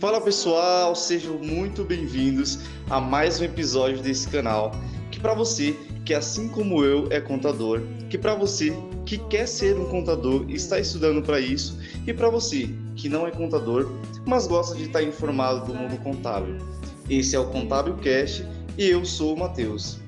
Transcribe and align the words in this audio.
Fala 0.00 0.18
pessoal, 0.18 0.94
sejam 0.94 1.38
muito 1.38 1.84
bem-vindos 1.84 2.60
a 2.88 2.98
mais 2.98 3.38
um 3.38 3.44
episódio 3.44 4.02
desse 4.02 4.26
canal. 4.28 4.72
Que 5.10 5.20
para 5.20 5.34
você 5.34 5.76
que 6.06 6.14
assim 6.14 6.48
como 6.48 6.82
eu 6.82 7.06
é 7.10 7.20
contador, 7.20 7.82
que 8.08 8.16
para 8.16 8.34
você 8.34 8.72
que 9.04 9.18
quer 9.28 9.46
ser 9.46 9.78
um 9.78 9.90
contador 9.90 10.46
e 10.48 10.54
está 10.54 10.78
estudando 10.78 11.22
para 11.22 11.38
isso, 11.38 11.78
e 12.06 12.14
para 12.14 12.30
você 12.30 12.70
que 12.96 13.08
não 13.08 13.26
é 13.26 13.30
contador, 13.30 13.90
mas 14.26 14.46
gosta 14.46 14.74
de 14.74 14.84
estar 14.84 15.02
informado 15.02 15.66
do 15.66 15.74
mundo 15.74 16.02
contábil. 16.02 16.56
Esse 17.08 17.36
é 17.36 17.38
o 17.38 17.46
Contábil 17.46 17.96
Cast 17.96 18.46
e 18.78 18.86
eu 18.86 19.04
sou 19.04 19.34
o 19.34 19.38
Matheus. 19.38 19.98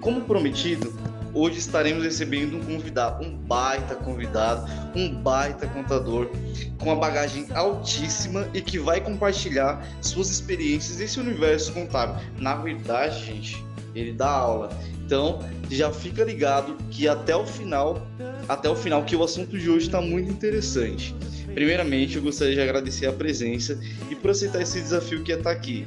Como 0.00 0.22
prometido, 0.22 0.92
Hoje 1.40 1.60
estaremos 1.60 2.02
recebendo 2.02 2.56
um 2.56 2.64
convidado, 2.64 3.24
um 3.24 3.30
baita 3.30 3.94
convidado, 3.94 4.68
um 4.92 5.14
baita 5.22 5.68
contador, 5.68 6.28
com 6.76 6.86
uma 6.86 6.96
bagagem 6.96 7.46
altíssima 7.54 8.48
e 8.52 8.60
que 8.60 8.76
vai 8.76 9.00
compartilhar 9.00 9.88
suas 10.02 10.30
experiências 10.30 10.98
nesse 10.98 11.20
universo 11.20 11.72
contábil. 11.72 12.16
Na 12.40 12.56
verdade, 12.56 13.24
gente, 13.24 13.64
ele 13.94 14.12
dá 14.12 14.28
aula. 14.28 14.76
Então, 15.06 15.38
já 15.70 15.92
fica 15.92 16.24
ligado 16.24 16.76
que 16.90 17.06
até 17.06 17.36
o 17.36 17.46
final, 17.46 18.04
até 18.48 18.68
o 18.68 18.74
final, 18.74 19.04
que 19.04 19.14
o 19.14 19.22
assunto 19.22 19.56
de 19.56 19.70
hoje 19.70 19.86
está 19.86 20.00
muito 20.00 20.32
interessante. 20.32 21.14
Primeiramente, 21.54 22.16
eu 22.16 22.22
gostaria 22.22 22.56
de 22.56 22.60
agradecer 22.60 23.06
a 23.06 23.12
presença 23.12 23.78
e 24.10 24.16
por 24.16 24.32
aceitar 24.32 24.60
esse 24.60 24.80
desafio 24.80 25.22
que 25.22 25.32
é 25.32 25.36
estar 25.36 25.52
aqui. 25.52 25.86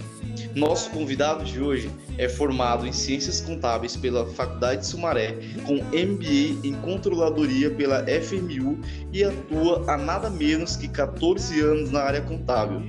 Nosso 0.56 0.90
convidado 0.90 1.44
de 1.44 1.62
hoje 1.62 1.90
é 2.18 2.28
formado 2.28 2.86
em 2.86 2.92
Ciências 2.92 3.42
Contábeis 3.42 3.96
pela 3.96 4.26
Faculdade 4.26 4.82
de 4.82 4.88
Sumaré, 4.88 5.36
com 5.66 5.76
MBA 5.76 6.68
em 6.68 6.74
Controladoria 6.82 7.70
pela 7.72 8.06
FMU 8.06 8.78
e 9.14 9.24
atua 9.24 9.84
há 9.88 9.98
nada 9.98 10.30
menos 10.30 10.76
que 10.76 10.88
14 10.88 11.60
anos 11.62 11.92
na 11.92 12.02
área 12.02 12.22
contábil. 12.22 12.82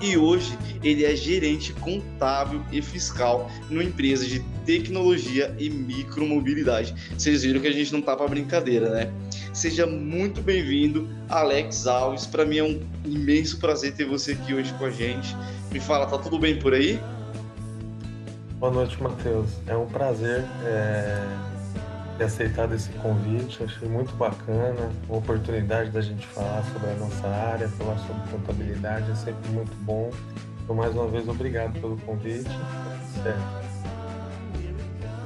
E 0.00 0.16
hoje 0.16 0.56
ele 0.82 1.04
é 1.04 1.16
gerente 1.16 1.72
contábil 1.74 2.62
e 2.70 2.82
fiscal 2.82 3.50
numa 3.70 3.84
empresa 3.84 4.26
de 4.26 4.40
tecnologia 4.64 5.54
e 5.58 5.70
micromobilidade. 5.70 6.94
Vocês 7.16 7.42
viram 7.42 7.60
que 7.60 7.68
a 7.68 7.72
gente 7.72 7.92
não 7.92 8.02
tá 8.02 8.16
para 8.16 8.28
brincadeira, 8.28 8.90
né? 8.90 9.12
Seja 9.52 9.86
muito 9.86 10.42
bem-vindo, 10.42 11.08
Alex 11.28 11.86
Alves. 11.86 12.26
Para 12.26 12.44
mim 12.44 12.58
é 12.58 12.64
um 12.64 12.80
imenso 13.06 13.58
prazer 13.58 13.94
ter 13.94 14.04
você 14.04 14.32
aqui 14.32 14.52
hoje 14.52 14.72
com 14.74 14.84
a 14.84 14.90
gente. 14.90 15.34
Me 15.76 15.80
fala, 15.80 16.06
tá 16.06 16.16
tudo 16.16 16.38
bem 16.38 16.58
por 16.58 16.72
aí? 16.72 16.98
Boa 18.58 18.72
noite, 18.72 18.96
Matheus. 19.02 19.50
É 19.66 19.76
um 19.76 19.84
prazer 19.84 20.42
é, 20.64 21.22
ter 22.16 22.24
aceitado 22.24 22.74
esse 22.74 22.88
convite. 22.92 23.62
Achei 23.62 23.86
muito 23.86 24.14
bacana 24.14 24.90
a 25.06 25.12
oportunidade 25.12 25.90
da 25.90 26.00
gente 26.00 26.26
falar 26.28 26.64
sobre 26.72 26.92
a 26.92 26.94
nossa 26.94 27.28
área, 27.28 27.68
falar 27.68 27.98
sobre 27.98 28.22
contabilidade. 28.30 29.10
É 29.10 29.14
sempre 29.16 29.50
muito 29.50 29.76
bom. 29.82 30.10
Então, 30.64 30.74
mais 30.74 30.94
uma 30.94 31.08
vez, 31.08 31.28
obrigado 31.28 31.78
pelo 31.78 31.98
convite. 31.98 32.48
Certo. 33.22 33.65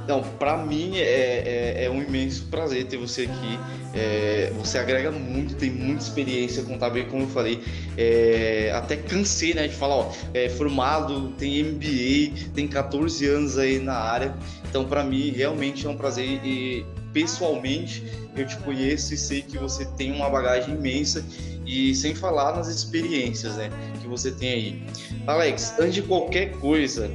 Então, 0.03 0.23
para 0.39 0.57
mim 0.57 0.97
é, 0.97 1.01
é, 1.01 1.85
é, 1.85 1.89
um 1.89 2.01
imenso 2.01 2.45
prazer 2.45 2.85
ter 2.85 2.97
você 2.97 3.23
aqui. 3.23 3.59
É, 3.93 4.51
você 4.55 4.77
agrega 4.77 5.11
muito, 5.11 5.55
tem 5.55 5.69
muita 5.69 6.03
experiência 6.03 6.63
contábil, 6.63 7.05
como 7.07 7.23
eu 7.23 7.27
falei. 7.27 7.61
É, 7.97 8.71
até 8.73 8.95
cansei 8.95 9.53
né, 9.53 9.67
de 9.67 9.75
falar, 9.75 9.95
ó, 9.95 10.11
é 10.33 10.49
formado, 10.49 11.29
tem 11.37 11.63
MBA, 11.63 12.51
tem 12.53 12.67
14 12.67 13.25
anos 13.27 13.57
aí 13.57 13.79
na 13.79 13.95
área. 13.95 14.35
Então, 14.69 14.85
para 14.85 15.03
mim, 15.03 15.31
realmente 15.31 15.85
é 15.85 15.89
um 15.89 15.97
prazer 15.97 16.39
e 16.43 16.85
pessoalmente 17.13 18.03
eu 18.35 18.47
te 18.47 18.55
conheço 18.57 19.13
e 19.13 19.17
sei 19.17 19.41
que 19.41 19.57
você 19.57 19.85
tem 19.97 20.13
uma 20.13 20.29
bagagem 20.29 20.75
imensa 20.75 21.25
e 21.65 21.93
sem 21.93 22.15
falar 22.15 22.55
nas 22.55 22.67
experiências 22.67 23.57
né, 23.57 23.69
que 24.01 24.07
você 24.07 24.31
tem 24.31 24.49
aí. 24.49 24.83
Alex, 25.27 25.75
antes 25.79 25.95
de 25.95 26.01
qualquer 26.01 26.51
coisa, 26.53 27.11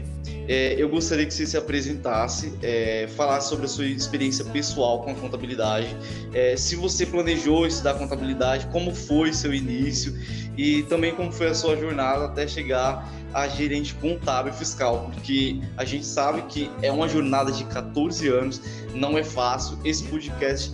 é, 0.49 0.75
eu 0.79 0.89
gostaria 0.89 1.27
que 1.27 1.35
você 1.35 1.47
se 1.47 1.57
apresentasse, 1.57 2.53
é, 2.63 3.09
falasse 3.17 3.49
sobre 3.49 3.67
a 3.67 3.69
sua 3.69 3.87
experiência 3.87 4.45
pessoal 4.45 5.03
com 5.03 5.11
a 5.11 5.15
contabilidade, 5.15 5.97
é, 6.33 6.57
se 6.57 6.77
você 6.77 7.05
planejou 7.05 7.67
estudar 7.67 7.95
contabilidade, 7.95 8.67
como 8.67 8.95
foi 8.95 9.33
seu 9.33 9.53
início 9.53 10.17
e 10.57 10.83
também 10.85 11.15
como 11.15 11.33
foi 11.33 11.49
a 11.49 11.55
sua 11.55 11.77
jornada 11.77 12.27
até 12.27 12.47
chegar 12.47 13.13
a 13.35 13.49
gerente 13.49 13.95
contábil 13.95 14.53
fiscal, 14.53 15.11
porque 15.13 15.61
a 15.77 15.85
gente 15.85 16.07
sabe 16.07 16.43
que 16.43 16.71
é 16.81 16.91
uma 16.91 17.09
jornada 17.09 17.53
de 17.53 17.65
14 17.65 18.29
anos, 18.29 18.63
não 18.95 19.19
é 19.19 19.23
fácil. 19.23 19.79
Esse 19.85 20.05
podcast 20.05 20.73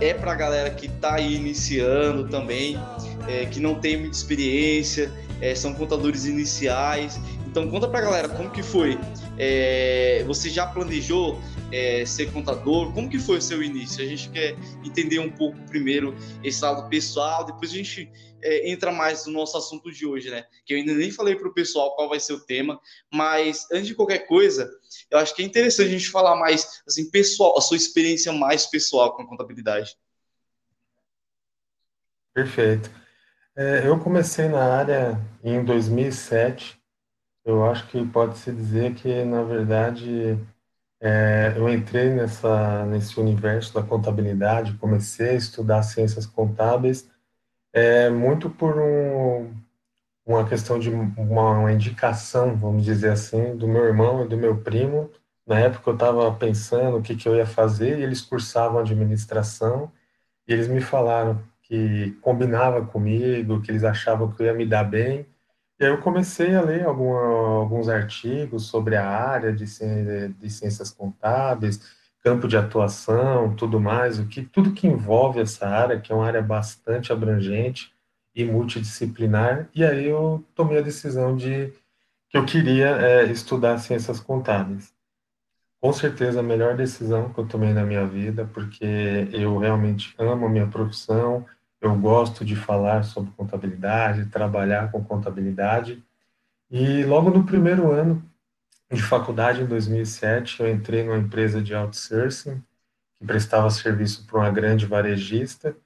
é 0.00 0.12
para 0.12 0.32
a 0.32 0.34
galera 0.34 0.70
que 0.70 0.86
está 0.86 1.14
aí 1.14 1.36
iniciando 1.36 2.26
também, 2.28 2.76
é, 3.28 3.46
que 3.46 3.60
não 3.60 3.76
tem 3.76 3.96
muita 3.96 4.16
experiência, 4.16 5.12
é, 5.40 5.54
são 5.54 5.72
contadores 5.72 6.24
iniciais 6.24 7.20
então 7.50 7.68
conta 7.68 7.88
pra 7.88 8.00
galera 8.00 8.28
como 8.28 8.48
que 8.48 8.62
foi. 8.62 8.96
É, 9.36 10.22
você 10.24 10.48
já 10.48 10.68
planejou 10.68 11.36
é, 11.72 12.06
ser 12.06 12.32
contador? 12.32 12.92
Como 12.92 13.10
que 13.10 13.18
foi 13.18 13.38
o 13.38 13.42
seu 13.42 13.60
início? 13.60 14.04
A 14.04 14.06
gente 14.06 14.30
quer 14.30 14.56
entender 14.84 15.18
um 15.18 15.32
pouco 15.32 15.58
primeiro 15.66 16.14
esse 16.44 16.62
lado 16.62 16.88
pessoal, 16.88 17.44
depois 17.44 17.72
a 17.72 17.74
gente 17.74 18.08
é, 18.40 18.70
entra 18.70 18.92
mais 18.92 19.26
no 19.26 19.32
nosso 19.32 19.58
assunto 19.58 19.90
de 19.90 20.06
hoje, 20.06 20.30
né? 20.30 20.44
Que 20.64 20.74
eu 20.74 20.78
ainda 20.78 20.94
nem 20.94 21.10
falei 21.10 21.34
pro 21.34 21.52
pessoal 21.52 21.96
qual 21.96 22.08
vai 22.08 22.20
ser 22.20 22.34
o 22.34 22.40
tema, 22.40 22.80
mas 23.12 23.66
antes 23.72 23.88
de 23.88 23.96
qualquer 23.96 24.28
coisa, 24.28 24.70
eu 25.10 25.18
acho 25.18 25.34
que 25.34 25.42
é 25.42 25.44
interessante 25.44 25.88
a 25.88 25.98
gente 25.98 26.08
falar 26.08 26.36
mais, 26.36 26.82
assim, 26.86 27.10
pessoal, 27.10 27.58
a 27.58 27.60
sua 27.60 27.76
experiência 27.76 28.32
mais 28.32 28.66
pessoal 28.66 29.16
com 29.16 29.22
a 29.22 29.26
contabilidade. 29.26 29.96
Perfeito. 32.32 32.88
É, 33.56 33.88
eu 33.88 33.98
comecei 33.98 34.46
na 34.46 34.62
área 34.62 35.20
em 35.42 35.64
2007, 35.64 36.79
eu 37.44 37.64
acho 37.64 37.86
que 37.88 38.04
pode-se 38.06 38.52
dizer 38.52 38.94
que, 38.94 39.24
na 39.24 39.42
verdade, 39.42 40.38
é, 41.00 41.54
eu 41.56 41.68
entrei 41.68 42.10
nessa, 42.10 42.84
nesse 42.86 43.18
universo 43.18 43.74
da 43.74 43.82
contabilidade, 43.82 44.74
comecei 44.78 45.30
a 45.30 45.34
estudar 45.34 45.82
ciências 45.82 46.26
contábeis, 46.26 47.08
é, 47.72 48.10
muito 48.10 48.50
por 48.50 48.78
um, 48.78 49.54
uma 50.26 50.46
questão 50.48 50.78
de 50.78 50.90
uma, 50.90 51.60
uma 51.60 51.72
indicação, 51.72 52.56
vamos 52.56 52.84
dizer 52.84 53.12
assim, 53.12 53.56
do 53.56 53.68
meu 53.68 53.84
irmão 53.84 54.24
e 54.24 54.28
do 54.28 54.36
meu 54.36 54.56
primo. 54.58 55.10
Na 55.46 55.58
época 55.60 55.90
eu 55.90 55.94
estava 55.94 56.32
pensando 56.34 56.98
o 56.98 57.02
que, 57.02 57.16
que 57.16 57.28
eu 57.28 57.36
ia 57.36 57.46
fazer 57.46 57.98
e 57.98 58.02
eles 58.02 58.20
cursavam 58.20 58.80
administração 58.80 59.90
e 60.48 60.52
eles 60.52 60.68
me 60.68 60.80
falaram 60.80 61.42
que 61.62 62.12
combinava 62.22 62.84
comigo, 62.86 63.62
que 63.62 63.70
eles 63.70 63.84
achavam 63.84 64.30
que 64.32 64.42
eu 64.42 64.46
ia 64.46 64.54
me 64.54 64.66
dar 64.66 64.84
bem 64.84 65.26
e 65.80 65.84
aí 65.84 65.90
eu 65.90 65.98
comecei 65.98 66.54
a 66.54 66.60
ler 66.60 66.84
alguns 66.84 67.88
artigos 67.88 68.66
sobre 68.66 68.96
a 68.96 69.08
área 69.08 69.50
de, 69.50 69.64
de 69.64 70.50
ciências 70.50 70.90
contábeis, 70.90 71.80
campo 72.22 72.46
de 72.46 72.54
atuação, 72.54 73.56
tudo 73.56 73.80
mais, 73.80 74.18
o 74.18 74.26
que 74.26 74.42
tudo 74.42 74.72
que 74.74 74.86
envolve 74.86 75.40
essa 75.40 75.66
área, 75.66 75.98
que 75.98 76.12
é 76.12 76.14
uma 76.14 76.26
área 76.26 76.42
bastante 76.42 77.12
abrangente 77.12 77.90
e 78.34 78.44
multidisciplinar. 78.44 79.70
E 79.74 79.82
aí 79.82 80.06
eu 80.06 80.44
tomei 80.54 80.78
a 80.78 80.82
decisão 80.82 81.34
de 81.34 81.72
que 82.28 82.36
eu 82.36 82.44
queria 82.44 82.88
é, 83.00 83.24
estudar 83.24 83.78
ciências 83.78 84.20
contábeis. 84.20 84.92
Com 85.80 85.94
certeza 85.94 86.40
a 86.40 86.42
melhor 86.42 86.76
decisão 86.76 87.32
que 87.32 87.40
eu 87.40 87.46
tomei 87.48 87.72
na 87.72 87.86
minha 87.86 88.06
vida, 88.06 88.48
porque 88.52 88.84
eu 89.32 89.56
realmente 89.56 90.14
amo 90.18 90.44
a 90.44 90.48
minha 90.50 90.66
profissão, 90.66 91.46
eu 91.80 91.94
gosto 91.96 92.44
de 92.44 92.54
falar 92.54 93.04
sobre 93.04 93.32
contabilidade, 93.32 94.26
trabalhar 94.26 94.90
com 94.90 95.02
contabilidade. 95.02 96.02
E 96.70 97.04
logo 97.04 97.30
no 97.30 97.44
primeiro 97.44 97.90
ano 97.90 98.22
de 98.92 99.02
faculdade, 99.02 99.62
em 99.62 99.66
2007, 99.66 100.60
eu 100.60 100.68
entrei 100.68 101.04
numa 101.04 101.18
empresa 101.18 101.62
de 101.62 101.74
outsourcing 101.74 102.62
que 103.18 103.24
prestava 103.26 103.70
serviço 103.70 104.26
para 104.26 104.40
uma 104.40 104.50
grande 104.50 104.86
varejista. 104.86 105.76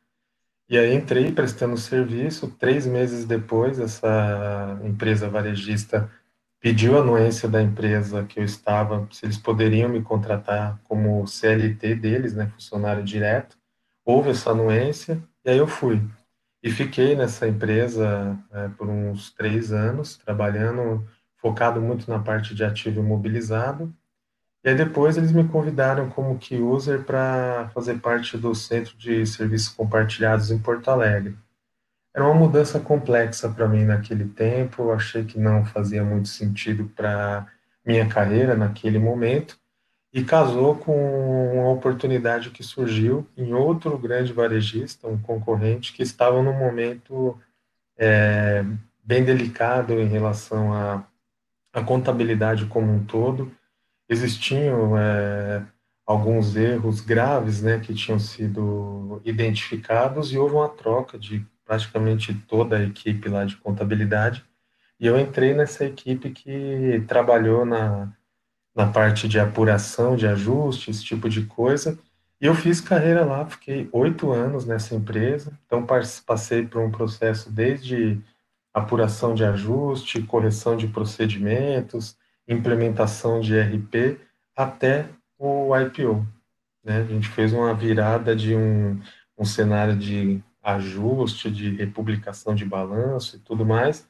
E 0.69 0.79
aí 0.79 0.94
entrei 0.94 1.31
prestando 1.31 1.76
serviço. 1.76 2.49
Três 2.58 2.87
meses 2.87 3.25
depois, 3.25 3.79
essa 3.79 4.79
empresa 4.82 5.29
varejista 5.29 6.11
pediu 6.58 6.97
a 6.97 7.02
anuência 7.02 7.47
da 7.47 7.62
empresa 7.62 8.25
que 8.25 8.40
eu 8.40 8.44
estava, 8.44 9.06
se 9.12 9.26
eles 9.26 9.37
poderiam 9.37 9.88
me 9.88 10.00
contratar 10.00 10.81
como 10.85 11.26
CLT 11.26 11.94
deles, 11.97 12.32
né, 12.32 12.47
funcionário 12.55 13.05
direto. 13.05 13.58
Houve 14.02 14.31
essa 14.31 14.50
anuência 14.50 15.23
e 15.44 15.50
aí 15.50 15.58
eu 15.58 15.67
fui. 15.67 16.02
E 16.62 16.70
fiquei 16.70 17.14
nessa 17.14 17.46
empresa 17.46 18.38
é, 18.50 18.69
por 18.69 18.88
uns 18.88 19.31
três 19.32 19.70
anos, 19.70 20.17
trabalhando, 20.17 21.06
focado 21.37 21.81
muito 21.81 22.11
na 22.11 22.19
parte 22.19 22.55
de 22.55 22.64
ativo 22.64 23.00
imobilizado. 23.00 23.94
E 24.64 24.70
aí 24.70 24.75
depois 24.75 25.19
eles 25.19 25.31
me 25.31 25.46
convidaram 25.46 26.08
como 26.08 26.38
key 26.38 26.56
user 26.56 27.05
para 27.05 27.70
fazer 27.75 28.00
parte 28.00 28.38
do 28.38 28.55
Centro 28.55 28.96
de 28.96 29.26
Serviços 29.26 29.69
Compartilhados 29.69 30.50
em 30.50 30.58
Porto 30.58 30.91
Alegre. 30.91 31.37
Era 32.14 32.25
uma 32.25 32.35
mudança 32.35 32.81
complexa 32.81 33.49
para 33.49 33.69
mim 33.69 33.85
naquele 33.85 34.26
tempo, 34.26 34.85
eu 34.85 34.93
achei 34.93 35.25
que 35.25 35.38
não 35.38 35.67
fazia 35.67 36.02
muito 36.02 36.29
sentido 36.29 36.87
para 36.97 37.47
minha 37.85 38.08
carreira 38.08 38.56
naquele 38.56 38.99
momento. 38.99 39.58
E 40.14 40.22
casou 40.22 40.76
com 40.76 41.55
uma 41.55 41.70
oportunidade 41.70 42.50
que 42.50 42.62
surgiu 42.62 43.26
em 43.37 43.52
outro 43.52 43.99
grande 43.99 44.32
varejista, 44.32 45.08
um 45.08 45.19
concorrente, 45.19 45.93
que 45.93 46.05
estava 46.05 46.40
num 46.40 46.56
momento 46.56 47.37
é, 47.99 48.64
bem 49.02 49.25
delicado 49.25 49.94
em 49.94 50.06
relação 50.06 50.72
à, 50.72 51.05
contabilidade 51.84 52.66
como 52.66 52.93
um 52.93 53.05
todo. 53.05 53.50
Existiam 54.08 54.96
é, 54.96 55.66
alguns 56.06 56.55
erros 56.55 57.00
graves 57.00 57.61
né, 57.61 57.81
que 57.81 57.93
tinham 57.93 58.20
sido 58.20 59.20
identificados 59.25 60.32
e 60.32 60.38
houve 60.38 60.55
uma 60.55 60.69
troca 60.69 61.19
de 61.19 61.44
praticamente 61.64 62.32
toda 62.46 62.76
a 62.76 62.84
equipe 62.84 63.28
lá 63.28 63.44
de 63.44 63.56
contabilidade. 63.56 64.44
E 65.00 65.08
eu 65.08 65.19
entrei 65.19 65.55
nessa 65.55 65.84
equipe 65.84 66.31
que 66.31 67.02
trabalhou 67.08 67.66
na 67.66 68.12
na 68.75 68.87
parte 68.87 69.29
de 69.29 69.38
apuração 69.38 70.17
de 70.17 70.26
ajuste, 70.26 70.91
esse 70.91 71.05
tipo 71.05 71.29
de 71.29 71.43
coisa. 71.47 71.99
E 72.41 72.47
eu 72.47 72.55
fiz 72.55 72.81
carreira 72.81 73.25
lá, 73.25 73.47
fiquei 73.47 73.88
oito 73.93 74.32
anos 74.32 74.67
nessa 74.67 74.94
empresa, 74.94 75.53
então 75.67 75.87
passei 76.26 76.67
por 76.67 76.82
um 76.82 76.91
processo 76.91 77.50
desde 77.50 78.21
apuração 78.73 79.35
de 79.35 79.44
ajuste, 79.44 80.23
correção 80.23 80.76
de 80.76 80.88
procedimentos, 80.88 82.17
implementação 82.49 83.41
de 83.41 83.59
RP, 83.59 84.19
até 84.56 85.06
o 85.38 85.71
IPO. 85.76 86.26
Né? 86.82 86.99
A 86.99 87.05
gente 87.05 87.29
fez 87.29 87.53
uma 87.53 87.73
virada 87.73 88.35
de 88.35 88.55
um, 88.55 89.00
um 89.38 89.44
cenário 89.44 89.97
de 89.97 90.43
ajuste, 90.62 91.50
de 91.50 91.76
republicação 91.76 92.55
de 92.55 92.65
balanço 92.65 93.37
e 93.37 93.38
tudo 93.38 93.65
mais, 93.65 94.06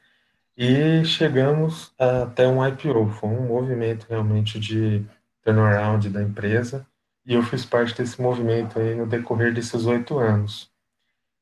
e 0.57 1.03
chegamos 1.05 1.93
até 1.97 2.47
um 2.47 2.65
IPO, 2.65 3.09
foi 3.09 3.29
um 3.29 3.47
movimento 3.47 4.05
realmente 4.09 4.59
de 4.59 5.05
turnaround 5.43 6.09
da 6.09 6.21
empresa, 6.21 6.85
e 7.25 7.33
eu 7.33 7.43
fiz 7.43 7.65
parte 7.65 7.95
desse 7.95 8.21
movimento 8.21 8.79
aí 8.79 8.95
no 8.95 9.05
decorrer 9.07 9.53
desses 9.53 9.85
oito 9.85 10.17
anos. 10.17 10.71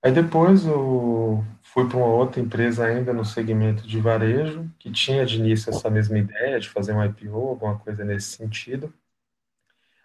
Aí 0.03 0.11
depois 0.11 0.65
eu 0.65 1.43
fui 1.61 1.87
para 1.87 1.97
uma 1.97 2.07
outra 2.07 2.41
empresa 2.41 2.85
ainda 2.85 3.13
no 3.13 3.23
segmento 3.23 3.87
de 3.87 3.99
varejo, 4.01 4.69
que 4.77 4.91
tinha 4.91 5.25
de 5.25 5.37
início 5.37 5.69
essa 5.69 5.89
mesma 5.89 6.19
ideia 6.19 6.59
de 6.59 6.69
fazer 6.69 6.93
um 6.93 7.03
IPO, 7.03 7.35
alguma 7.35 7.79
coisa 7.79 8.03
nesse 8.03 8.31
sentido. 8.31 8.93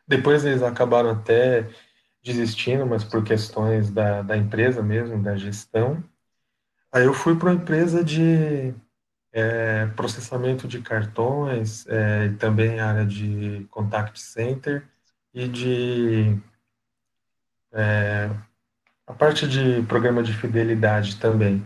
Depois 0.07 0.45
eles 0.45 0.63
acabaram 0.63 1.11
até 1.11 1.69
desistindo, 2.23 2.87
mas 2.87 3.05
por 3.05 3.25
questões 3.25 3.91
da, 3.91 4.23
da 4.23 4.37
empresa 4.37 4.83
mesmo, 4.83 5.23
da 5.23 5.37
gestão. 5.37 6.03
Aí 6.93 7.05
eu 7.05 7.13
fui 7.13 7.37
para 7.37 7.51
uma 7.51 7.61
empresa 7.61 8.03
de 8.05 8.75
é, 9.33 9.87
processamento 9.97 10.67
de 10.67 10.81
cartões, 10.81 11.87
é, 11.89 12.31
também 12.39 12.81
área 12.81 13.05
de 13.05 13.67
contact 13.71 14.21
center 14.21 14.89
e 15.35 15.47
de 15.49 16.39
é, 17.73 18.31
a 19.07 19.15
parte 19.15 19.47
de 19.49 19.83
programa 19.83 20.23
de 20.23 20.33
fidelidade 20.33 21.17
também. 21.21 21.65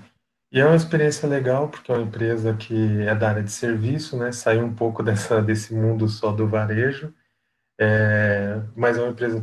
E 0.51 0.61
é 0.61 0.67
uma 0.67 0.77
experiência 0.77 1.29
legal 1.29 1.69
porque 1.69 1.91
é 1.91 1.95
uma 1.95 2.05
empresa 2.05 2.55
que 2.55 3.03
é 3.03 3.15
da 3.15 3.31
área 3.31 3.43
de 3.43 3.51
serviço, 3.51 4.19
né? 4.19 4.33
Saiu 4.33 4.65
um 4.65 4.75
pouco 4.75 5.03
dessa 5.03 5.41
desse 5.43 5.75
mundo 5.75 6.09
só 6.09 6.31
do 6.33 6.47
varejo, 6.47 7.15
é, 7.81 8.61
mas 8.77 8.99
é 8.99 9.03
uma 9.03 9.11
empresa 9.11 9.43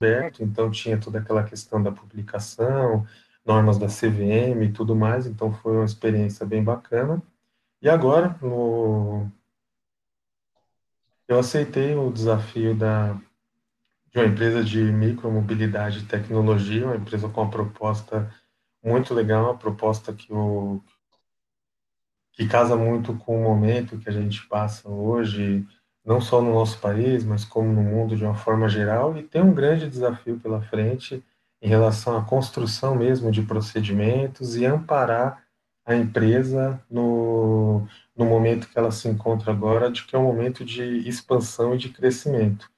aberta, 0.00 0.42
então 0.44 0.70
tinha 0.70 0.98
toda 0.98 1.18
aquela 1.18 1.42
questão 1.44 1.82
da 1.82 1.90
publicação, 1.90 3.06
normas 3.46 3.78
da 3.78 3.86
CVM 3.86 4.64
e 4.64 4.72
tudo 4.72 4.96
mais, 4.96 5.26
então 5.26 5.52
foi 5.52 5.76
uma 5.76 5.84
experiência 5.84 6.44
bem 6.44 6.62
bacana. 6.62 7.22
E 7.80 7.88
agora, 7.88 8.36
no... 8.42 9.30
eu 11.28 11.38
aceitei 11.38 11.94
o 11.94 12.10
desafio 12.10 12.74
da... 12.74 13.14
de 14.10 14.18
uma 14.18 14.26
empresa 14.26 14.64
de 14.64 14.82
micromobilidade 14.82 16.00
e 16.00 16.06
tecnologia, 16.06 16.86
uma 16.86 16.96
empresa 16.96 17.28
com 17.28 17.42
uma 17.42 17.50
proposta 17.50 18.32
muito 18.82 19.14
legal, 19.14 19.44
uma 19.44 19.58
proposta 19.58 20.12
que, 20.12 20.32
o... 20.32 20.82
que 22.32 22.48
casa 22.48 22.76
muito 22.76 23.16
com 23.16 23.38
o 23.38 23.42
momento 23.44 23.98
que 23.98 24.08
a 24.08 24.12
gente 24.12 24.46
passa 24.48 24.88
hoje, 24.88 25.66
não 26.04 26.20
só 26.20 26.42
no 26.42 26.52
nosso 26.52 26.80
país, 26.80 27.24
mas 27.24 27.44
como 27.44 27.72
no 27.72 27.82
mundo 27.82 28.16
de 28.16 28.24
uma 28.24 28.34
forma 28.34 28.68
geral, 28.68 29.16
e 29.16 29.22
tem 29.22 29.42
um 29.42 29.54
grande 29.54 29.88
desafio 29.88 30.38
pela 30.40 30.60
frente, 30.62 31.22
em 31.66 31.68
relação 31.68 32.16
à 32.16 32.22
construção 32.22 32.94
mesmo 32.94 33.28
de 33.28 33.42
procedimentos 33.42 34.54
e 34.54 34.64
amparar 34.64 35.42
a 35.84 35.96
empresa 35.96 36.80
no, 36.88 37.84
no 38.16 38.24
momento 38.24 38.68
que 38.68 38.78
ela 38.78 38.92
se 38.92 39.08
encontra 39.08 39.50
agora, 39.50 39.90
de 39.90 40.04
que 40.04 40.14
é 40.14 40.18
um 40.18 40.22
momento 40.22 40.64
de 40.64 40.84
expansão 41.08 41.74
e 41.74 41.78
de 41.78 41.88
crescimento. 41.88 42.70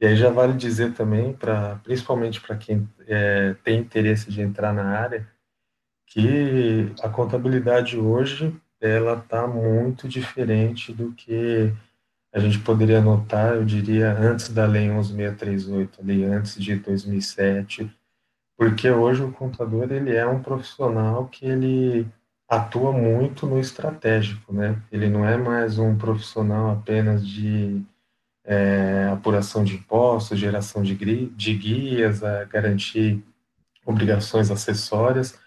E 0.00 0.06
aí 0.06 0.14
já 0.14 0.30
vale 0.30 0.52
dizer 0.52 0.94
também, 0.94 1.32
pra, 1.32 1.80
principalmente 1.82 2.40
para 2.40 2.56
quem 2.56 2.88
é, 3.08 3.56
tem 3.64 3.80
interesse 3.80 4.30
de 4.30 4.40
entrar 4.40 4.72
na 4.72 4.96
área, 4.96 5.26
que 6.06 6.92
a 7.02 7.08
contabilidade 7.08 7.98
hoje 7.98 8.54
ela 8.80 9.14
está 9.18 9.44
muito 9.48 10.06
diferente 10.08 10.92
do 10.92 11.10
que 11.14 11.72
a 12.32 12.38
gente 12.38 12.60
poderia 12.60 13.00
notar, 13.00 13.56
eu 13.56 13.64
diria, 13.64 14.12
antes 14.12 14.50
da 14.50 14.66
Lei 14.66 14.86
11.638, 14.86 15.88
ali 15.98 16.24
antes 16.24 16.54
de 16.54 16.76
2007, 16.76 17.90
porque 18.56 18.90
hoje 18.90 19.22
o 19.22 19.32
contador 19.32 19.90
ele 19.92 20.14
é 20.14 20.26
um 20.26 20.42
profissional 20.42 21.26
que 21.26 21.44
ele 21.46 22.06
atua 22.48 22.92
muito 22.92 23.46
no 23.46 23.58
estratégico, 23.58 24.52
né? 24.52 24.80
Ele 24.90 25.08
não 25.08 25.24
é 25.26 25.36
mais 25.36 25.78
um 25.78 25.96
profissional 25.96 26.70
apenas 26.70 27.26
de 27.26 27.82
é, 28.44 29.08
apuração 29.12 29.64
de 29.64 29.74
impostos, 29.74 30.38
geração 30.38 30.82
de, 30.82 30.94
de 30.94 31.54
guias, 31.54 32.20
garantir 32.48 33.22
obrigações 33.84 34.50
acessórias. 34.50 35.38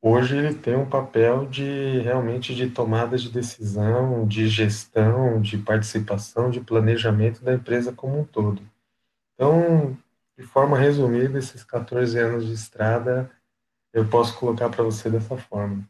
Hoje 0.00 0.36
ele 0.36 0.52
tem 0.52 0.74
um 0.74 0.88
papel 0.88 1.46
de 1.46 2.00
realmente 2.00 2.54
de 2.54 2.68
tomada 2.68 3.16
de 3.16 3.30
decisão, 3.30 4.26
de 4.26 4.48
gestão, 4.48 5.40
de 5.40 5.56
participação, 5.58 6.50
de 6.50 6.60
planejamento 6.60 7.42
da 7.44 7.54
empresa 7.54 7.92
como 7.92 8.18
um 8.18 8.24
todo. 8.24 8.60
Então, 9.34 9.96
de 10.38 10.44
forma 10.44 10.78
resumida, 10.78 11.38
esses 11.38 11.62
14 11.62 12.18
anos 12.18 12.46
de 12.46 12.52
estrada, 12.52 13.30
eu 13.92 14.08
posso 14.08 14.36
colocar 14.38 14.68
para 14.70 14.82
você 14.82 15.10
dessa 15.10 15.36
forma. 15.36 15.88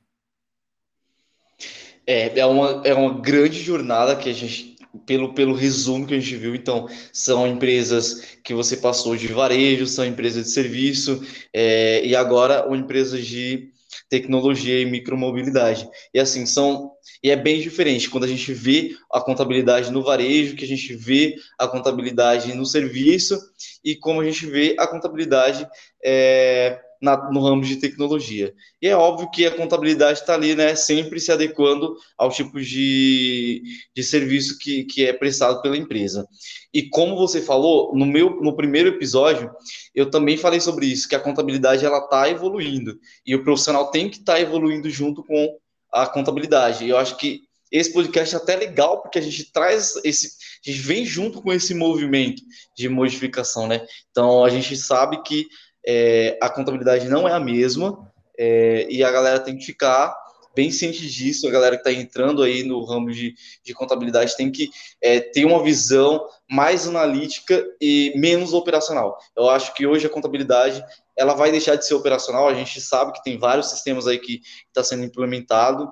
É, 2.07 2.39
é 2.39 2.47
uma, 2.47 2.83
é 2.85 2.95
uma 2.95 3.21
grande 3.21 3.61
jornada 3.61 4.17
que 4.17 4.29
a 4.29 4.33
gente, 4.33 4.77
pelo, 5.07 5.35
pelo 5.35 5.55
resumo 5.55 6.07
que 6.07 6.15
a 6.15 6.19
gente 6.19 6.37
viu, 6.37 6.55
então, 6.55 6.89
são 7.13 7.47
empresas 7.47 8.39
que 8.43 8.53
você 8.53 8.77
passou 8.77 9.17
de 9.17 9.29
varejo, 9.29 9.87
são 9.87 10.05
empresas 10.05 10.45
de 10.45 10.51
serviço, 10.51 11.25
é, 11.53 12.05
e 12.05 12.17
agora 12.17 12.67
uma 12.67 12.77
empresa 12.77 13.21
de 13.21 13.72
tecnologia 14.09 14.81
e 14.81 14.85
micromobilidade. 14.85 15.89
E 16.13 16.21
assim, 16.21 16.47
são. 16.47 16.93
E 17.23 17.31
é 17.31 17.37
bem 17.37 17.61
diferente 17.61 18.09
quando 18.09 18.25
a 18.25 18.29
gente 18.29 18.53
vê 18.53 18.97
a 19.11 19.21
contabilidade 19.21 19.91
no 19.91 20.03
varejo, 20.03 20.57
que 20.57 20.65
a 20.65 20.69
gente 20.69 20.95
vê 20.95 21.37
a 21.59 21.67
contabilidade 21.67 22.55
no 22.55 22.65
serviço 22.65 23.39
e 23.85 23.97
como 23.97 24.21
a 24.21 24.25
gente 24.25 24.47
vê 24.47 24.77
a 24.79 24.87
contabilidade 24.87 25.67
é, 26.05 26.81
na, 27.03 27.31
no 27.33 27.43
ramo 27.43 27.63
de 27.63 27.77
tecnologia. 27.77 28.55
E 28.81 28.87
é 28.87 28.97
óbvio 28.97 29.29
que 29.31 29.45
a 29.45 29.51
contabilidade 29.51 30.21
está 30.21 30.35
ali, 30.35 30.55
né, 30.55 30.77
sempre 30.77 31.19
se 31.19 31.33
adequando 31.33 31.97
ao 32.17 32.31
tipo 32.31 32.61
de, 32.61 33.63
de 33.95 34.03
serviço 34.05 34.57
que, 34.59 34.85
que 34.85 35.05
é 35.05 35.13
prestado 35.13 35.61
pela 35.61 35.77
empresa. 35.77 36.27
E 36.73 36.89
como 36.89 37.17
você 37.17 37.43
falou, 37.43 37.93
no 37.95 38.07
meu 38.07 38.41
no 38.41 38.55
primeiro 38.55 38.91
episódio, 38.91 39.51
eu 39.93 40.09
também 40.09 40.37
falei 40.37 40.61
sobre 40.61 40.87
isso, 40.87 41.09
que 41.09 41.17
a 41.17 41.21
contabilidade 41.21 41.85
ela 41.85 41.99
está 41.99 42.31
evoluindo 42.31 42.99
e 43.27 43.35
o 43.35 43.43
profissional 43.43 43.91
tem 43.91 44.09
que 44.09 44.19
estar 44.19 44.35
tá 44.35 44.41
evoluindo 44.41 44.89
junto 44.89 45.25
com 45.25 45.59
a 45.93 46.07
contabilidade. 46.07 46.85
E 46.85 46.91
eu 46.91 46.97
acho 46.97 47.17
que 47.17 47.43
esse 47.71 47.93
podcast 47.93 48.35
é 48.35 48.39
até 48.39 48.55
legal 48.55 49.03
porque 49.03 49.19
a 49.19 49.23
gente 49.23 49.51
traz 49.51 49.97
esse, 50.05 50.37
a 50.65 50.71
gente 50.71 50.83
vem 50.83 51.05
junto 51.05 51.43
com 51.43 51.53
esse 51.53 51.75
movimento 51.75 52.43
de 52.77 52.89
modificação, 52.89 53.67
né? 53.67 53.85
Então 54.11 54.45
a 54.45 54.51
gente 54.51 54.77
sabe 54.77 55.21
que 55.23 55.47
é, 55.87 56.39
a 56.41 56.49
contabilidade 56.49 57.09
não 57.09 57.29
é 57.29 57.33
a 57.33 57.41
mesma 57.41 58.11
é, 58.39 58.87
e 58.91 59.03
a 59.03 59.11
galera 59.11 59.41
tem 59.41 59.57
que 59.57 59.65
ficar 59.65 60.17
bem 60.55 60.71
ciente 60.71 61.09
disso. 61.09 61.47
A 61.47 61.51
galera 61.51 61.77
que 61.77 61.89
está 61.89 61.93
entrando 61.93 62.43
aí 62.43 62.63
no 62.63 62.85
ramo 62.85 63.11
de, 63.11 63.35
de 63.65 63.75
contabilidade 63.75 64.37
tem 64.37 64.51
que 64.51 64.71
é, 65.01 65.21
ter 65.21 65.45
uma 65.45 65.63
visão 65.63 66.27
mais 66.51 66.87
analítica 66.87 67.65
e 67.81 68.13
menos 68.17 68.53
operacional. 68.53 69.19
Eu 69.37 69.49
acho 69.49 69.75
que 69.75 69.87
hoje 69.87 70.07
a 70.07 70.11
contabilidade 70.11 70.85
ela 71.17 71.35
vai 71.35 71.51
deixar 71.51 71.77
de 71.77 71.87
ser 71.87 71.95
operacional. 71.95 72.49
A 72.49 72.55
gente 72.55 72.81
sabe 72.81 73.13
que 73.13 73.23
tem 73.23 73.39
vários 73.39 73.71
sistemas 73.71 74.07
aí 74.07 74.19
que 74.19 74.41
está 74.69 74.83
sendo 74.83 75.05
implementado 75.05 75.91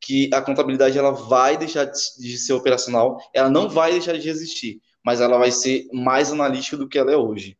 que 0.00 0.28
a 0.34 0.42
contabilidade 0.42 0.98
ela 0.98 1.12
vai 1.12 1.56
deixar 1.56 1.86
de 1.86 2.36
ser 2.36 2.52
operacional, 2.52 3.18
ela 3.32 3.48
não 3.48 3.70
vai 3.70 3.92
deixar 3.92 4.18
de 4.18 4.28
existir, 4.28 4.78
mas 5.02 5.18
ela 5.18 5.38
vai 5.38 5.50
ser 5.50 5.88
mais 5.94 6.30
analítica 6.30 6.76
do 6.76 6.86
que 6.86 6.98
ela 6.98 7.10
é 7.10 7.16
hoje. 7.16 7.56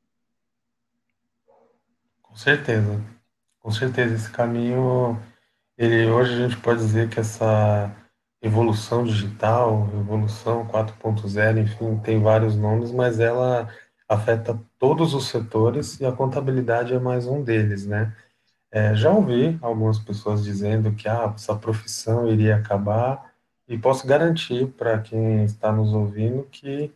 Com 2.34 2.38
certeza, 2.38 3.00
com 3.60 3.70
certeza 3.70 4.16
esse 4.16 4.28
caminho, 4.28 5.16
ele 5.78 6.10
hoje 6.10 6.32
a 6.34 6.48
gente 6.48 6.60
pode 6.60 6.80
dizer 6.80 7.08
que 7.08 7.20
essa 7.20 7.94
evolução 8.42 9.04
digital, 9.04 9.88
evolução 9.94 10.66
4.0, 10.66 11.62
enfim, 11.62 11.96
tem 11.98 12.20
vários 12.20 12.56
nomes, 12.56 12.90
mas 12.90 13.20
ela 13.20 13.68
afeta 14.08 14.60
todos 14.80 15.14
os 15.14 15.28
setores 15.28 16.00
e 16.00 16.06
a 16.06 16.10
contabilidade 16.10 16.92
é 16.92 16.98
mais 16.98 17.24
um 17.28 17.40
deles, 17.40 17.86
né? 17.86 18.12
É, 18.72 18.96
já 18.96 19.12
ouvi 19.12 19.56
algumas 19.62 20.00
pessoas 20.00 20.42
dizendo 20.42 20.92
que 20.92 21.08
ah, 21.08 21.32
essa 21.36 21.54
profissão 21.54 22.26
iria 22.28 22.56
acabar, 22.56 23.32
e 23.68 23.78
posso 23.78 24.08
garantir 24.08 24.66
para 24.72 24.98
quem 25.00 25.44
está 25.44 25.70
nos 25.70 25.92
ouvindo 25.94 26.42
que 26.50 26.92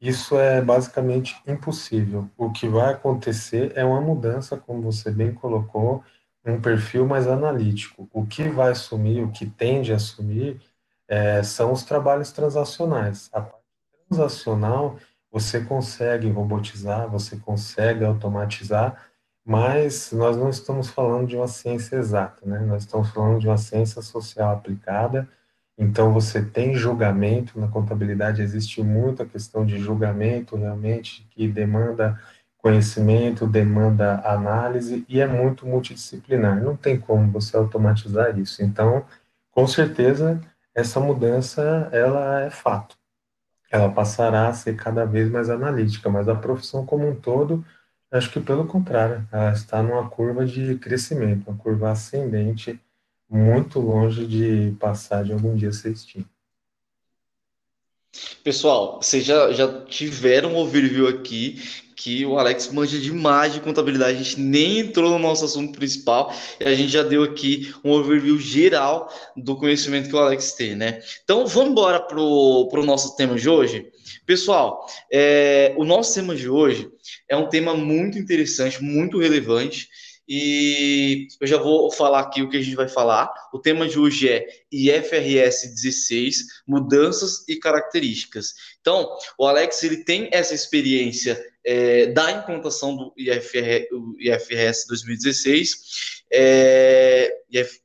isso 0.00 0.38
é 0.38 0.60
basicamente 0.62 1.40
impossível. 1.46 2.28
O 2.36 2.50
que 2.50 2.68
vai 2.68 2.92
acontecer 2.92 3.72
é 3.74 3.84
uma 3.84 4.00
mudança, 4.00 4.56
como 4.56 4.82
você 4.82 5.10
bem 5.10 5.32
colocou, 5.34 6.04
um 6.44 6.60
perfil 6.60 7.06
mais 7.06 7.26
analítico. 7.26 8.08
O 8.12 8.26
que 8.26 8.48
vai 8.48 8.74
sumir, 8.74 9.22
o 9.24 9.30
que 9.30 9.46
tende 9.46 9.92
a 9.92 9.98
sumir, 9.98 10.60
é, 11.08 11.42
são 11.42 11.72
os 11.72 11.82
trabalhos 11.82 12.32
transacionais. 12.32 13.28
A 13.32 13.40
parte 13.40 13.64
transacional 14.08 14.98
você 15.30 15.60
consegue 15.60 16.30
robotizar, 16.30 17.08
você 17.08 17.36
consegue 17.36 18.04
automatizar, 18.04 19.08
mas 19.44 20.12
nós 20.12 20.36
não 20.36 20.48
estamos 20.48 20.88
falando 20.88 21.26
de 21.26 21.36
uma 21.36 21.48
ciência 21.48 21.96
exata, 21.96 22.46
né? 22.46 22.60
Nós 22.60 22.84
estamos 22.84 23.10
falando 23.10 23.40
de 23.40 23.48
uma 23.48 23.58
ciência 23.58 24.02
social 24.02 24.52
aplicada. 24.52 25.28
Então 25.78 26.12
você 26.12 26.44
tem 26.44 26.74
julgamento 26.74 27.58
na 27.58 27.68
contabilidade, 27.68 28.42
existe 28.42 28.82
muita 28.82 29.24
questão 29.24 29.64
de 29.64 29.78
julgamento 29.78 30.56
realmente 30.56 31.24
que 31.30 31.46
demanda 31.46 32.20
conhecimento, 32.58 33.46
demanda 33.46 34.20
análise 34.24 35.06
e 35.08 35.20
é 35.20 35.26
muito 35.26 35.64
multidisciplinar. 35.64 36.60
Não 36.60 36.76
tem 36.76 36.98
como 36.98 37.30
você 37.30 37.56
automatizar 37.56 38.36
isso. 38.38 38.62
Então, 38.62 39.06
com 39.52 39.66
certeza, 39.66 40.40
essa 40.74 40.98
mudança 41.00 41.88
ela 41.92 42.42
é 42.42 42.50
fato. 42.50 42.96
Ela 43.70 43.90
passará 43.90 44.48
a 44.48 44.52
ser 44.52 44.76
cada 44.76 45.04
vez 45.04 45.30
mais 45.30 45.48
analítica, 45.48 46.10
mas 46.10 46.28
a 46.28 46.34
profissão 46.34 46.84
como 46.84 47.08
um 47.08 47.14
todo, 47.14 47.64
acho 48.10 48.30
que 48.32 48.40
pelo 48.40 48.66
contrário, 48.66 49.26
ela 49.30 49.52
está 49.52 49.82
numa 49.82 50.08
curva 50.08 50.44
de 50.44 50.76
crescimento, 50.76 51.48
uma 51.48 51.56
curva 51.56 51.90
ascendente, 51.90 52.80
muito 53.28 53.78
longe 53.80 54.26
de 54.26 54.74
passar 54.78 55.24
de 55.24 55.32
algum 55.32 55.54
dia 55.54 55.72
ser 55.72 55.92
extinta. 55.92 56.28
Pessoal, 58.42 59.00
vocês 59.02 59.24
já, 59.24 59.52
já 59.52 59.84
tiveram 59.84 60.54
um 60.54 60.56
overview 60.56 61.06
aqui 61.06 61.60
que 61.94 62.24
o 62.24 62.38
Alex 62.38 62.72
manja 62.72 62.98
demais 62.98 63.52
de 63.52 63.60
contabilidade. 63.60 64.16
A 64.16 64.22
gente 64.22 64.40
nem 64.40 64.78
entrou 64.78 65.10
no 65.10 65.18
nosso 65.18 65.44
assunto 65.44 65.76
principal 65.76 66.32
e 66.58 66.64
a 66.64 66.74
gente 66.74 66.90
já 66.90 67.02
deu 67.02 67.24
aqui 67.24 67.74
um 67.84 67.90
overview 67.90 68.38
geral 68.38 69.12
do 69.36 69.56
conhecimento 69.56 70.08
que 70.08 70.14
o 70.14 70.18
Alex 70.18 70.52
tem, 70.52 70.76
né? 70.76 71.00
Então 71.24 71.46
vamos 71.46 71.72
embora 71.72 72.00
para 72.00 72.18
o 72.20 72.84
nosso 72.84 73.16
tema 73.16 73.34
de 73.34 73.48
hoje. 73.48 73.90
Pessoal, 74.24 74.86
é, 75.12 75.74
o 75.76 75.84
nosso 75.84 76.14
tema 76.14 76.36
de 76.36 76.48
hoje 76.48 76.88
é 77.28 77.36
um 77.36 77.48
tema 77.48 77.74
muito 77.74 78.16
interessante, 78.16 78.82
muito 78.82 79.18
relevante 79.18 79.88
e 80.28 81.26
eu 81.40 81.46
já 81.46 81.56
vou 81.56 81.90
falar 81.90 82.20
aqui 82.20 82.42
o 82.42 82.50
que 82.50 82.58
a 82.58 82.62
gente 82.62 82.76
vai 82.76 82.88
falar. 82.88 83.32
O 83.50 83.58
tema 83.58 83.88
de 83.88 83.98
hoje 83.98 84.28
é 84.28 84.46
IFRS 84.70 85.74
16, 85.74 86.62
mudanças 86.66 87.48
e 87.48 87.56
características. 87.56 88.52
Então, 88.80 89.08
o 89.38 89.46
Alex 89.46 89.82
ele 89.82 90.04
tem 90.04 90.28
essa 90.30 90.54
experiência 90.54 91.42
é, 91.64 92.06
da 92.08 92.30
implantação 92.30 92.94
do 92.94 93.14
IFR, 93.16 93.86
IFRS 94.18 94.86
2016, 94.88 95.76
é, 96.30 97.34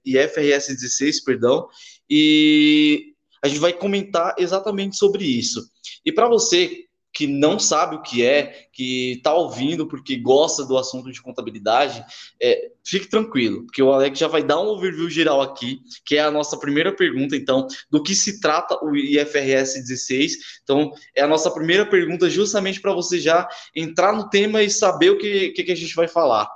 IFRS 0.06 0.68
16, 0.68 1.24
perdão, 1.24 1.70
e 2.10 3.14
a 3.42 3.48
gente 3.48 3.60
vai 3.60 3.72
comentar 3.72 4.36
exatamente 4.38 4.98
sobre 4.98 5.24
isso. 5.24 5.66
E 6.06 6.12
para 6.12 6.28
você 6.28 6.86
que 7.14 7.28
não 7.28 7.60
sabe 7.60 7.96
o 7.96 8.02
que 8.02 8.26
é, 8.26 8.68
que 8.74 9.14
está 9.14 9.34
ouvindo 9.34 9.88
porque 9.88 10.18
gosta 10.18 10.66
do 10.66 10.78
assunto 10.78 11.12
de 11.12 11.22
contabilidade, 11.22 12.04
é, 12.42 12.72
fique 12.84 13.08
tranquilo, 13.08 13.66
porque 13.66 13.84
o 13.84 13.92
Alex 13.92 14.18
já 14.18 14.28
vai 14.28 14.44
dar 14.44 14.60
um 14.60 14.68
overview 14.68 15.10
geral 15.10 15.42
aqui, 15.42 15.80
que 16.04 16.18
é 16.18 16.22
a 16.22 16.32
nossa 16.32 16.58
primeira 16.58 16.92
pergunta, 16.92 17.36
então, 17.36 17.68
do 17.90 18.02
que 18.02 18.16
se 18.16 18.42
trata 18.42 18.84
o 18.84 18.96
IFRS 18.96 19.76
16. 19.76 20.38
Então, 20.64 20.92
é 21.16 21.22
a 21.22 21.28
nossa 21.28 21.52
primeira 21.52 21.86
pergunta 21.86 22.28
justamente 22.30 22.82
para 22.82 22.94
você 22.94 23.20
já 23.20 23.48
entrar 23.76 24.14
no 24.14 24.30
tema 24.30 24.64
e 24.64 24.70
saber 24.70 25.12
o 25.12 25.18
que, 25.18 25.50
que, 25.50 25.64
que 25.64 25.72
a 25.72 25.78
gente 25.78 25.94
vai 25.94 26.08
falar. 26.08 26.50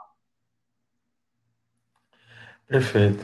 Perfeito. 2.68 3.24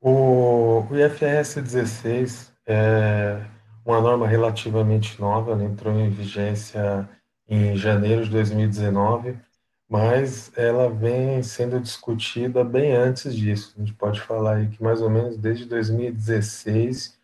O, 0.00 0.86
o 0.90 0.96
IFRS 0.96 1.60
16 1.60 2.52
é 2.66 3.55
uma 3.86 4.00
norma 4.00 4.26
relativamente 4.26 5.20
nova, 5.20 5.52
ela 5.52 5.62
entrou 5.62 5.94
em 5.94 6.10
vigência 6.10 7.08
em 7.48 7.76
janeiro 7.76 8.24
de 8.24 8.30
2019, 8.30 9.38
mas 9.88 10.50
ela 10.56 10.90
vem 10.90 11.40
sendo 11.44 11.78
discutida 11.78 12.64
bem 12.64 12.96
antes 12.96 13.32
disso. 13.32 13.74
A 13.76 13.80
gente 13.80 13.94
pode 13.94 14.20
falar 14.20 14.56
aí 14.56 14.66
que 14.66 14.82
mais 14.82 15.00
ou 15.00 15.08
menos 15.08 15.36
desde 15.36 15.64
2016 15.66 17.16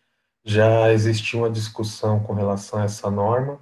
já 0.45 0.91
existia 0.93 1.37
uma 1.37 1.49
discussão 1.49 2.21
com 2.21 2.33
relação 2.33 2.79
a 2.79 2.85
essa 2.85 3.11
norma. 3.11 3.59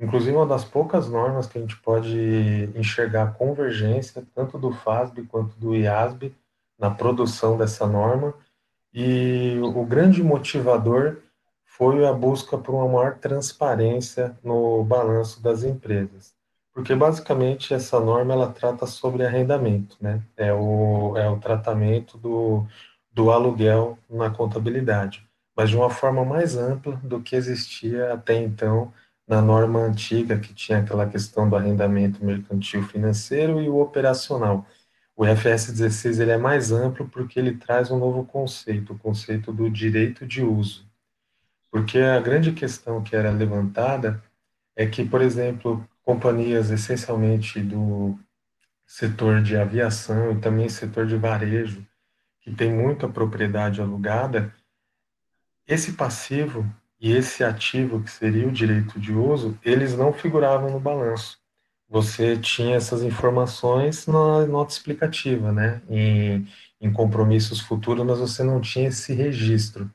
Inclusive, 0.00 0.34
uma 0.34 0.46
das 0.46 0.64
poucas 0.64 1.06
normas 1.06 1.46
que 1.46 1.58
a 1.58 1.60
gente 1.60 1.76
pode 1.76 2.70
enxergar 2.74 3.34
convergência, 3.34 4.24
tanto 4.34 4.56
do 4.58 4.72
FASB 4.72 5.24
quanto 5.24 5.54
do 5.58 5.74
IASB, 5.74 6.34
na 6.78 6.90
produção 6.90 7.58
dessa 7.58 7.86
norma. 7.86 8.32
E 8.94 9.58
o 9.62 9.84
grande 9.84 10.22
motivador 10.22 11.18
foi 11.78 12.04
a 12.04 12.12
busca 12.12 12.58
por 12.58 12.74
uma 12.74 12.88
maior 12.88 13.18
transparência 13.18 14.36
no 14.42 14.82
balanço 14.82 15.40
das 15.40 15.62
empresas. 15.62 16.34
Porque 16.74 16.94
basicamente 16.94 17.72
essa 17.72 18.00
norma 18.00 18.34
ela 18.34 18.52
trata 18.52 18.84
sobre 18.86 19.24
arrendamento, 19.24 19.96
né? 20.00 20.22
É 20.36 20.52
o, 20.52 21.16
é 21.16 21.28
o 21.30 21.38
tratamento 21.38 22.18
do, 22.18 22.66
do 23.12 23.30
aluguel 23.30 23.96
na 24.10 24.28
contabilidade, 24.28 25.24
mas 25.56 25.70
de 25.70 25.76
uma 25.76 25.88
forma 25.90 26.24
mais 26.24 26.56
ampla 26.56 26.96
do 26.96 27.20
que 27.20 27.36
existia 27.36 28.12
até 28.12 28.34
então 28.34 28.92
na 29.26 29.40
norma 29.42 29.80
antiga, 29.80 30.38
que 30.38 30.54
tinha 30.54 30.78
aquela 30.78 31.06
questão 31.08 31.48
do 31.48 31.54
arrendamento 31.54 32.24
mercantil 32.24 32.82
financeiro 32.84 33.60
e 33.60 33.68
o 33.68 33.78
operacional. 33.78 34.66
O 35.16 35.26
IFRS 35.26 35.72
16 35.72 36.20
ele 36.20 36.30
é 36.32 36.38
mais 36.38 36.72
amplo 36.72 37.08
porque 37.08 37.38
ele 37.38 37.56
traz 37.56 37.90
um 37.90 37.98
novo 37.98 38.24
conceito, 38.24 38.94
o 38.94 38.98
conceito 38.98 39.52
do 39.52 39.68
direito 39.70 40.26
de 40.26 40.42
uso. 40.42 40.87
Porque 41.70 41.98
a 41.98 42.20
grande 42.20 42.52
questão 42.52 43.02
que 43.02 43.14
era 43.14 43.30
levantada 43.30 44.22
é 44.74 44.86
que, 44.86 45.04
por 45.04 45.20
exemplo, 45.20 45.86
companhias 46.02 46.70
essencialmente 46.70 47.60
do 47.60 48.18
setor 48.86 49.42
de 49.42 49.56
aviação 49.56 50.32
e 50.32 50.40
também 50.40 50.68
setor 50.68 51.06
de 51.06 51.16
varejo, 51.16 51.86
que 52.40 52.54
tem 52.54 52.72
muita 52.72 53.06
propriedade 53.06 53.80
alugada, 53.80 54.54
esse 55.66 55.92
passivo 55.92 56.64
e 56.98 57.12
esse 57.12 57.44
ativo, 57.44 58.02
que 58.02 58.10
seria 58.10 58.48
o 58.48 58.52
direito 58.52 58.98
de 58.98 59.12
uso, 59.12 59.58
eles 59.62 59.94
não 59.94 60.12
figuravam 60.12 60.70
no 60.70 60.80
balanço. 60.80 61.38
Você 61.88 62.36
tinha 62.36 62.76
essas 62.76 63.02
informações 63.02 64.06
na 64.06 64.46
nota 64.46 64.72
explicativa, 64.72 65.52
né? 65.52 65.82
Em, 65.88 66.46
em 66.80 66.92
compromissos 66.92 67.60
futuros, 67.60 68.04
mas 68.04 68.18
você 68.18 68.42
não 68.42 68.60
tinha 68.60 68.88
esse 68.88 69.12
registro. 69.12 69.90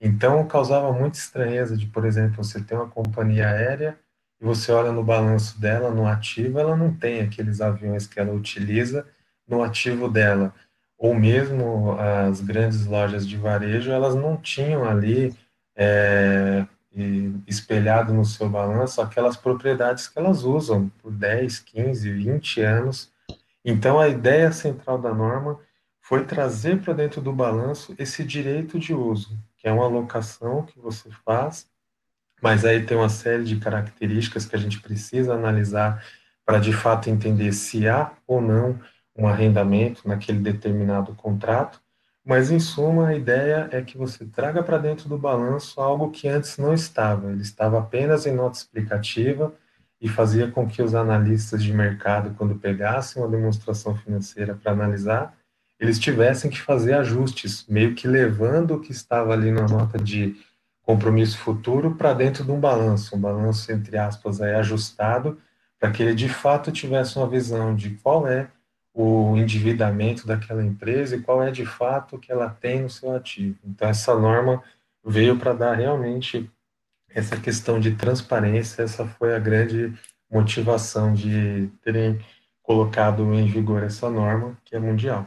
Então, 0.00 0.46
causava 0.46 0.92
muita 0.92 1.18
estranheza 1.18 1.76
de, 1.76 1.86
por 1.86 2.04
exemplo, 2.04 2.42
você 2.42 2.62
ter 2.62 2.74
uma 2.74 2.88
companhia 2.88 3.48
aérea 3.48 3.98
e 4.40 4.44
você 4.44 4.70
olha 4.70 4.92
no 4.92 5.02
balanço 5.02 5.60
dela, 5.60 5.90
no 5.90 6.06
ativo, 6.06 6.58
ela 6.58 6.76
não 6.76 6.94
tem 6.94 7.20
aqueles 7.20 7.60
aviões 7.60 8.06
que 8.06 8.20
ela 8.20 8.32
utiliza 8.32 9.06
no 9.46 9.62
ativo 9.62 10.08
dela. 10.08 10.54
Ou 10.96 11.14
mesmo 11.14 11.96
as 11.98 12.40
grandes 12.40 12.86
lojas 12.86 13.26
de 13.26 13.36
varejo, 13.36 13.90
elas 13.90 14.14
não 14.14 14.36
tinham 14.36 14.84
ali 14.84 15.34
é, 15.76 16.66
espelhado 17.46 18.12
no 18.12 18.24
seu 18.24 18.48
balanço 18.48 19.00
aquelas 19.00 19.36
propriedades 19.36 20.08
que 20.08 20.18
elas 20.18 20.42
usam 20.42 20.88
por 21.00 21.12
10, 21.12 21.60
15, 21.60 22.10
20 22.10 22.60
anos. 22.62 23.12
Então, 23.64 23.98
a 23.98 24.08
ideia 24.08 24.50
central 24.52 24.98
da 24.98 25.14
norma 25.14 25.58
foi 26.00 26.24
trazer 26.24 26.80
para 26.80 26.94
dentro 26.94 27.20
do 27.20 27.32
balanço 27.32 27.94
esse 27.98 28.24
direito 28.24 28.78
de 28.78 28.94
uso, 28.94 29.38
que 29.58 29.68
é 29.68 29.72
uma 29.72 29.84
alocação 29.84 30.62
que 30.62 30.78
você 30.78 31.10
faz, 31.24 31.68
mas 32.40 32.64
aí 32.64 32.86
tem 32.86 32.96
uma 32.96 33.08
série 33.08 33.44
de 33.44 33.56
características 33.56 34.46
que 34.46 34.56
a 34.56 34.58
gente 34.58 34.80
precisa 34.80 35.34
analisar 35.34 36.02
para 36.46 36.58
de 36.58 36.72
fato 36.72 37.10
entender 37.10 37.52
se 37.52 37.86
há 37.86 38.12
ou 38.26 38.40
não 38.40 38.80
um 39.16 39.26
arrendamento 39.26 40.06
naquele 40.08 40.38
determinado 40.38 41.14
contrato. 41.14 41.80
Mas 42.24 42.50
em 42.50 42.60
suma, 42.60 43.08
a 43.08 43.14
ideia 43.16 43.68
é 43.72 43.82
que 43.82 43.98
você 43.98 44.24
traga 44.24 44.62
para 44.62 44.78
dentro 44.78 45.08
do 45.08 45.18
balanço 45.18 45.80
algo 45.80 46.10
que 46.10 46.28
antes 46.28 46.56
não 46.56 46.72
estava, 46.72 47.30
ele 47.32 47.42
estava 47.42 47.78
apenas 47.78 48.26
em 48.26 48.32
nota 48.32 48.58
explicativa 48.58 49.52
e 50.00 50.08
fazia 50.08 50.48
com 50.48 50.68
que 50.68 50.80
os 50.80 50.94
analistas 50.94 51.62
de 51.62 51.72
mercado, 51.72 52.34
quando 52.36 52.54
pegassem 52.54 53.20
uma 53.20 53.30
demonstração 53.30 53.96
financeira 53.96 54.54
para 54.54 54.72
analisar, 54.72 55.36
eles 55.78 55.98
tivessem 55.98 56.50
que 56.50 56.60
fazer 56.60 56.94
ajustes, 56.94 57.64
meio 57.68 57.94
que 57.94 58.08
levando 58.08 58.74
o 58.74 58.80
que 58.80 58.90
estava 58.90 59.32
ali 59.32 59.50
na 59.50 59.66
nota 59.66 59.98
de 59.98 60.36
compromisso 60.82 61.38
futuro 61.38 61.94
para 61.94 62.14
dentro 62.14 62.44
de 62.44 62.50
um 62.50 62.58
balanço, 62.58 63.14
um 63.14 63.20
balanço, 63.20 63.70
entre 63.70 63.96
aspas, 63.96 64.40
aí, 64.40 64.54
ajustado, 64.54 65.38
para 65.78 65.90
que 65.90 66.02
ele 66.02 66.14
de 66.14 66.28
fato 66.28 66.72
tivesse 66.72 67.16
uma 67.16 67.28
visão 67.28 67.74
de 67.76 67.90
qual 67.90 68.26
é 68.26 68.50
o 68.92 69.36
endividamento 69.36 70.26
daquela 70.26 70.64
empresa 70.64 71.14
e 71.14 71.20
qual 71.20 71.42
é 71.42 71.50
de 71.50 71.64
fato 71.64 72.16
o 72.16 72.18
que 72.18 72.32
ela 72.32 72.48
tem 72.48 72.82
no 72.82 72.90
seu 72.90 73.14
ativo. 73.14 73.58
Então, 73.64 73.88
essa 73.88 74.18
norma 74.18 74.62
veio 75.04 75.38
para 75.38 75.52
dar 75.52 75.74
realmente 75.74 76.50
essa 77.10 77.36
questão 77.36 77.78
de 77.78 77.94
transparência, 77.94 78.82
essa 78.82 79.06
foi 79.06 79.34
a 79.34 79.38
grande 79.38 79.92
motivação 80.30 81.14
de 81.14 81.70
terem 81.82 82.18
colocado 82.62 83.32
em 83.34 83.46
vigor 83.46 83.82
essa 83.82 84.10
norma, 84.10 84.58
que 84.64 84.74
é 84.74 84.78
mundial. 84.78 85.24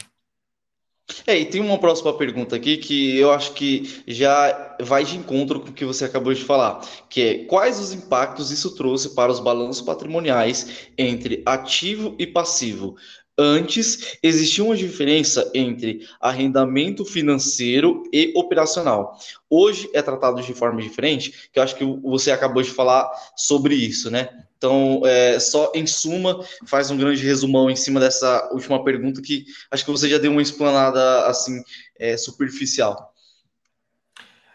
É, 1.25 1.37
e 1.37 1.45
tem 1.45 1.61
uma 1.61 1.77
próxima 1.77 2.13
pergunta 2.13 2.55
aqui 2.55 2.77
que 2.77 3.17
eu 3.17 3.31
acho 3.31 3.53
que 3.53 4.03
já 4.07 4.75
vai 4.81 5.03
de 5.03 5.17
encontro 5.17 5.59
com 5.59 5.69
o 5.69 5.73
que 5.73 5.85
você 5.85 6.05
acabou 6.05 6.33
de 6.33 6.43
falar, 6.43 6.81
que 7.09 7.21
é 7.21 7.45
quais 7.45 7.79
os 7.79 7.93
impactos 7.93 8.51
isso 8.51 8.75
trouxe 8.75 9.15
para 9.15 9.31
os 9.31 9.39
balanços 9.39 9.81
patrimoniais 9.81 10.89
entre 10.97 11.41
ativo 11.45 12.15
e 12.19 12.25
passivo? 12.25 12.95
Antes, 13.41 14.19
existia 14.21 14.63
uma 14.63 14.75
diferença 14.75 15.49
entre 15.51 16.07
arrendamento 16.19 17.03
financeiro 17.03 18.03
e 18.13 18.31
operacional. 18.35 19.17
Hoje 19.49 19.89
é 19.95 20.01
tratado 20.03 20.43
de 20.43 20.53
forma 20.53 20.79
diferente, 20.79 21.49
que 21.51 21.57
eu 21.57 21.63
acho 21.63 21.75
que 21.75 21.83
você 21.83 22.29
acabou 22.29 22.61
de 22.61 22.69
falar 22.69 23.11
sobre 23.35 23.73
isso, 23.73 24.11
né? 24.11 24.29
Então, 24.55 25.01
é, 25.05 25.39
só 25.39 25.71
em 25.73 25.87
suma, 25.87 26.45
faz 26.67 26.91
um 26.91 26.97
grande 26.97 27.25
resumão 27.25 27.67
em 27.67 27.75
cima 27.75 27.99
dessa 27.99 28.47
última 28.53 28.83
pergunta 28.83 29.23
que 29.23 29.43
acho 29.71 29.83
que 29.83 29.89
você 29.89 30.07
já 30.07 30.19
deu 30.19 30.31
uma 30.31 30.41
explanada 30.43 31.25
assim 31.25 31.63
é, 31.97 32.15
superficial. 32.17 33.11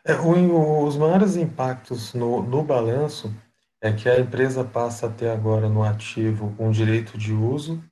É, 0.04 0.14
o, 0.14 0.84
os 0.84 0.96
maiores 0.96 1.34
impactos 1.34 2.14
no, 2.14 2.40
no 2.40 2.62
balanço 2.62 3.34
é 3.80 3.92
que 3.92 4.08
a 4.08 4.20
empresa 4.20 4.62
passa 4.62 5.08
a 5.08 5.10
ter 5.10 5.28
agora 5.28 5.68
no 5.68 5.82
ativo 5.82 6.54
um 6.56 6.70
direito 6.70 7.18
de 7.18 7.32
uso 7.32 7.82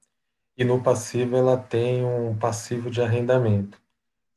e 0.57 0.65
no 0.65 0.83
passivo 0.83 1.37
ela 1.37 1.57
tem 1.57 2.05
um 2.05 2.37
passivo 2.37 2.91
de 2.91 3.03
arrendamento. 3.03 3.81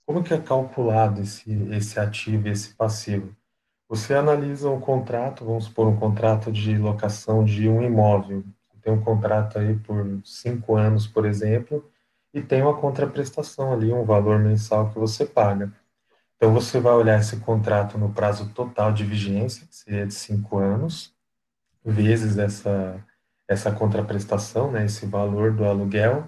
Como 0.06 0.24
que 0.24 0.34
é 0.34 0.40
calculado 0.40 1.22
esse, 1.22 1.52
esse 1.72 2.00
ativo 2.00 2.48
e 2.48 2.52
esse 2.52 2.74
passivo? 2.74 3.36
Você 3.90 4.14
analisa 4.14 4.70
um 4.70 4.80
contrato, 4.80 5.46
vamos 5.46 5.66
supor, 5.66 5.88
um 5.88 5.98
contrato 5.98 6.52
de 6.52 6.78
locação 6.78 7.44
de 7.44 7.70
um 7.70 7.82
imóvel. 7.82 8.44
Tem 8.82 8.94
um 8.94 9.02
contrato 9.02 9.60
aí 9.60 9.76
por 9.76 10.22
cinco 10.24 10.76
anos, 10.76 11.06
por 11.06 11.26
exemplo, 11.26 11.90
e 12.34 12.42
tem 12.42 12.62
uma 12.62 12.78
contraprestação 12.78 13.74
ali, 13.74 13.92
um 13.92 14.06
valor 14.06 14.40
mensal 14.40 14.90
que 14.90 15.00
você 15.00 15.26
paga. 15.26 15.74
Então, 16.38 16.54
você 16.54 16.80
vai 16.80 16.94
olhar 16.94 17.20
esse 17.20 17.38
contrato 17.38 17.98
no 17.98 18.14
prazo 18.14 18.50
total 18.54 18.94
de 18.94 19.04
vigência, 19.04 19.68
que 19.68 19.76
seria 19.76 20.06
de 20.06 20.14
cinco 20.14 20.58
anos, 20.58 21.14
vezes 21.84 22.38
essa, 22.38 23.04
essa 23.48 23.72
contraprestação, 23.72 24.72
né, 24.72 24.86
esse 24.86 25.06
valor 25.06 25.54
do 25.54 25.66
aluguel, 25.66 26.28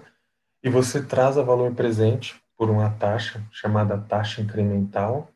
e 0.62 0.70
você 0.70 1.02
traz 1.02 1.36
a 1.36 1.42
valor 1.42 1.72
presente 1.74 2.40
por 2.56 2.70
uma 2.70 2.90
taxa 2.90 3.42
chamada 3.50 3.98
taxa 3.98 4.40
incremental, 4.40 5.30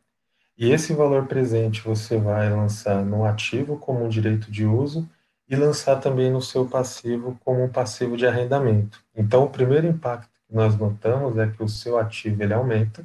e 0.56 0.70
esse 0.70 0.92
valor 0.92 1.26
presente 1.26 1.82
você 1.82 2.16
vai 2.16 2.48
lançar 2.48 3.04
no 3.04 3.24
ativo 3.24 3.76
como 3.76 4.04
um 4.04 4.08
direito 4.08 4.50
de 4.50 4.64
uso 4.64 5.08
e 5.48 5.56
lançar 5.56 5.96
também 5.96 6.30
no 6.30 6.40
seu 6.40 6.66
passivo 6.66 7.38
como 7.44 7.64
um 7.64 7.68
passivo 7.68 8.16
de 8.16 8.26
arrendamento. 8.26 9.00
Então, 9.14 9.44
o 9.44 9.50
primeiro 9.50 9.86
impacto 9.86 10.30
que 10.46 10.54
nós 10.54 10.76
notamos 10.76 11.36
é 11.36 11.48
que 11.48 11.62
o 11.62 11.68
seu 11.68 11.98
ativo 11.98 12.42
ele 12.42 12.54
aumenta 12.54 13.04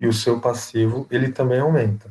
e 0.00 0.08
o 0.08 0.12
seu 0.12 0.40
passivo 0.40 1.06
ele 1.10 1.30
também 1.30 1.60
aumenta. 1.60 2.10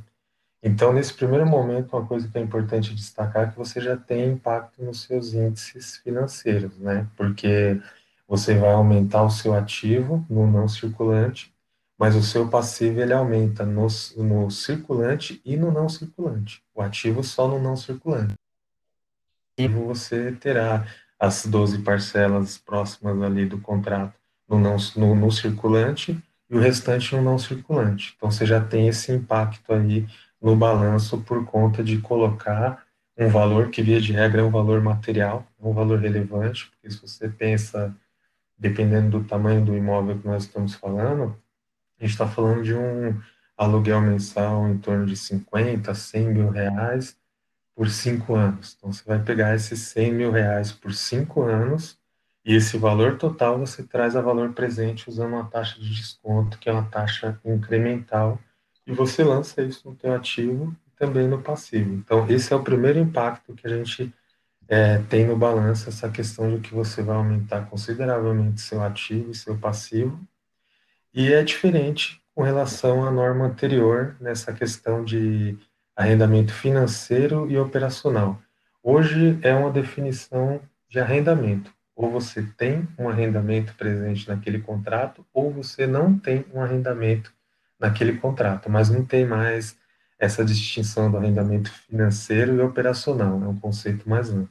Então, 0.61 0.91
nesse 0.91 1.13
primeiro 1.13 1.45
momento, 1.45 1.95
uma 1.95 2.05
coisa 2.05 2.27
que 2.27 2.37
é 2.37 2.41
importante 2.41 2.93
destacar 2.93 3.47
é 3.47 3.51
que 3.51 3.57
você 3.57 3.79
já 3.79 3.95
tem 3.95 4.33
impacto 4.33 4.83
nos 4.83 5.03
seus 5.03 5.33
índices 5.33 5.97
financeiros, 5.97 6.77
né? 6.79 7.07
Porque 7.15 7.81
você 8.27 8.55
vai 8.55 8.71
aumentar 8.71 9.23
o 9.23 9.29
seu 9.29 9.53
ativo 9.53 10.25
no 10.29 10.45
não 10.45 10.67
circulante 10.67 11.53
mas 11.99 12.15
o 12.15 12.23
seu 12.23 12.47
passivo 12.47 13.01
ele 13.01 13.11
aumenta 13.11 13.65
no, 13.65 13.87
no 14.15 14.49
circulante 14.49 15.41
e 15.43 15.57
no 15.57 15.69
não 15.69 15.89
circulante. 15.89 16.63
O 16.73 16.81
ativo 16.81 17.21
só 17.21 17.45
no 17.45 17.59
não 17.59 17.75
circulante. 17.75 18.35
E 19.57 19.67
você 19.67 20.31
terá 20.31 20.87
as 21.19 21.45
12 21.45 21.79
parcelas 21.79 22.57
próximas 22.57 23.21
ali 23.21 23.45
do 23.45 23.59
contrato 23.59 24.13
no, 24.47 24.57
não, 24.57 24.77
no, 24.95 25.13
no 25.13 25.29
circulante 25.29 26.17
e 26.49 26.55
o 26.55 26.59
restante 26.61 27.13
no 27.13 27.21
não 27.21 27.37
circulante. 27.37 28.13
Então 28.15 28.31
você 28.31 28.45
já 28.45 28.61
tem 28.61 28.87
esse 28.87 29.11
impacto 29.11 29.73
aí 29.73 30.07
no 30.41 30.55
balanço 30.55 31.19
por 31.21 31.45
conta 31.45 31.83
de 31.83 31.99
colocar 31.99 32.83
um 33.17 33.27
valor 33.27 33.69
que 33.69 33.81
via 33.81 33.99
de 33.99 34.13
regra 34.13 34.41
é 34.41 34.43
um 34.43 34.49
valor 34.49 34.81
material, 34.81 35.45
um 35.59 35.73
valor 35.73 35.99
relevante, 35.99 36.69
porque 36.69 36.89
se 36.89 37.01
você 37.01 37.27
pensa, 37.27 37.93
dependendo 38.57 39.19
do 39.19 39.27
tamanho 39.27 39.63
do 39.63 39.75
imóvel 39.75 40.17
que 40.17 40.27
nós 40.27 40.43
estamos 40.43 40.73
falando, 40.73 41.35
a 41.99 42.03
gente 42.03 42.11
está 42.11 42.25
falando 42.27 42.63
de 42.63 42.73
um 42.73 43.19
aluguel 43.57 43.99
mensal 43.99 44.69
em 44.69 44.77
torno 44.77 45.05
de 45.05 45.17
50, 45.17 45.93
100 45.93 46.27
mil 46.29 46.49
reais 46.49 47.17
por 47.75 47.89
cinco 47.89 48.35
anos. 48.35 48.75
Então, 48.77 48.91
você 48.91 49.03
vai 49.05 49.21
pegar 49.21 49.53
esses 49.53 49.79
100 49.81 50.13
mil 50.13 50.31
reais 50.31 50.71
por 50.71 50.93
cinco 50.93 51.41
anos 51.41 51.99
e 52.45 52.55
esse 52.55 52.77
valor 52.77 53.17
total 53.17 53.59
você 53.59 53.83
traz 53.83 54.15
a 54.15 54.21
valor 54.21 54.53
presente 54.53 55.09
usando 55.09 55.33
uma 55.33 55.45
taxa 55.45 55.79
de 55.79 55.93
desconto, 55.93 56.57
que 56.57 56.69
é 56.69 56.71
uma 56.71 56.85
taxa 56.85 57.39
incremental, 57.43 58.39
e 58.89 58.91
você 58.91 59.23
lança 59.23 59.61
isso 59.61 59.87
no 59.87 59.95
teu 59.95 60.11
ativo 60.15 60.75
e 60.87 60.89
também 60.97 61.27
no 61.27 61.39
passivo. 61.39 61.93
Então, 61.93 62.27
esse 62.27 62.51
é 62.51 62.55
o 62.55 62.63
primeiro 62.63 62.97
impacto 62.97 63.53
que 63.53 63.67
a 63.67 63.69
gente 63.69 64.11
é, 64.67 64.97
tem 65.07 65.27
no 65.27 65.37
balanço, 65.37 65.87
essa 65.87 66.09
questão 66.09 66.55
de 66.55 66.59
que 66.59 66.73
você 66.73 67.03
vai 67.03 67.15
aumentar 67.15 67.69
consideravelmente 67.69 68.61
seu 68.61 68.81
ativo 68.81 69.29
e 69.29 69.35
seu 69.35 69.55
passivo, 69.55 70.19
e 71.13 71.31
é 71.31 71.43
diferente 71.43 72.19
com 72.33 72.41
relação 72.41 73.05
à 73.05 73.11
norma 73.11 73.45
anterior 73.45 74.15
nessa 74.19 74.51
questão 74.53 75.05
de 75.05 75.55
arrendamento 75.95 76.51
financeiro 76.51 77.49
e 77.49 77.59
operacional. 77.59 78.41
Hoje 78.81 79.37
é 79.43 79.53
uma 79.53 79.69
definição 79.69 80.61
de 80.87 80.99
arrendamento. 80.99 81.71
Ou 81.95 82.09
você 82.09 82.41
tem 82.57 82.87
um 82.97 83.07
arrendamento 83.09 83.75
presente 83.75 84.27
naquele 84.27 84.59
contrato, 84.59 85.23
ou 85.31 85.51
você 85.51 85.85
não 85.85 86.17
tem 86.17 86.45
um 86.53 86.61
arrendamento 86.61 87.31
naquele 87.79 88.17
contrato, 88.17 88.69
mas 88.69 88.89
não 88.89 89.05
tem 89.05 89.25
mais 89.25 89.77
essa 90.19 90.43
distinção 90.43 91.09
do 91.09 91.17
arrendamento 91.17 91.71
financeiro 91.71 92.55
e 92.55 92.61
operacional, 92.61 93.41
é 93.41 93.47
um 93.47 93.59
conceito 93.59 94.07
mais 94.09 94.29
amplo. 94.29 94.49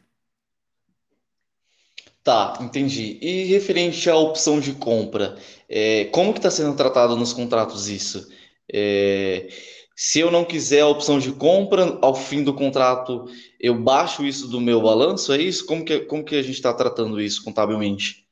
Tá, 2.25 2.59
entendi. 2.61 3.19
E 3.23 3.45
referente 3.45 4.09
à 4.11 4.17
opção 4.17 4.61
de 4.61 4.73
compra, 4.73 5.37
é, 5.69 6.07
como 6.07 6.33
que 6.33 6.39
está 6.39 6.51
sendo 6.51 6.77
tratado 6.77 7.17
nos 7.17 7.33
contratos 7.33 7.89
isso? 7.89 8.29
É, 8.71 9.49
se 9.97 10.21
eu 10.21 10.31
não 10.31 10.45
quiser 10.45 10.83
a 10.83 10.87
opção 10.87 11.19
de 11.19 11.33
compra, 11.33 11.99
ao 12.03 12.15
fim 12.15 12.45
do 12.45 12.55
contrato 12.55 13.25
eu 13.59 13.75
baixo 13.75 14.25
isso 14.25 14.47
do 14.47 14.61
meu 14.61 14.83
balanço, 14.83 15.33
é 15.33 15.39
isso? 15.41 15.67
Como 15.67 15.85
que, 15.85 16.01
como 16.01 16.23
que 16.23 16.37
a 16.37 16.43
gente 16.43 16.55
está 16.55 16.73
tratando 16.73 17.21
isso 17.21 17.43
contabilmente? 17.43 18.28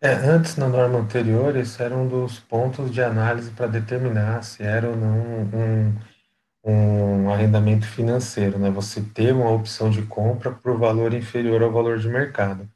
É, 0.00 0.12
antes, 0.12 0.56
na 0.56 0.68
norma 0.68 0.98
anterior, 1.00 1.56
esse 1.56 1.82
era 1.82 1.96
um 1.96 2.06
dos 2.06 2.38
pontos 2.38 2.92
de 2.92 3.02
análise 3.02 3.50
para 3.50 3.66
determinar 3.66 4.42
se 4.44 4.62
era 4.62 4.88
ou 4.88 4.96
não 4.96 5.18
um, 5.52 5.94
um 6.64 7.30
arrendamento 7.32 7.86
financeiro, 7.86 8.58
né? 8.60 8.70
Você 8.70 9.02
ter 9.02 9.32
uma 9.34 9.50
opção 9.50 9.90
de 9.90 10.02
compra 10.02 10.52
por 10.52 10.78
valor 10.78 11.12
inferior 11.14 11.62
ao 11.62 11.72
valor 11.72 11.98
de 11.98 12.08
mercado. 12.08 12.68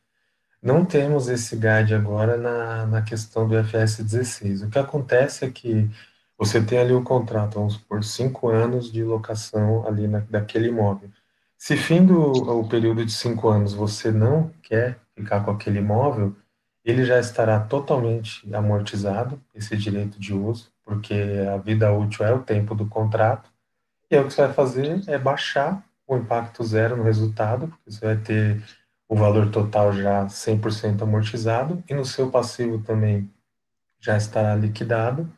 Não 0.63 0.85
temos 0.85 1.29
esse 1.29 1.57
guide 1.57 1.95
agora 1.95 2.37
na, 2.37 2.87
na 2.87 3.03
questão 3.03 3.49
do 3.49 3.57
FS 3.57 4.03
16. 4.05 4.63
O 4.63 4.71
que 4.71 4.79
acontece 4.79 5.45
é 5.45 5.51
que 5.51 5.89
você 6.39 6.63
tem 6.63 6.79
ali 6.79 6.93
o 6.93 7.05
contrato, 7.05 7.55
vamos 7.55 7.77
por 7.77 8.05
cinco 8.05 8.49
anos 8.49 8.93
de 8.93 9.05
locação 9.05 9.87
ali 9.87 10.09
na, 10.09 10.21
daquele 10.21 10.69
imóvel. 10.69 11.11
Se 11.59 11.77
fim 11.77 12.05
do 12.05 12.33
o 12.33 12.69
período 12.69 13.05
de 13.07 13.13
cinco 13.13 13.49
anos 13.49 13.75
você 13.75 14.11
não 14.11 14.51
quer 14.63 14.99
ficar 15.17 15.45
com 15.45 15.53
aquele 15.53 15.79
imóvel, 15.79 16.37
ele 16.85 17.05
já 17.05 17.19
estará 17.19 17.61
totalmente 17.61 18.43
amortizado, 18.55 19.41
esse 19.55 19.77
direito 19.77 20.19
de 20.19 20.35
uso, 20.35 20.73
porque 20.85 21.15
a 21.53 21.57
vida 21.57 21.93
útil 21.93 22.27
é 22.27 22.33
o 22.33 22.43
tempo 22.43 22.75
do 22.75 22.87
contrato, 22.87 23.51
e 24.11 24.17
aí 24.17 24.23
o 24.23 24.27
que 24.27 24.35
você 24.35 24.43
vai 24.43 24.53
fazer 24.53 25.03
é 25.07 25.17
baixar 25.17 25.83
o 26.07 26.17
impacto 26.17 26.65
zero 26.65 26.97
no 26.97 27.05
resultado, 27.05 27.69
porque 27.69 27.91
você 27.91 28.05
vai 28.05 28.17
ter 28.17 28.63
o 29.09 29.15
valor 29.15 29.51
total 29.51 29.93
já 29.93 30.27
100% 30.27 31.03
amortizado, 31.03 31.83
e 31.89 31.95
no 31.95 32.05
seu 32.05 32.31
passivo 32.31 32.79
também 32.79 33.31
já 34.01 34.17
estará 34.17 34.55
liquidado, 34.55 35.31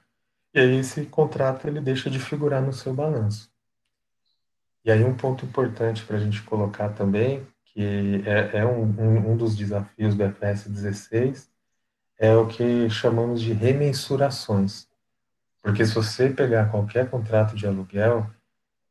e 0.54 0.61
aí 0.61 0.78
esse 0.78 1.04
contrato 1.07 1.66
ele 1.66 1.80
deixa 1.80 2.09
de 2.09 2.18
figurar 2.18 2.62
no 2.62 2.72
seu 2.72 2.94
balanço. 2.94 3.50
E 4.85 4.90
aí 4.90 5.04
um 5.04 5.16
ponto 5.16 5.44
importante 5.44 6.04
para 6.04 6.16
a 6.16 6.20
gente 6.20 6.42
colocar 6.42 6.90
também, 6.90 7.46
que 7.74 8.22
é, 8.24 8.58
é 8.58 8.66
um, 8.66 8.82
um, 8.82 9.32
um 9.32 9.37
dos 9.37 9.56
desafios 9.56 10.14
do 10.14 10.24
FS 10.24 10.68
16, 10.68 11.50
é 12.18 12.34
o 12.34 12.46
que 12.46 12.88
chamamos 12.88 13.42
de 13.42 13.52
remensurações. 13.52 14.87
Porque 15.60 15.84
se 15.84 15.94
você 15.94 16.30
pegar 16.30 16.70
qualquer 16.70 17.10
contrato 17.10 17.56
de 17.56 17.66
aluguel, 17.66 18.30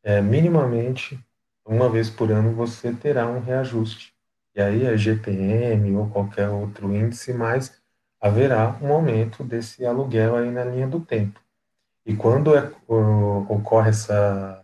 é, 0.03 0.21
minimamente, 0.21 1.17
uma 1.65 1.89
vez 1.89 2.09
por 2.09 2.29
ano, 2.31 2.53
você 2.53 2.91
terá 2.91 3.25
um 3.27 3.39
reajuste. 3.39 4.13
E 4.53 4.61
aí 4.61 4.85
é 4.85 4.97
GPM 4.97 5.95
ou 5.95 6.09
qualquer 6.09 6.49
outro 6.49 6.93
índice, 6.93 7.33
mas 7.33 7.81
haverá 8.19 8.77
um 8.81 8.91
aumento 8.91 9.43
desse 9.43 9.85
aluguel 9.85 10.35
aí 10.35 10.51
na 10.51 10.65
linha 10.65 10.87
do 10.87 10.99
tempo. 10.99 11.39
E 12.05 12.15
quando 12.15 12.55
é, 12.55 12.71
ocorre 12.87 13.89
essa, 13.89 14.63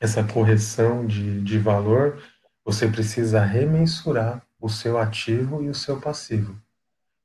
essa 0.00 0.24
correção 0.24 1.06
de, 1.06 1.40
de 1.40 1.58
valor, 1.58 2.20
você 2.64 2.88
precisa 2.88 3.44
remensurar 3.44 4.42
o 4.60 4.68
seu 4.68 4.98
ativo 4.98 5.62
e 5.62 5.68
o 5.68 5.74
seu 5.74 6.00
passivo. 6.00 6.56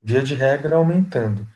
Via 0.02 0.24
de 0.24 0.36
regra, 0.36 0.76
aumentando. 0.76 1.48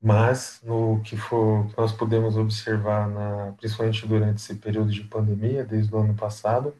Mas, 0.00 0.60
no 0.62 1.00
que 1.02 1.16
for, 1.16 1.70
nós 1.76 1.92
podemos 1.92 2.36
observar, 2.36 3.08
na, 3.08 3.52
principalmente 3.58 4.06
durante 4.06 4.36
esse 4.36 4.54
período 4.54 4.90
de 4.90 5.02
pandemia, 5.02 5.64
desde 5.64 5.94
o 5.94 5.98
ano 5.98 6.14
passado, 6.14 6.74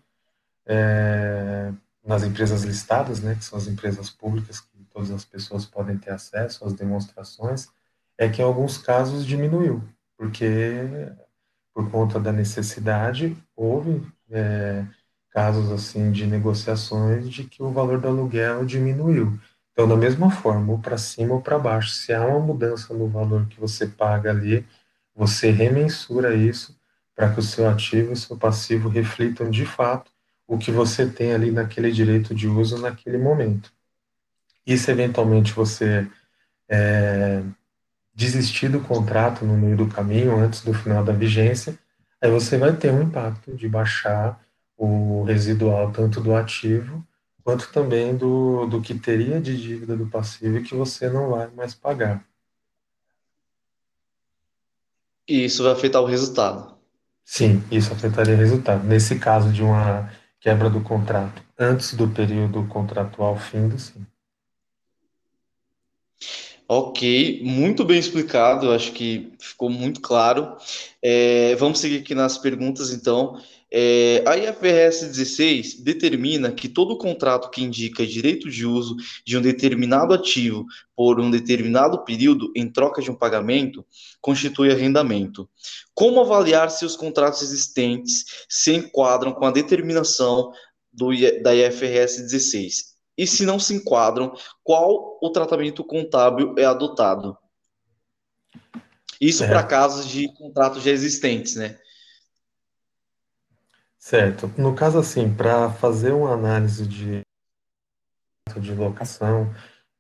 é, 0.66 1.73
nas 2.05 2.23
empresas 2.23 2.62
listadas, 2.62 3.21
né, 3.21 3.35
que 3.35 3.45
são 3.45 3.59
as 3.59 3.66
empresas 3.66 4.11
públicas 4.11 4.61
que 4.61 4.85
todas 4.90 5.11
as 5.11 5.25
pessoas 5.25 5.66
podem 5.66 5.99
ter 5.99 6.11
acesso 6.11 6.64
às 6.64 6.73
demonstrações, 6.73 7.69
é 8.16 8.29
que 8.29 8.40
em 8.40 8.45
alguns 8.45 8.79
casos 8.79 9.27
diminuiu 9.27 9.83
porque 10.16 11.12
por 11.75 11.90
conta 11.90 12.19
da 12.19 12.33
necessidade 12.33 13.37
houve 13.55 14.03
é, 14.31 14.85
casos 15.37 15.70
assim 15.70 16.11
de 16.11 16.27
negociações 16.27 17.29
de 17.29 17.44
que 17.44 17.62
o 17.62 17.70
valor 17.70 18.01
do 18.01 18.09
aluguel 18.09 18.64
diminuiu. 18.64 19.38
Então, 19.70 19.87
da 19.87 19.94
mesma 19.94 20.31
forma, 20.31 20.72
ou 20.72 20.79
para 20.79 20.96
cima 20.96 21.35
ou 21.35 21.42
para 21.42 21.59
baixo, 21.59 21.90
se 21.90 22.14
há 22.14 22.25
uma 22.25 22.40
mudança 22.40 22.94
no 22.94 23.07
valor 23.07 23.44
que 23.46 23.61
você 23.61 23.87
paga 23.87 24.31
ali, 24.31 24.64
você 25.14 25.51
remensura 25.51 26.35
isso 26.35 26.75
para 27.14 27.31
que 27.31 27.38
o 27.38 27.42
seu 27.42 27.68
ativo 27.68 28.09
e 28.09 28.12
o 28.14 28.16
seu 28.16 28.35
passivo 28.35 28.88
reflitam 28.88 29.51
de 29.51 29.66
fato 29.66 30.11
o 30.49 30.57
que 30.57 30.70
você 30.70 31.07
tem 31.07 31.35
ali 31.35 31.51
naquele 31.51 31.92
direito 31.92 32.35
de 32.35 32.49
uso 32.49 32.79
naquele 32.79 33.18
momento. 33.18 33.70
E 34.66 34.79
se 34.79 34.90
eventualmente 34.90 35.53
você 35.53 36.09
é, 36.66 37.42
desistir 38.14 38.70
do 38.70 38.81
contrato 38.81 39.44
no 39.44 39.55
meio 39.59 39.77
do 39.77 39.87
caminho, 39.87 40.35
antes 40.38 40.62
do 40.62 40.72
final 40.72 41.05
da 41.05 41.12
vigência, 41.12 41.79
aí 42.22 42.31
você 42.31 42.57
vai 42.57 42.75
ter 42.75 42.90
um 42.90 43.03
impacto 43.03 43.55
de 43.55 43.68
baixar 43.68 44.40
o 44.77 45.23
residual 45.25 45.91
tanto 45.93 46.21
do 46.21 46.35
ativo 46.35 47.07
quanto 47.43 47.71
também 47.73 48.17
do, 48.17 48.67
do 48.67 48.83
que 48.83 48.93
teria 48.99 49.41
de 49.41 49.57
dívida 49.57 49.97
do 49.97 50.09
passivo 50.09 50.59
e 50.59 50.62
que 50.65 50.75
você 50.75 51.09
não 51.09 51.31
vai 51.31 51.49
mais 51.53 51.75
pagar. 51.75 52.27
E 55.29 55.45
isso 55.45 55.62
vai 55.62 55.73
afetar 55.73 56.03
o 56.03 56.07
resultado. 56.07 56.77
Sim, 57.25 57.62
isso 57.71 57.93
afetaria 57.93 58.35
o 58.35 58.39
resultado. 58.39 58.85
Nesse 58.85 59.19
caso 59.19 59.53
de 59.53 59.62
uma 59.62 60.11
quebra 60.41 60.69
do 60.69 60.81
contrato 60.81 61.43
antes 61.59 61.95
do 61.95 62.09
período 62.09 62.67
contratual 62.67 63.37
findo, 63.37 63.79
sim. 63.79 64.05
Ok, 66.69 67.43
muito 67.45 67.85
bem 67.85 67.99
explicado, 67.99 68.73
acho 68.73 68.91
que 68.93 69.33
ficou 69.39 69.71
muito 69.71 70.01
claro. 70.01 70.57
É, 71.01 71.55
vamos 71.55 71.79
seguir 71.79 71.99
aqui 71.99 72.12
nas 72.12 72.39
perguntas, 72.39 72.91
então. 72.93 73.41
É, 73.70 74.22
a 74.26 74.37
IFRS 74.37 75.07
16 75.07 75.81
determina 75.81 76.52
que 76.52 76.68
todo 76.68 76.96
contrato 76.96 77.50
que 77.50 77.62
indica 77.62 78.07
direito 78.07 78.48
de 78.48 78.64
uso 78.64 78.96
de 79.24 79.37
um 79.37 79.42
determinado 79.42 80.14
ativo 80.14 80.64
por 80.94 81.20
um 81.20 81.31
determinado 81.31 82.05
período 82.05 82.52
em 82.55 82.70
troca 82.70 83.02
de 83.02 83.11
um 83.11 83.14
pagamento 83.14 83.85
constitui 84.20 84.70
arrendamento. 84.70 85.48
Como 85.94 86.20
avaliar 86.20 86.70
se 86.70 86.85
os 86.85 86.94
contratos 86.94 87.42
existentes 87.42 88.24
se 88.48 88.72
enquadram 88.72 89.33
com 89.33 89.46
a 89.46 89.50
determinação 89.50 90.52
do, 90.92 91.11
da 91.42 91.55
IFRS 91.55 92.22
16? 92.22 92.96
E 93.18 93.26
se 93.26 93.44
não 93.44 93.59
se 93.59 93.74
enquadram, 93.74 94.33
qual 94.62 95.18
o 95.20 95.31
tratamento 95.31 95.83
contábil 95.83 96.55
é 96.57 96.64
adotado? 96.64 97.37
Isso 99.20 99.44
para 99.46 99.62
casos 99.62 100.07
de 100.07 100.33
contratos 100.35 100.83
já 100.83 100.90
existentes, 100.90 101.57
né? 101.57 101.79
Certo. 104.07 104.49
No 104.57 104.73
caso 104.73 105.01
assim, 105.01 105.35
para 105.35 105.69
fazer 105.69 106.12
uma 106.12 106.33
análise 106.33 106.87
de, 106.87 107.23
de 108.57 108.73
locação 108.73 109.53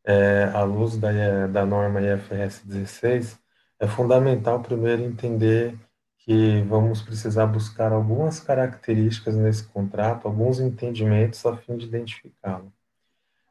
é, 0.04 0.44
à 0.54 0.62
luz 0.62 0.96
da, 0.96 1.48
da 1.48 1.66
norma 1.66 2.00
IFRS 2.00 2.64
16, 2.64 3.36
é 3.80 3.88
fundamental 3.88 4.62
primeiro 4.62 5.02
entender 5.02 5.76
que 6.18 6.62
vamos 6.68 7.02
precisar 7.02 7.46
buscar 7.46 7.90
algumas 7.90 8.38
características 8.38 9.34
nesse 9.34 9.64
contrato, 9.64 10.28
alguns 10.28 10.60
entendimentos 10.60 11.44
a 11.44 11.56
fim 11.56 11.76
de 11.76 11.86
identificá-lo. 11.86 12.72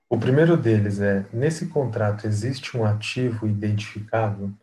O 0.09 0.17
primeiro 0.17 0.55
deles 0.55 1.01
é: 1.01 1.25
nesse 1.33 1.67
contrato 1.67 2.25
existe 2.27 2.77
um 2.77 2.85
ativo 2.85 3.45
identificável? 3.45 4.53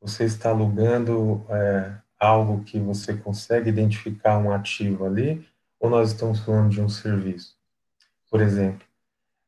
Você 0.00 0.24
está 0.24 0.50
alugando 0.50 1.46
é, 1.50 1.92
algo 2.20 2.62
que 2.62 2.78
você 2.78 3.14
consegue 3.14 3.70
identificar 3.70 4.38
um 4.38 4.52
ativo 4.52 5.06
ali? 5.06 5.44
Ou 5.80 5.88
nós 5.88 6.12
estamos 6.12 6.40
falando 6.40 6.70
de 6.70 6.80
um 6.80 6.88
serviço? 6.88 7.56
Por 8.30 8.42
exemplo, 8.42 8.86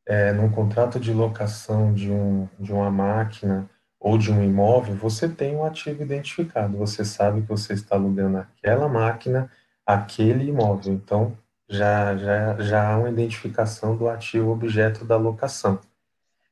é, 0.06 0.32
num 0.32 0.50
contrato 0.50 0.98
de 0.98 1.12
locação 1.12 1.92
de, 1.92 2.10
um, 2.10 2.48
de 2.58 2.72
uma 2.72 2.90
máquina 2.90 3.68
ou 4.00 4.18
de 4.18 4.32
um 4.32 4.42
imóvel, 4.42 4.96
você 4.96 5.28
tem 5.28 5.54
um 5.54 5.64
ativo 5.64 6.02
identificado. 6.02 6.76
Você 6.78 7.04
sabe 7.04 7.42
que 7.42 7.48
você 7.48 7.74
está 7.74 7.94
alugando 7.94 8.38
aquela 8.38 8.88
máquina, 8.88 9.48
aquele 9.86 10.48
imóvel. 10.48 10.94
Então, 10.94 11.36
já, 11.68 12.16
já, 12.16 12.60
já 12.60 12.92
há 12.92 12.98
uma 12.98 13.10
identificação 13.10 13.96
do 13.96 14.08
ativo 14.08 14.50
objeto 14.50 15.04
da 15.04 15.16
locação. 15.16 15.78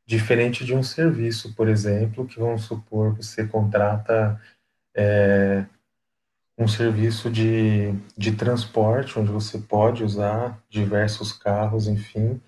Diferente 0.06 0.64
de 0.64 0.74
um 0.74 0.82
serviço, 0.82 1.54
por 1.54 1.68
exemplo, 1.68 2.26
que 2.26 2.38
vamos 2.38 2.62
supor 2.62 3.16
que 3.16 3.24
você 3.24 3.46
contrata 3.46 4.40
é, 4.94 5.64
um 6.60 6.68
serviço 6.68 7.30
de, 7.30 7.94
de 8.14 8.32
transporte, 8.32 9.18
onde 9.18 9.32
você 9.32 9.56
pode 9.56 10.04
usar 10.04 10.62
diversos 10.68 11.32
carros, 11.32 11.88
enfim, 11.88 12.38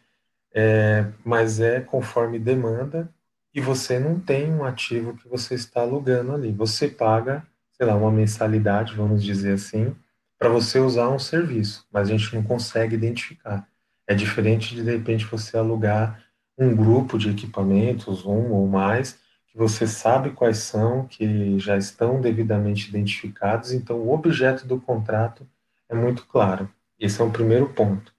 é, 0.55 1.07
mas 1.25 1.61
é 1.61 1.81
conforme 1.81 2.39
demanda 2.39 3.09
e 3.55 3.61
você 3.61 3.99
não 3.99 4.21
tem 4.21 4.53
um 4.53 4.65
ativo 4.65 5.17
que 5.17 5.27
você 5.27 5.55
está 5.55 5.81
alugando 5.81 6.33
ali. 6.33 6.53
Você 6.53 6.89
paga, 6.89 7.43
sei 7.73 7.87
lá, 7.87 7.95
uma 7.97 8.13
mensalidade, 8.13 8.95
vamos 8.95 9.25
dizer 9.25 9.55
assim, 9.55 9.97
para 10.39 10.51
você 10.51 10.79
usar 10.79 11.09
um 11.09 11.19
serviço, 11.19 11.87
mas 11.91 12.11
a 12.11 12.13
gente 12.13 12.35
não 12.35 12.43
consegue 12.43 12.95
identificar. 12.95 13.67
É 14.07 14.15
diferente 14.15 14.75
de, 14.75 14.83
de 14.83 14.91
repente, 14.91 15.25
você 15.25 15.57
alugar 15.57 16.23
um 16.59 16.77
grupo 16.77 17.17
de 17.17 17.31
equipamentos, 17.31 18.27
um 18.27 18.53
ou 18.53 18.69
mais, 18.69 19.19
que 19.53 19.59
você 19.59 19.87
sabe 19.87 20.31
quais 20.31 20.59
são, 20.59 21.07
que 21.07 21.59
já 21.59 21.77
estão 21.77 22.23
devidamente 22.23 22.89
identificados, 22.89 23.71
então 23.71 23.99
o 23.99 24.11
objeto 24.11 24.67
do 24.67 24.81
contrato 24.81 25.47
é 25.91 25.95
muito 25.95 26.27
claro. 26.27 26.71
Esse 26.99 27.21
é 27.21 27.25
o 27.25 27.31
primeiro 27.31 27.69
ponto. 27.69 28.15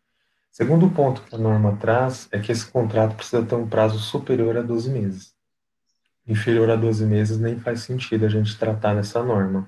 Segundo 0.52 0.88
ponto 0.91 1.24
que 1.24 1.34
a 1.34 1.39
norma 1.39 1.76
traz 1.78 2.30
é 2.32 2.39
que 2.39 2.52
esse 2.52 2.67
contrato 2.67 3.15
precisa 3.15 3.43
ter 3.43 3.56
um 3.56 3.67
prazo 3.67 3.98
superior 3.98 4.56
a 4.58 4.62
12 4.62 4.91
meses. 4.91 5.34
Inferior 6.28 6.69
a 6.69 6.76
12 6.76 7.04
meses 7.08 7.39
nem 7.39 7.60
faz 7.60 7.82
sentido 7.82 8.28
a 8.28 8.30
gente 8.30 8.56
tratar 8.56 8.93
nessa 8.93 9.24
norma. 9.24 9.67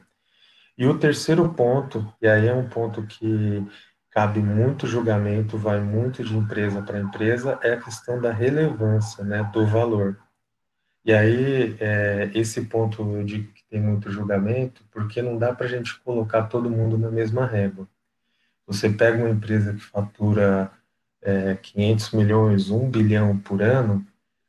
E 0.78 0.86
o 0.86 1.00
terceiro 1.00 1.50
ponto, 1.50 2.14
e 2.22 2.28
aí 2.28 2.48
é 2.48 2.54
um 2.54 2.70
ponto 2.70 3.02
que 3.08 3.66
cabe 4.12 4.40
muito 4.40 4.86
julgamento, 4.86 5.58
vai 5.58 5.80
muito 5.82 6.24
de 6.24 6.38
empresa 6.38 6.84
para 6.84 7.00
empresa, 7.00 7.58
é 7.64 7.74
a 7.74 7.82
questão 7.82 8.22
da 8.22 8.32
relevância, 8.32 9.24
né, 9.24 9.50
do 9.52 9.66
valor. 9.66 10.20
E 11.06 11.14
aí, 11.14 11.78
é, 11.80 12.32
esse 12.34 12.62
ponto 12.62 13.24
digo 13.24 13.52
que 13.54 13.64
tem 13.70 13.80
muito 13.80 14.10
julgamento, 14.10 14.82
porque 14.92 15.22
não 15.22 15.38
dá 15.38 15.54
para 15.54 15.68
a 15.68 15.70
gente 15.70 16.00
colocar 16.00 16.44
todo 16.44 16.68
mundo 16.68 16.98
na 16.98 17.12
mesma 17.12 17.46
régua. 17.46 17.88
Você 18.66 18.90
pega 18.90 19.20
uma 19.20 19.30
empresa 19.30 19.74
que 19.74 19.82
fatura 19.82 20.72
é, 21.22 21.56
500 21.62 22.12
milhões, 22.12 22.70
1 22.72 22.90
bilhão 22.90 23.38
por 23.38 23.62
ano, 23.62 24.04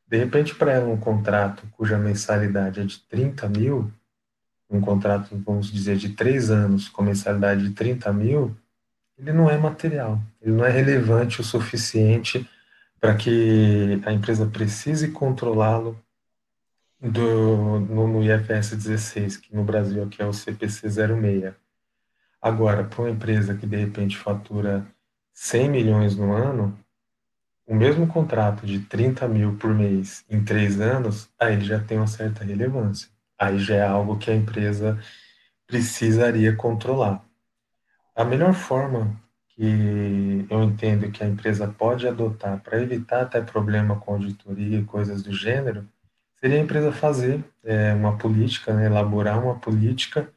de 0.09 0.17
repente, 0.17 0.55
para 0.55 0.73
ela, 0.73 0.89
um 0.89 0.97
contrato 0.97 1.65
cuja 1.73 1.99
mensalidade 1.99 2.81
é 2.81 2.85
de 2.85 3.01
30 3.01 3.49
mil, 3.49 3.93
um 4.71 4.81
contrato, 4.81 5.37
vamos 5.45 5.71
dizer, 5.71 5.97
de 5.97 6.11
três 6.11 6.51
anos 6.51 6.89
com 6.89 7.03
mensalidade 7.03 7.69
de 7.69 7.75
30 7.75 8.13
mil, 8.15 8.57
ele 9.19 9.33
não 9.33 9.51
é 9.51 9.59
material, 9.59 10.21
ele 10.41 10.55
não 10.55 10.65
é 10.65 10.71
relevante 10.71 11.41
o 11.41 11.45
suficiente 11.45 12.49
para 13.01 13.15
que 13.15 14.01
a 14.07 14.13
empresa 14.13 14.47
precise 14.47 15.09
controlá-lo 15.09 16.01
do, 17.01 17.81
no, 17.81 18.09
no 18.09 18.23
IFS 18.23 18.77
16, 18.77 19.37
que 19.39 19.55
no 19.55 19.65
Brasil 19.65 20.03
aqui 20.03 20.23
é 20.23 20.27
o 20.27 20.33
CPC 20.33 20.89
06. 20.91 21.55
Agora, 22.41 22.85
para 22.85 23.03
uma 23.03 23.11
empresa 23.11 23.55
que 23.55 23.67
de 23.67 23.77
repente 23.77 24.17
fatura 24.17 24.87
100 25.33 25.71
milhões 25.71 26.17
no 26.17 26.33
ano, 26.33 26.79
o 27.67 27.75
mesmo 27.75 28.07
contrato 28.07 28.67
de 28.67 28.81
30 28.81 29.27
mil 29.29 29.57
por 29.57 29.75
mês 29.75 30.25
em 30.31 30.45
três 30.45 30.81
anos, 30.81 31.29
aí 31.39 31.61
já 31.61 31.81
tem 31.81 31.99
uma 31.99 32.07
certa 32.07 32.45
relevância 32.45 33.09
aí 33.39 33.59
já 33.59 33.77
é 33.77 33.87
algo 33.87 34.19
que 34.19 34.31
a 34.31 34.35
empresa 34.35 34.99
precisaria 35.67 36.55
controlar. 36.55 37.25
A 38.15 38.25
melhor 38.25 38.55
forma 38.55 39.21
que 39.49 40.47
eu 40.51 40.63
entendo 40.63 41.11
que 41.11 41.23
a 41.23 41.29
empresa 41.29 41.69
pode 41.69 42.07
adotar 42.07 42.61
para 42.63 42.81
evitar 42.81 43.23
até 43.23 43.41
problema 43.41 43.99
com 43.99 44.15
auditoria 44.15 44.79
e 44.79 44.85
coisas 44.85 45.23
do 45.23 45.33
gênero, 45.33 45.87
seria 46.37 46.59
a 46.59 46.63
empresa 46.63 46.93
fazer 46.93 47.45
é, 47.65 47.93
uma 47.95 48.17
política, 48.17 48.73
né, 48.75 48.87
elaborar 48.87 49.43
uma 49.43 49.59
política 49.59 50.33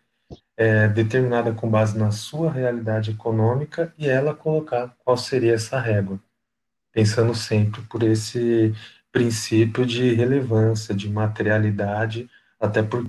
é, 0.57 0.87
determinada 0.87 1.53
com 1.53 1.69
base 1.69 1.97
na 1.97 2.11
sua 2.11 2.51
realidade 2.51 3.11
econômica 3.11 3.93
e 3.97 4.07
ela 4.07 4.35
colocar 4.35 4.95
qual 4.99 5.15
seria 5.17 5.53
essa 5.53 5.79
régua, 5.79 6.19
pensando 6.91 7.33
sempre 7.33 7.81
por 7.83 8.03
esse 8.03 8.73
princípio 9.11 9.85
de 9.85 10.13
relevância, 10.13 10.93
de 10.93 11.09
materialidade, 11.09 12.29
até 12.59 12.83
por 12.83 13.07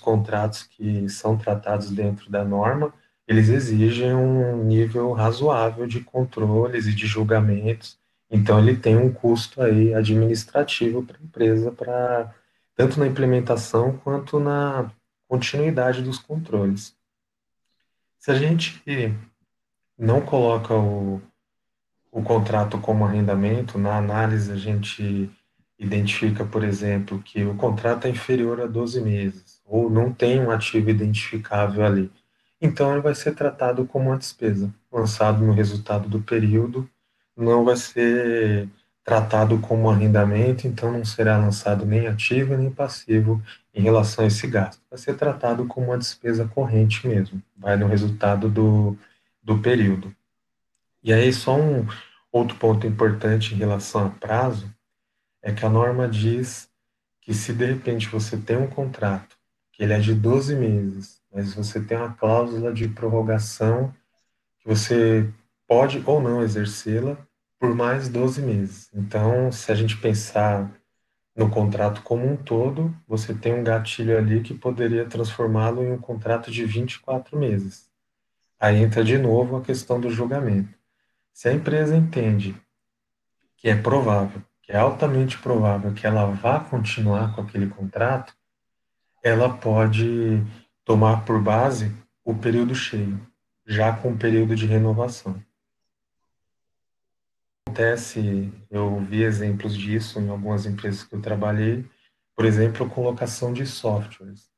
contratos 0.00 0.62
que 0.62 1.08
são 1.08 1.36
tratados 1.36 1.90
dentro 1.90 2.30
da 2.30 2.44
norma, 2.44 2.92
eles 3.26 3.48
exigem 3.48 4.14
um 4.14 4.64
nível 4.64 5.12
razoável 5.12 5.86
de 5.86 6.00
controles 6.00 6.86
e 6.86 6.94
de 6.94 7.06
julgamentos. 7.06 7.97
Então, 8.30 8.58
ele 8.58 8.76
tem 8.76 8.96
um 8.96 9.12
custo 9.12 9.62
aí 9.62 9.94
administrativo 9.94 11.02
para 11.02 11.16
a 11.16 11.22
empresa, 11.22 11.72
para 11.72 12.34
tanto 12.74 13.00
na 13.00 13.06
implementação 13.06 13.98
quanto 13.98 14.38
na 14.38 14.90
continuidade 15.26 16.02
dos 16.02 16.18
controles. 16.18 16.96
Se 18.18 18.30
a 18.30 18.34
gente 18.34 18.82
não 19.98 20.20
coloca 20.20 20.74
o, 20.74 21.20
o 22.10 22.22
contrato 22.22 22.78
como 22.78 23.04
arrendamento, 23.04 23.78
na 23.78 23.96
análise 23.96 24.52
a 24.52 24.56
gente 24.56 25.30
identifica, 25.78 26.44
por 26.44 26.64
exemplo, 26.64 27.22
que 27.22 27.44
o 27.44 27.54
contrato 27.54 28.06
é 28.06 28.10
inferior 28.10 28.60
a 28.60 28.66
12 28.66 29.00
meses, 29.00 29.62
ou 29.64 29.88
não 29.88 30.12
tem 30.12 30.40
um 30.40 30.50
ativo 30.50 30.90
identificável 30.90 31.84
ali. 31.84 32.10
Então, 32.60 32.92
ele 32.92 33.00
vai 33.00 33.14
ser 33.14 33.34
tratado 33.34 33.86
como 33.86 34.10
uma 34.10 34.18
despesa, 34.18 34.74
lançado 34.90 35.44
no 35.44 35.52
resultado 35.52 36.08
do 36.08 36.20
período, 36.20 36.88
não 37.44 37.64
vai 37.64 37.76
ser 37.76 38.68
tratado 39.04 39.58
como 39.58 39.88
arrendamento, 39.88 40.66
então 40.66 40.92
não 40.92 41.04
será 41.04 41.38
lançado 41.38 41.86
nem 41.86 42.06
ativo 42.06 42.56
nem 42.56 42.70
passivo 42.70 43.42
em 43.72 43.80
relação 43.80 44.24
a 44.24 44.28
esse 44.28 44.46
gasto. 44.46 44.82
Vai 44.90 44.98
ser 44.98 45.16
tratado 45.16 45.64
como 45.66 45.86
uma 45.86 45.98
despesa 45.98 46.46
corrente 46.46 47.06
mesmo, 47.06 47.42
vai 47.56 47.76
no 47.76 47.86
resultado 47.86 48.50
do, 48.50 48.98
do 49.42 49.58
período. 49.60 50.14
E 51.02 51.12
aí, 51.12 51.32
só 51.32 51.56
um 51.56 51.86
outro 52.30 52.56
ponto 52.56 52.86
importante 52.86 53.54
em 53.54 53.56
relação 53.56 54.06
a 54.06 54.10
prazo, 54.10 54.70
é 55.40 55.52
que 55.52 55.64
a 55.64 55.70
norma 55.70 56.08
diz 56.08 56.68
que 57.22 57.32
se 57.32 57.52
de 57.52 57.64
repente 57.64 58.08
você 58.08 58.36
tem 58.36 58.56
um 58.56 58.66
contrato, 58.66 59.36
que 59.72 59.82
ele 59.82 59.92
é 59.92 60.00
de 60.00 60.12
12 60.12 60.54
meses, 60.54 61.22
mas 61.32 61.54
você 61.54 61.80
tem 61.80 61.96
uma 61.96 62.12
cláusula 62.12 62.72
de 62.72 62.88
prorrogação 62.88 63.94
que 64.58 64.66
você 64.68 65.30
pode 65.66 66.02
ou 66.04 66.20
não 66.20 66.42
exercê-la 66.42 67.16
por 67.58 67.74
mais 67.74 68.08
12 68.08 68.40
meses. 68.42 68.90
Então, 68.94 69.50
se 69.50 69.70
a 69.72 69.74
gente 69.74 69.96
pensar 69.96 70.70
no 71.34 71.50
contrato 71.50 72.02
como 72.02 72.26
um 72.26 72.36
todo, 72.36 72.94
você 73.06 73.34
tem 73.34 73.54
um 73.54 73.62
gatilho 73.62 74.16
ali 74.16 74.42
que 74.42 74.54
poderia 74.54 75.06
transformá-lo 75.06 75.84
em 75.84 75.92
um 75.92 75.98
contrato 75.98 76.50
de 76.50 76.64
24 76.64 77.38
meses. 77.38 77.88
Aí 78.58 78.82
entra 78.82 79.04
de 79.04 79.16
novo 79.16 79.56
a 79.56 79.62
questão 79.62 80.00
do 80.00 80.10
julgamento. 80.10 80.74
Se 81.32 81.48
a 81.48 81.52
empresa 81.52 81.96
entende 81.96 82.60
que 83.56 83.68
é 83.68 83.76
provável, 83.76 84.42
que 84.62 84.72
é 84.72 84.76
altamente 84.76 85.38
provável 85.38 85.92
que 85.92 86.06
ela 86.06 86.26
vá 86.26 86.58
continuar 86.58 87.34
com 87.34 87.42
aquele 87.42 87.68
contrato, 87.68 88.34
ela 89.22 89.56
pode 89.56 90.42
tomar 90.84 91.24
por 91.24 91.40
base 91.40 91.92
o 92.24 92.34
período 92.34 92.74
cheio, 92.74 93.20
já 93.66 93.92
com 93.92 94.12
o 94.12 94.18
período 94.18 94.56
de 94.56 94.66
renovação. 94.66 95.40
Acontece, 97.68 98.50
eu 98.70 98.98
vi 98.98 99.22
exemplos 99.22 99.76
disso 99.76 100.18
em 100.18 100.30
algumas 100.30 100.64
empresas 100.64 101.04
que 101.04 101.14
eu 101.14 101.20
trabalhei, 101.20 101.84
por 102.34 102.46
exemplo, 102.46 102.88
colocação 102.88 103.52
de 103.52 103.66
softwares. 103.66 104.48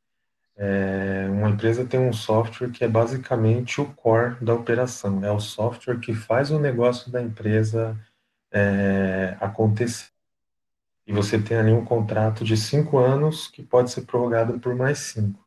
É, 0.57 1.27
uma 1.29 1.51
empresa 1.51 1.85
tem 1.85 1.99
um 1.99 2.13
software 2.13 2.71
que 2.71 2.85
é 2.85 2.89
basicamente 2.89 3.81
o 3.81 3.87
core 3.95 4.37
da 4.41 4.55
operação, 4.55 5.25
é 5.25 5.33
o 5.33 5.41
software 5.41 5.99
que 5.99 6.15
faz 6.15 6.53
o 6.53 6.61
negócio 6.61 7.11
da 7.11 7.21
empresa 7.21 7.99
é, 8.53 9.37
acontecer. 9.41 10.11
E 11.05 11.13
você 11.13 11.37
tem 11.37 11.57
ali 11.57 11.73
um 11.73 11.85
contrato 11.85 12.45
de 12.45 12.57
cinco 12.57 12.97
anos 12.97 13.49
que 13.49 13.61
pode 13.61 13.91
ser 13.91 14.03
prorrogado 14.03 14.61
por 14.61 14.77
mais 14.77 14.99
cinco. 15.01 15.45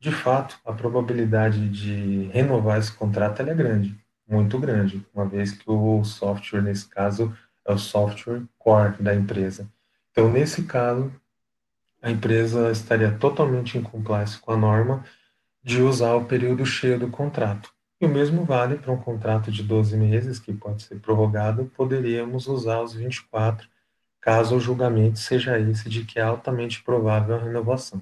De 0.00 0.10
fato, 0.10 0.58
a 0.64 0.72
probabilidade 0.72 1.68
de 1.68 2.30
renovar 2.32 2.78
esse 2.78 2.92
contrato 2.92 3.42
é 3.42 3.54
grande, 3.54 3.94
muito 4.28 4.58
grande, 4.58 5.04
uma 5.14 5.24
vez 5.24 5.52
que 5.52 5.68
o 5.70 6.04
software, 6.04 6.62
nesse 6.62 6.86
caso, 6.86 7.34
é 7.64 7.72
o 7.72 7.78
software 7.78 8.42
core 8.58 9.02
da 9.02 9.14
empresa. 9.14 9.68
Então, 10.10 10.30
nesse 10.30 10.64
caso, 10.64 11.12
a 12.02 12.10
empresa 12.10 12.70
estaria 12.70 13.10
totalmente 13.10 13.78
em 13.78 13.82
compliance 13.82 14.38
com 14.38 14.52
a 14.52 14.56
norma 14.56 15.04
de 15.62 15.82
usar 15.82 16.14
o 16.14 16.24
período 16.24 16.64
cheio 16.64 16.98
do 16.98 17.08
contrato. 17.08 17.72
E 18.00 18.06
o 18.06 18.08
mesmo 18.08 18.44
vale 18.44 18.76
para 18.76 18.92
um 18.92 18.96
contrato 18.96 19.50
de 19.50 19.62
12 19.62 19.96
meses, 19.96 20.38
que 20.38 20.52
pode 20.52 20.82
ser 20.82 21.00
prorrogado, 21.00 21.70
poderíamos 21.76 22.46
usar 22.46 22.80
os 22.80 22.94
24, 22.94 23.68
caso 24.20 24.56
o 24.56 24.60
julgamento 24.60 25.18
seja 25.18 25.58
esse 25.58 25.88
de 25.88 26.04
que 26.04 26.18
é 26.18 26.22
altamente 26.22 26.82
provável 26.82 27.36
a 27.36 27.42
renovação. 27.42 28.00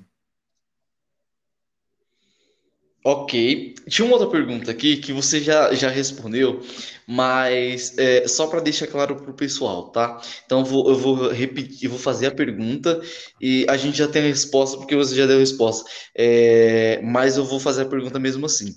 Ok. 3.08 3.76
Tinha 3.88 4.04
uma 4.04 4.16
outra 4.16 4.28
pergunta 4.28 4.68
aqui 4.68 4.96
que 4.96 5.12
você 5.12 5.40
já, 5.40 5.72
já 5.72 5.88
respondeu, 5.88 6.60
mas 7.06 7.96
é, 7.96 8.26
só 8.26 8.48
para 8.48 8.58
deixar 8.58 8.88
claro 8.88 9.14
para 9.14 9.30
o 9.30 9.34
pessoal, 9.34 9.90
tá? 9.92 10.20
Então 10.44 10.58
eu 10.58 10.64
vou, 10.64 10.88
eu 10.88 10.96
vou 10.96 11.30
repetir, 11.30 11.84
eu 11.84 11.90
vou 11.90 12.00
fazer 12.00 12.26
a 12.26 12.34
pergunta 12.34 13.00
e 13.40 13.64
a 13.68 13.76
gente 13.76 13.96
já 13.96 14.08
tem 14.08 14.22
a 14.22 14.26
resposta 14.26 14.76
porque 14.76 14.96
você 14.96 15.14
já 15.14 15.24
deu 15.24 15.36
a 15.36 15.38
resposta. 15.38 15.88
É, 16.16 17.00
mas 17.04 17.36
eu 17.36 17.44
vou 17.44 17.60
fazer 17.60 17.82
a 17.82 17.86
pergunta 17.88 18.18
mesmo 18.18 18.44
assim. 18.44 18.74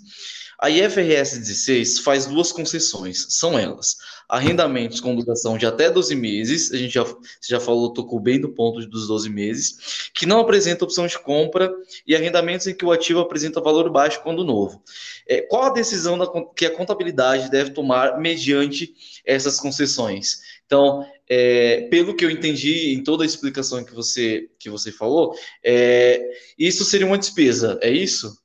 A 0.61 0.69
IFRS 0.69 1.39
16 1.39 1.99
faz 1.99 2.25
duas 2.25 2.51
concessões, 2.51 3.27
são 3.29 3.57
elas: 3.57 3.95
arrendamentos 4.27 4.99
com 4.99 5.15
duração 5.15 5.57
de 5.57 5.65
até 5.65 5.89
12 5.89 6.13
meses, 6.15 6.71
a 6.73 6.77
gente 6.77 6.93
já, 6.93 7.05
já 7.47 7.59
falou, 7.61 7.93
tocou 7.93 8.19
bem 8.19 8.41
do 8.41 8.49
ponto 8.49 8.85
dos 8.85 9.07
12 9.07 9.29
meses, 9.29 10.09
que 10.13 10.25
não 10.25 10.41
apresenta 10.41 10.83
opção 10.83 11.07
de 11.07 11.17
compra, 11.17 11.73
e 12.05 12.13
arrendamentos 12.13 12.67
em 12.67 12.75
que 12.75 12.83
o 12.83 12.91
ativo 12.91 13.21
apresenta 13.21 13.61
valor 13.61 13.89
baixo 13.89 14.21
quando 14.21 14.43
novo. 14.43 14.83
É, 15.25 15.41
qual 15.43 15.63
a 15.63 15.69
decisão 15.69 16.17
da, 16.17 16.27
que 16.55 16.65
a 16.65 16.75
contabilidade 16.75 17.49
deve 17.49 17.71
tomar 17.71 18.19
mediante 18.19 18.93
essas 19.25 19.59
concessões? 19.61 20.41
Então, 20.65 21.03
é, 21.27 21.87
pelo 21.89 22.15
que 22.15 22.25
eu 22.25 22.29
entendi 22.29 22.93
em 22.93 23.01
toda 23.01 23.23
a 23.23 23.25
explicação 23.25 23.83
que 23.83 23.93
você, 23.93 24.49
que 24.59 24.69
você 24.69 24.91
falou, 24.91 25.33
é, 25.63 26.21
isso 26.57 26.83
seria 26.83 27.07
uma 27.07 27.17
despesa, 27.17 27.79
é 27.81 27.89
isso? 27.89 28.38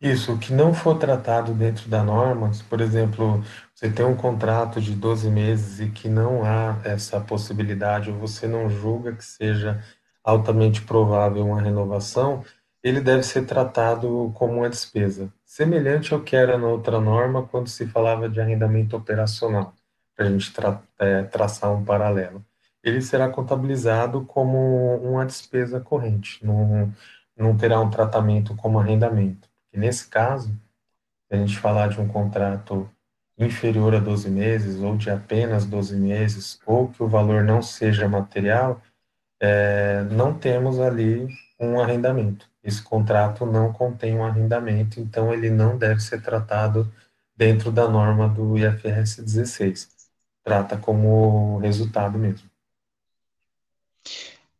Isso, 0.00 0.32
o 0.32 0.38
que 0.38 0.52
não 0.52 0.72
for 0.72 0.98
tratado 0.98 1.52
dentro 1.52 1.88
da 1.88 2.02
norma, 2.02 2.52
se, 2.54 2.64
por 2.64 2.80
exemplo, 2.80 3.42
você 3.74 3.90
tem 3.90 4.04
um 4.04 4.16
contrato 4.16 4.80
de 4.80 4.94
12 4.94 5.30
meses 5.30 5.78
e 5.78 5.90
que 5.90 6.08
não 6.08 6.42
há 6.42 6.80
essa 6.84 7.20
possibilidade, 7.20 8.10
ou 8.10 8.16
você 8.18 8.46
não 8.48 8.70
julga 8.70 9.14
que 9.14 9.24
seja 9.24 9.82
altamente 10.24 10.80
provável 10.82 11.44
uma 11.46 11.60
renovação, 11.60 12.42
ele 12.82 13.00
deve 13.00 13.22
ser 13.22 13.44
tratado 13.44 14.32
como 14.34 14.54
uma 14.58 14.70
despesa, 14.70 15.30
semelhante 15.44 16.14
ao 16.14 16.22
que 16.22 16.34
era 16.34 16.56
na 16.56 16.68
outra 16.68 16.98
norma 16.98 17.46
quando 17.46 17.68
se 17.68 17.86
falava 17.86 18.26
de 18.28 18.40
arrendamento 18.40 18.96
operacional, 18.96 19.74
para 20.16 20.26
a 20.26 20.30
gente 20.30 20.50
tra 20.52 20.82
é, 20.98 21.24
traçar 21.24 21.72
um 21.74 21.84
paralelo. 21.84 22.42
Ele 22.82 23.02
será 23.02 23.28
contabilizado 23.28 24.24
como 24.24 24.96
uma 24.96 25.26
despesa 25.26 25.78
corrente, 25.78 26.44
não, 26.44 26.90
não 27.36 27.54
terá 27.56 27.78
um 27.80 27.90
tratamento 27.90 28.56
como 28.56 28.78
arrendamento. 28.78 29.49
E 29.72 29.78
nesse 29.78 30.08
caso, 30.08 30.48
se 31.28 31.34
a 31.34 31.36
gente 31.36 31.58
falar 31.58 31.88
de 31.88 32.00
um 32.00 32.08
contrato 32.08 32.90
inferior 33.38 33.94
a 33.94 34.00
12 34.00 34.28
meses 34.30 34.80
ou 34.82 34.96
de 34.96 35.10
apenas 35.10 35.64
12 35.64 35.96
meses, 35.96 36.60
ou 36.66 36.88
que 36.88 37.02
o 37.02 37.08
valor 37.08 37.42
não 37.42 37.62
seja 37.62 38.08
material, 38.08 38.82
é, 39.40 40.02
não 40.10 40.34
temos 40.34 40.78
ali 40.78 41.28
um 41.58 41.80
arrendamento. 41.80 42.48
Esse 42.62 42.82
contrato 42.82 43.46
não 43.46 43.72
contém 43.72 44.16
um 44.16 44.24
arrendamento, 44.24 45.00
então 45.00 45.32
ele 45.32 45.50
não 45.50 45.78
deve 45.78 46.00
ser 46.00 46.22
tratado 46.22 46.92
dentro 47.34 47.72
da 47.72 47.88
norma 47.88 48.28
do 48.28 48.58
IFRS 48.58 49.22
16. 49.22 49.88
Trata 50.44 50.76
como 50.76 51.58
resultado 51.58 52.18
mesmo. 52.18 52.49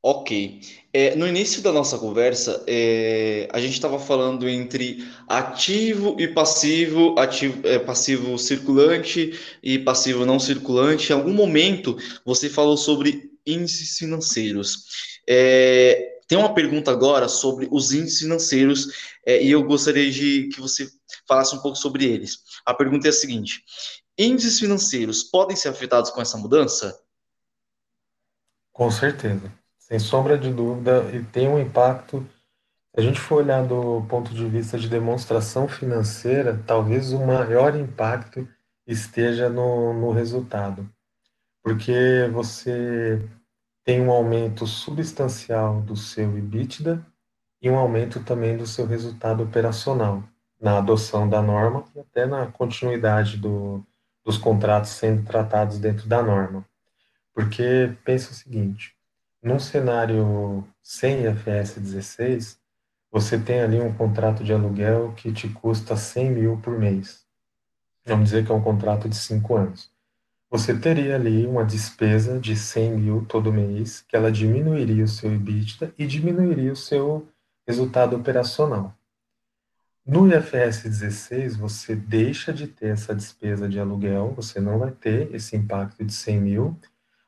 Ok. 0.02 0.60
É, 0.92 1.14
no 1.14 1.28
início 1.28 1.60
da 1.62 1.70
nossa 1.70 1.98
conversa, 1.98 2.64
é, 2.66 3.46
a 3.52 3.60
gente 3.60 3.74
estava 3.74 3.98
falando 3.98 4.48
entre 4.48 5.06
ativo 5.28 6.16
e 6.18 6.26
passivo, 6.26 7.14
ativo, 7.18 7.66
é, 7.66 7.78
passivo 7.78 8.38
circulante 8.38 9.38
e 9.62 9.78
passivo 9.78 10.24
não 10.24 10.38
circulante. 10.40 11.12
Em 11.12 11.14
algum 11.14 11.34
momento 11.34 11.96
você 12.24 12.48
falou 12.48 12.76
sobre 12.78 13.30
índices 13.46 13.98
financeiros. 13.98 14.86
É, 15.28 16.18
Tem 16.26 16.38
uma 16.38 16.54
pergunta 16.54 16.90
agora 16.90 17.28
sobre 17.28 17.68
os 17.70 17.92
índices 17.92 18.20
financeiros 18.20 18.88
é, 19.26 19.42
e 19.42 19.50
eu 19.50 19.62
gostaria 19.64 20.10
de 20.10 20.48
que 20.48 20.60
você 20.60 20.88
falasse 21.28 21.54
um 21.54 21.60
pouco 21.60 21.76
sobre 21.76 22.06
eles. 22.06 22.38
A 22.64 22.72
pergunta 22.72 23.06
é 23.06 23.10
a 23.10 23.12
seguinte: 23.12 23.62
índices 24.18 24.58
financeiros 24.58 25.24
podem 25.24 25.56
ser 25.56 25.68
afetados 25.68 26.10
com 26.10 26.22
essa 26.22 26.38
mudança? 26.38 26.98
Com 28.72 28.90
certeza, 28.90 29.59
sem 29.90 29.98
sombra 29.98 30.38
de 30.38 30.52
dúvida, 30.52 31.02
e 31.12 31.20
tem 31.24 31.48
um 31.48 31.58
impacto. 31.58 32.24
Se 32.94 33.00
a 33.00 33.02
gente 33.02 33.18
for 33.18 33.42
olhar 33.42 33.66
do 33.66 34.06
ponto 34.08 34.32
de 34.32 34.46
vista 34.46 34.78
de 34.78 34.88
demonstração 34.88 35.66
financeira, 35.66 36.62
talvez 36.64 37.12
o 37.12 37.26
maior 37.26 37.74
impacto 37.74 38.46
esteja 38.86 39.48
no, 39.48 39.92
no 39.92 40.12
resultado, 40.12 40.88
porque 41.60 42.28
você 42.32 43.28
tem 43.84 44.00
um 44.00 44.12
aumento 44.12 44.64
substancial 44.64 45.80
do 45.82 45.96
seu 45.96 46.38
EBITDA 46.38 47.04
e 47.60 47.68
um 47.68 47.76
aumento 47.76 48.20
também 48.20 48.56
do 48.56 48.66
seu 48.66 48.86
resultado 48.86 49.42
operacional 49.42 50.22
na 50.60 50.78
adoção 50.78 51.28
da 51.28 51.42
norma 51.42 51.84
e 51.96 52.00
até 52.00 52.26
na 52.26 52.46
continuidade 52.46 53.36
do, 53.36 53.84
dos 54.24 54.38
contratos 54.38 54.90
sendo 54.90 55.24
tratados 55.24 55.78
dentro 55.78 56.08
da 56.08 56.22
norma. 56.22 56.64
Porque 57.34 57.92
pensa 58.04 58.30
o 58.30 58.34
seguinte, 58.34 58.94
num 59.42 59.58
cenário 59.58 60.66
sem 60.82 61.24
IFRS 61.24 61.80
16, 61.80 62.60
você 63.10 63.38
tem 63.38 63.60
ali 63.60 63.80
um 63.80 63.92
contrato 63.92 64.44
de 64.44 64.52
aluguel 64.52 65.12
que 65.16 65.32
te 65.32 65.48
custa 65.48 65.96
100 65.96 66.30
mil 66.30 66.56
por 66.58 66.78
mês. 66.78 67.24
Vamos 68.04 68.30
dizer 68.30 68.44
que 68.44 68.52
é 68.52 68.54
um 68.54 68.62
contrato 68.62 69.08
de 69.08 69.16
cinco 69.16 69.56
anos. 69.56 69.90
Você 70.50 70.76
teria 70.76 71.14
ali 71.14 71.46
uma 71.46 71.64
despesa 71.64 72.38
de 72.38 72.56
100 72.56 72.96
mil 72.96 73.24
todo 73.24 73.52
mês, 73.52 74.02
que 74.02 74.16
ela 74.16 74.32
diminuiria 74.32 75.04
o 75.04 75.08
seu 75.08 75.32
EBITDA 75.32 75.94
e 75.96 76.06
diminuiria 76.06 76.72
o 76.72 76.76
seu 76.76 77.28
resultado 77.66 78.16
operacional. 78.16 78.94
No 80.04 80.26
IFRS 80.26 80.82
16, 80.88 81.56
você 81.56 81.94
deixa 81.94 82.52
de 82.52 82.66
ter 82.66 82.88
essa 82.88 83.14
despesa 83.14 83.68
de 83.68 83.78
aluguel, 83.78 84.32
você 84.34 84.60
não 84.60 84.78
vai 84.78 84.90
ter 84.90 85.32
esse 85.32 85.54
impacto 85.56 86.04
de 86.04 86.12
100 86.12 86.40
mil. 86.40 86.76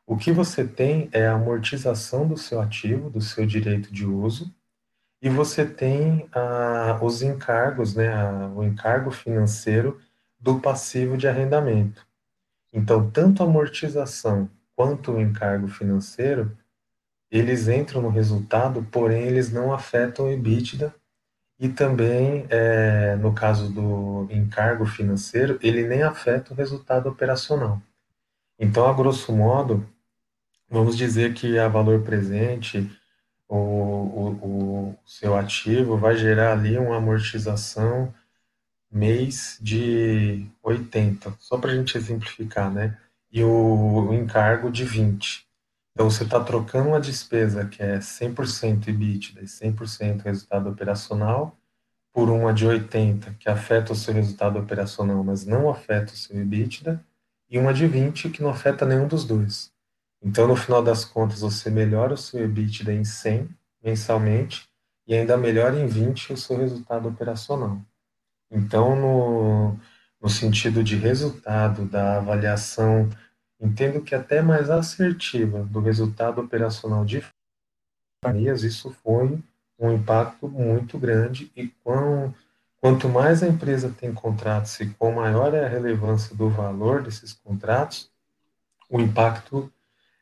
O 0.07 0.17
que 0.17 0.33
você 0.33 0.67
tem 0.67 1.09
é 1.13 1.27
a 1.27 1.35
amortização 1.35 2.27
do 2.27 2.37
seu 2.37 2.61
ativo, 2.61 3.09
do 3.09 3.21
seu 3.21 3.47
direito 3.47 3.93
de 3.93 4.05
uso, 4.05 4.53
e 5.21 5.29
você 5.29 5.65
tem 5.65 6.29
ah, 6.33 6.99
os 7.01 7.23
encargos, 7.23 7.95
né, 7.95 8.13
a, 8.13 8.49
o 8.49 8.65
encargo 8.65 9.11
financeiro 9.13 10.01
do 10.39 10.59
passivo 10.59 11.17
de 11.17 11.29
arrendamento. 11.29 12.05
Então, 12.73 13.09
tanto 13.11 13.43
a 13.43 13.47
amortização 13.47 14.51
quanto 14.75 15.13
o 15.13 15.21
encargo 15.21 15.69
financeiro, 15.69 16.57
eles 17.31 17.69
entram 17.69 18.03
no 18.03 18.09
resultado, 18.09 18.87
porém 18.91 19.23
eles 19.23 19.53
não 19.53 19.73
afetam 19.73 20.27
o 20.27 20.33
EBITDA 20.33 20.93
e 21.59 21.69
também, 21.69 22.45
é, 22.51 23.15
no 23.17 23.33
caso 23.33 23.73
do 23.73 24.27
encargo 24.31 24.85
financeiro, 24.85 25.59
ele 25.63 25.87
nem 25.87 26.03
afeta 26.03 26.53
o 26.53 26.57
resultado 26.57 27.09
operacional. 27.09 27.81
Então, 28.63 28.87
a 28.87 28.93
grosso 28.93 29.33
modo, 29.33 29.85
vamos 30.71 30.97
dizer 30.97 31.35
que 31.35 31.59
a 31.59 31.67
valor 31.67 32.03
presente, 32.05 32.89
o, 33.49 33.57
o, 33.57 34.91
o 34.93 34.99
seu 35.05 35.37
ativo 35.37 35.97
vai 35.97 36.17
gerar 36.17 36.53
ali 36.53 36.79
uma 36.79 36.99
amortização 36.99 38.15
mês 38.89 39.59
de 39.61 40.47
80, 40.63 41.35
só 41.41 41.59
para 41.59 41.73
a 41.73 41.75
gente 41.75 41.99
exemplificar, 41.99 42.71
né? 42.73 42.97
E 43.33 43.43
o, 43.43 44.09
o 44.09 44.15
encargo 44.15 44.71
de 44.71 44.85
20. 44.85 45.45
Então, 45.93 46.09
você 46.09 46.23
está 46.23 46.39
trocando 46.39 46.91
uma 46.91 47.01
despesa 47.01 47.67
que 47.67 47.83
é 47.83 47.99
100% 47.99 48.87
EBITDA 48.87 49.41
e 49.43 49.47
100% 49.47 50.23
resultado 50.23 50.71
operacional 50.71 51.59
por 52.13 52.31
uma 52.31 52.55
de 52.55 52.65
80, 52.65 53.35
que 53.41 53.49
afeta 53.49 53.93
o 53.93 53.97
seu 53.97 54.15
resultado 54.15 54.57
operacional, 54.61 55.25
mas 55.25 55.45
não 55.45 55.69
afeta 55.69 56.13
o 56.13 56.17
seu 56.17 56.41
EBITDA, 56.41 57.05
e 57.53 57.59
uma 57.59 57.75
de 57.75 57.87
20, 57.87 58.31
que 58.31 58.43
não 58.43 58.49
afeta 58.49 58.87
nenhum 58.87 59.07
dos 59.07 59.27
dois. 59.27 59.71
Então, 60.23 60.49
no 60.49 60.57
final 60.57 60.83
das 60.83 61.05
contas, 61.05 61.43
você 61.43 61.69
melhora 61.69 62.15
o 62.15 62.17
seu 62.17 62.43
EBITDA 62.43 62.95
em 62.95 63.05
100 63.05 63.47
mensalmente 63.85 64.67
e 65.07 65.15
ainda 65.15 65.37
melhora 65.37 65.79
em 65.79 65.87
20 65.87 66.33
o 66.33 66.37
seu 66.37 66.57
resultado 66.57 67.09
operacional. 67.09 67.79
Então, 68.51 68.97
no, 68.97 69.79
no 70.19 70.31
sentido 70.31 70.83
de 70.83 70.97
resultado 70.97 71.85
da 71.85 72.17
avaliação, 72.17 73.11
entendo 73.61 74.01
que 74.01 74.15
até 74.15 74.41
mais 74.41 74.71
assertiva 74.71 75.63
do 75.65 75.81
resultado 75.81 76.41
operacional 76.41 77.05
de 77.05 77.23
companhias, 78.23 78.63
isso 78.63 78.91
foi 79.03 79.39
um 79.79 79.93
impacto 79.93 80.49
muito 80.49 80.97
grande 80.97 81.53
e 81.55 81.69
quão, 81.69 82.35
quanto 82.83 83.09
mais 83.09 83.45
a 83.45 83.47
empresa 83.47 83.95
tem 83.97 84.13
contratos 84.13 84.81
e 84.81 84.87
quanto 84.87 85.15
maior 85.15 85.55
é 85.55 85.65
a 85.65 85.69
relevância 85.69 86.35
do 86.35 86.51
valor 86.51 87.01
desses 87.01 87.33
contratos, 87.33 88.11
o 88.91 89.01
impacto 89.01 89.73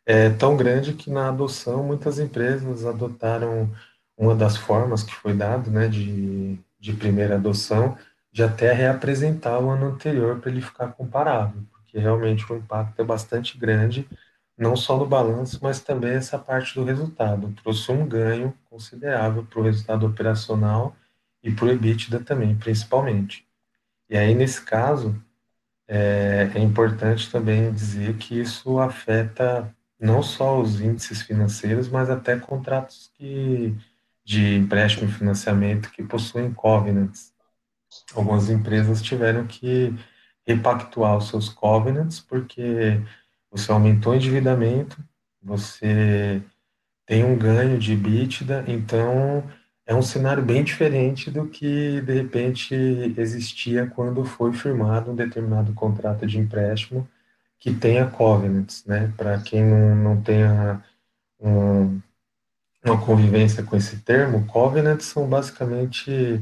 é 0.05 0.29
tão 0.29 0.59
grande 0.59 0.93
que 0.93 1.11
na 1.11 1.29
adoção 1.29 1.83
muitas 1.83 2.19
empresas 2.19 2.85
adotaram 2.85 3.71
uma 4.15 4.35
das 4.35 4.59
formas 4.59 5.03
que 5.03 5.15
foi 5.15 5.33
dado, 5.33 5.71
né, 5.71 5.89
de, 5.89 6.59
de 6.79 6.93
primeira 6.93 7.37
adoção, 7.37 7.97
de 8.31 8.43
até 8.43 8.75
reapresentar 8.75 9.59
o 9.59 9.71
ano 9.71 9.87
anterior 9.87 10.39
para 10.39 10.51
ele 10.51 10.61
ficar 10.61 10.89
comparável, 10.89 11.63
porque 11.73 11.99
realmente 11.99 12.53
o 12.53 12.57
impacto 12.59 13.01
é 13.01 13.05
bastante 13.05 13.57
grande, 13.57 14.07
não 14.57 14.77
só 14.77 14.99
no 14.99 15.07
balanço, 15.07 15.59
mas 15.63 15.81
também 15.81 16.13
essa 16.13 16.39
parte 16.39 16.75
do 16.75 16.85
resultado. 16.85 17.55
Trouxe 17.63 17.91
um 17.91 18.07
ganho 18.07 18.53
considerável 18.69 19.45
para 19.45 19.61
o 19.61 19.63
resultado 19.63 20.07
operacional 20.07 20.95
e 21.43 21.53
para 21.53 21.67
o 21.67 21.71
EBITDA 21.71 22.21
também, 22.21 22.57
principalmente. 22.57 23.47
E 24.09 24.17
aí, 24.17 24.35
nesse 24.35 24.63
caso, 24.63 25.15
é, 25.89 26.51
é 26.55 26.59
importante 26.61 27.31
também 27.31 27.73
dizer 27.73 28.17
que 28.17 28.41
isso 28.41 28.79
afeta 28.79 29.75
não 29.99 30.23
só 30.23 30.61
os 30.61 30.81
índices 30.81 31.23
financeiros, 31.23 31.89
mas 31.89 32.11
até 32.11 32.37
contratos 32.39 33.11
que, 33.15 33.77
de 34.25 34.57
empréstimo 34.57 35.09
e 35.09 35.13
financiamento 35.13 35.91
que 35.91 36.03
possuem 36.03 36.53
covenants 36.53 37.33
algumas 38.15 38.49
empresas 38.51 39.03
tiveram 39.03 39.47
que 39.47 39.95
repactuar 40.47 41.17
os 41.17 41.29
seus 41.29 41.49
covenants, 41.49 42.21
porque 42.21 43.01
você 43.51 43.71
aumentou 43.73 44.13
o 44.13 44.17
endividamento, 44.17 44.97
você 45.43 46.43
tem 47.07 47.25
um 47.25 47.37
ganho 47.37 47.79
de 47.79 47.93
EBITDA, 47.93 48.65
então 48.69 49.45
é 49.91 49.95
um 49.95 50.03
cenário 50.03 50.41
bem 50.41 50.63
diferente 50.63 51.33
do 51.33 51.49
que 51.49 52.01
de 52.03 52.15
repente 52.15 52.73
existia 53.19 53.89
quando 53.89 54.25
foi 54.25 54.53
firmado 54.53 55.11
um 55.11 55.17
determinado 55.17 55.73
contrato 55.73 56.25
de 56.29 56.39
empréstimo 56.39 57.09
que 57.59 57.75
tenha 57.75 58.07
covenants, 58.07 58.85
né? 58.87 59.13
Para 59.17 59.41
quem 59.41 59.65
não, 59.65 59.97
não 59.97 60.23
tenha 60.23 60.81
um, 61.41 62.01
uma 62.85 63.05
convivência 63.05 63.65
com 63.65 63.77
esse 63.77 63.97
termo, 63.97 64.47
covenants 64.47 65.07
são 65.07 65.29
basicamente 65.29 66.41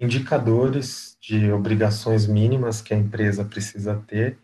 indicadores 0.00 1.16
de 1.20 1.52
obrigações 1.52 2.26
mínimas 2.26 2.82
que 2.82 2.92
a 2.92 2.98
empresa 2.98 3.44
precisa 3.44 3.94
ter 4.08 4.38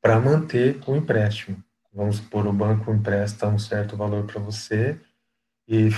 para 0.00 0.18
manter 0.18 0.80
o 0.86 0.96
empréstimo. 0.96 1.62
Vamos 1.92 2.16
supor, 2.16 2.46
o 2.46 2.54
banco 2.54 2.90
empresta 2.90 3.46
um 3.48 3.58
certo 3.58 3.98
valor 3.98 4.24
para 4.24 4.40
você 4.40 4.98
e, 5.68 5.90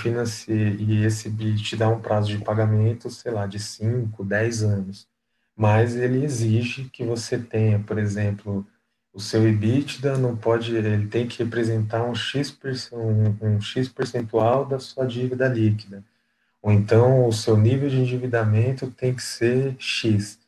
e 0.78 1.04
esse 1.04 1.30
te 1.56 1.76
dá 1.76 1.88
um 1.88 2.00
prazo 2.00 2.28
de 2.28 2.38
pagamento, 2.38 3.08
sei 3.10 3.32
lá, 3.32 3.46
de 3.46 3.58
5, 3.58 4.24
10 4.24 4.62
anos. 4.64 5.08
Mas 5.56 5.96
ele 5.96 6.24
exige 6.24 6.84
que 6.84 7.04
você 7.04 7.38
tenha, 7.38 7.78
por 7.78 7.98
exemplo, 7.98 8.66
o 9.12 9.20
seu 9.20 9.46
EBITDA 9.48 10.18
não 10.18 10.36
pode, 10.36 10.74
ele 10.74 11.06
tem 11.06 11.26
que 11.26 11.42
representar 11.42 12.02
um 12.04 12.14
X, 12.14 12.58
um, 12.92 13.56
um 13.56 13.60
X 13.60 13.88
percentual 13.88 14.64
da 14.66 14.78
sua 14.78 15.06
dívida 15.06 15.48
líquida 15.48 16.04
ou 16.62 16.70
então 16.72 17.26
o 17.26 17.32
seu 17.32 17.56
nível 17.56 17.88
de 17.88 17.98
endividamento 17.98 18.90
tem 18.90 19.14
que 19.14 19.22
ser 19.22 19.74
X. 19.78 20.38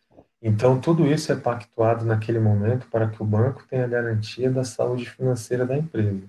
Então, 0.41 0.81
tudo 0.81 1.07
isso 1.07 1.33
é 1.33 1.37
pactuado 1.37 2.05
naquele 2.05 2.41
momento 2.41 2.87
para 2.89 3.09
que 3.09 3.23
o 3.23 3.27
banco 3.27 3.65
tenha 3.69 3.87
garantia 3.87 4.51
da 4.51 4.65
saúde 4.65 5.09
financeira 5.09 5.65
da 5.65 5.79
empresa. 5.79 6.23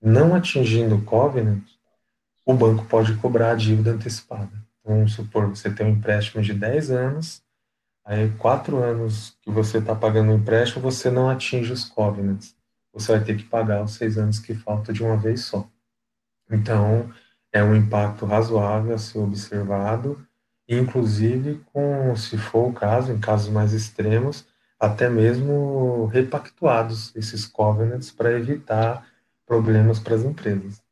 Não 0.00 0.34
atingindo 0.34 0.96
o 0.96 1.02
covenant, 1.02 1.64
o 2.46 2.54
banco 2.54 2.84
pode 2.86 3.16
cobrar 3.16 3.50
a 3.50 3.54
dívida 3.56 3.90
antecipada. 3.90 4.52
Então, 4.80 4.94
vamos 4.98 5.14
supor, 5.14 5.48
você 5.48 5.68
tem 5.68 5.84
um 5.84 5.90
empréstimo 5.90 6.40
de 6.40 6.54
10 6.54 6.92
anos, 6.92 7.42
aí 8.04 8.30
quatro 8.38 8.76
anos 8.76 9.36
que 9.42 9.50
você 9.50 9.78
está 9.78 9.96
pagando 9.96 10.30
o 10.30 10.36
empréstimo, 10.36 10.80
você 10.80 11.10
não 11.10 11.28
atinge 11.28 11.72
os 11.72 11.84
covenants. 11.84 12.54
Você 12.92 13.12
vai 13.12 13.24
ter 13.24 13.36
que 13.36 13.42
pagar 13.42 13.82
os 13.82 13.94
seis 13.94 14.16
anos 14.16 14.38
que 14.38 14.54
faltam 14.54 14.94
de 14.94 15.02
uma 15.02 15.16
vez 15.16 15.40
só. 15.40 15.68
Então, 16.48 17.12
é 17.52 17.62
um 17.62 17.74
impacto 17.74 18.24
razoável 18.24 18.94
a 18.94 18.98
ser 18.98 19.18
observado, 19.18 20.24
inclusive 20.68 21.60
com, 21.72 22.14
se 22.16 22.38
for 22.38 22.68
o 22.68 22.72
caso, 22.72 23.12
em 23.12 23.18
casos 23.18 23.50
mais 23.50 23.72
extremos, 23.72 24.46
até 24.78 25.10
mesmo 25.10 26.06
repactuados 26.06 27.14
esses 27.16 27.44
covenants 27.44 28.10
para 28.10 28.32
evitar 28.32 29.04
problemas 29.44 29.98
para 29.98 30.14
as 30.14 30.22
empresas. 30.22 30.85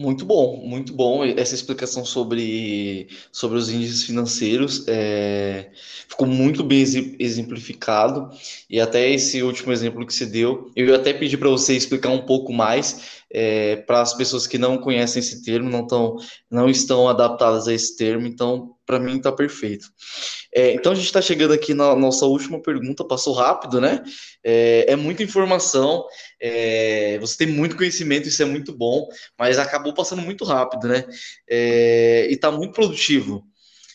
Muito 0.00 0.24
bom, 0.24 0.56
muito 0.64 0.94
bom 0.94 1.22
essa 1.22 1.54
explicação 1.54 2.06
sobre, 2.06 3.06
sobre 3.30 3.58
os 3.58 3.68
índices 3.68 4.04
financeiros. 4.04 4.88
É, 4.88 5.72
ficou 6.08 6.26
muito 6.26 6.64
bem 6.64 6.82
exemplificado. 7.18 8.30
E 8.70 8.80
até 8.80 9.10
esse 9.10 9.42
último 9.42 9.70
exemplo 9.70 10.06
que 10.06 10.14
você 10.14 10.24
deu, 10.24 10.70
eu 10.74 10.94
até 10.94 11.12
pedi 11.12 11.36
para 11.36 11.50
você 11.50 11.76
explicar 11.76 12.08
um 12.08 12.24
pouco 12.24 12.50
mais 12.50 13.20
é, 13.30 13.76
para 13.76 14.00
as 14.00 14.14
pessoas 14.14 14.46
que 14.46 14.56
não 14.56 14.78
conhecem 14.78 15.20
esse 15.20 15.42
termo, 15.44 15.68
não, 15.68 15.86
tão, 15.86 16.16
não 16.50 16.70
estão 16.70 17.06
adaptadas 17.06 17.68
a 17.68 17.74
esse 17.74 17.94
termo. 17.94 18.26
Então, 18.26 18.74
para 18.86 18.98
mim, 18.98 19.18
está 19.18 19.30
perfeito. 19.30 19.86
É, 20.52 20.72
então, 20.72 20.92
a 20.92 20.94
gente 20.94 21.04
está 21.04 21.20
chegando 21.20 21.52
aqui 21.52 21.74
na 21.74 21.94
nossa 21.94 22.24
última 22.24 22.58
pergunta, 22.60 23.04
passou 23.04 23.34
rápido, 23.34 23.82
né? 23.82 24.02
É, 24.42 24.92
é 24.92 24.96
muita 24.96 25.22
informação. 25.22 26.06
É, 26.40 27.18
você 27.18 27.36
tem 27.36 27.46
muito 27.46 27.76
conhecimento, 27.76 28.28
isso 28.28 28.42
é 28.42 28.46
muito 28.46 28.72
bom, 28.72 29.08
mas 29.38 29.58
acabou 29.58 29.92
passando 29.92 30.22
muito 30.22 30.44
rápido, 30.44 30.88
né? 30.88 31.04
É, 31.48 32.28
e 32.30 32.34
está 32.34 32.50
muito 32.50 32.72
produtivo. 32.72 33.44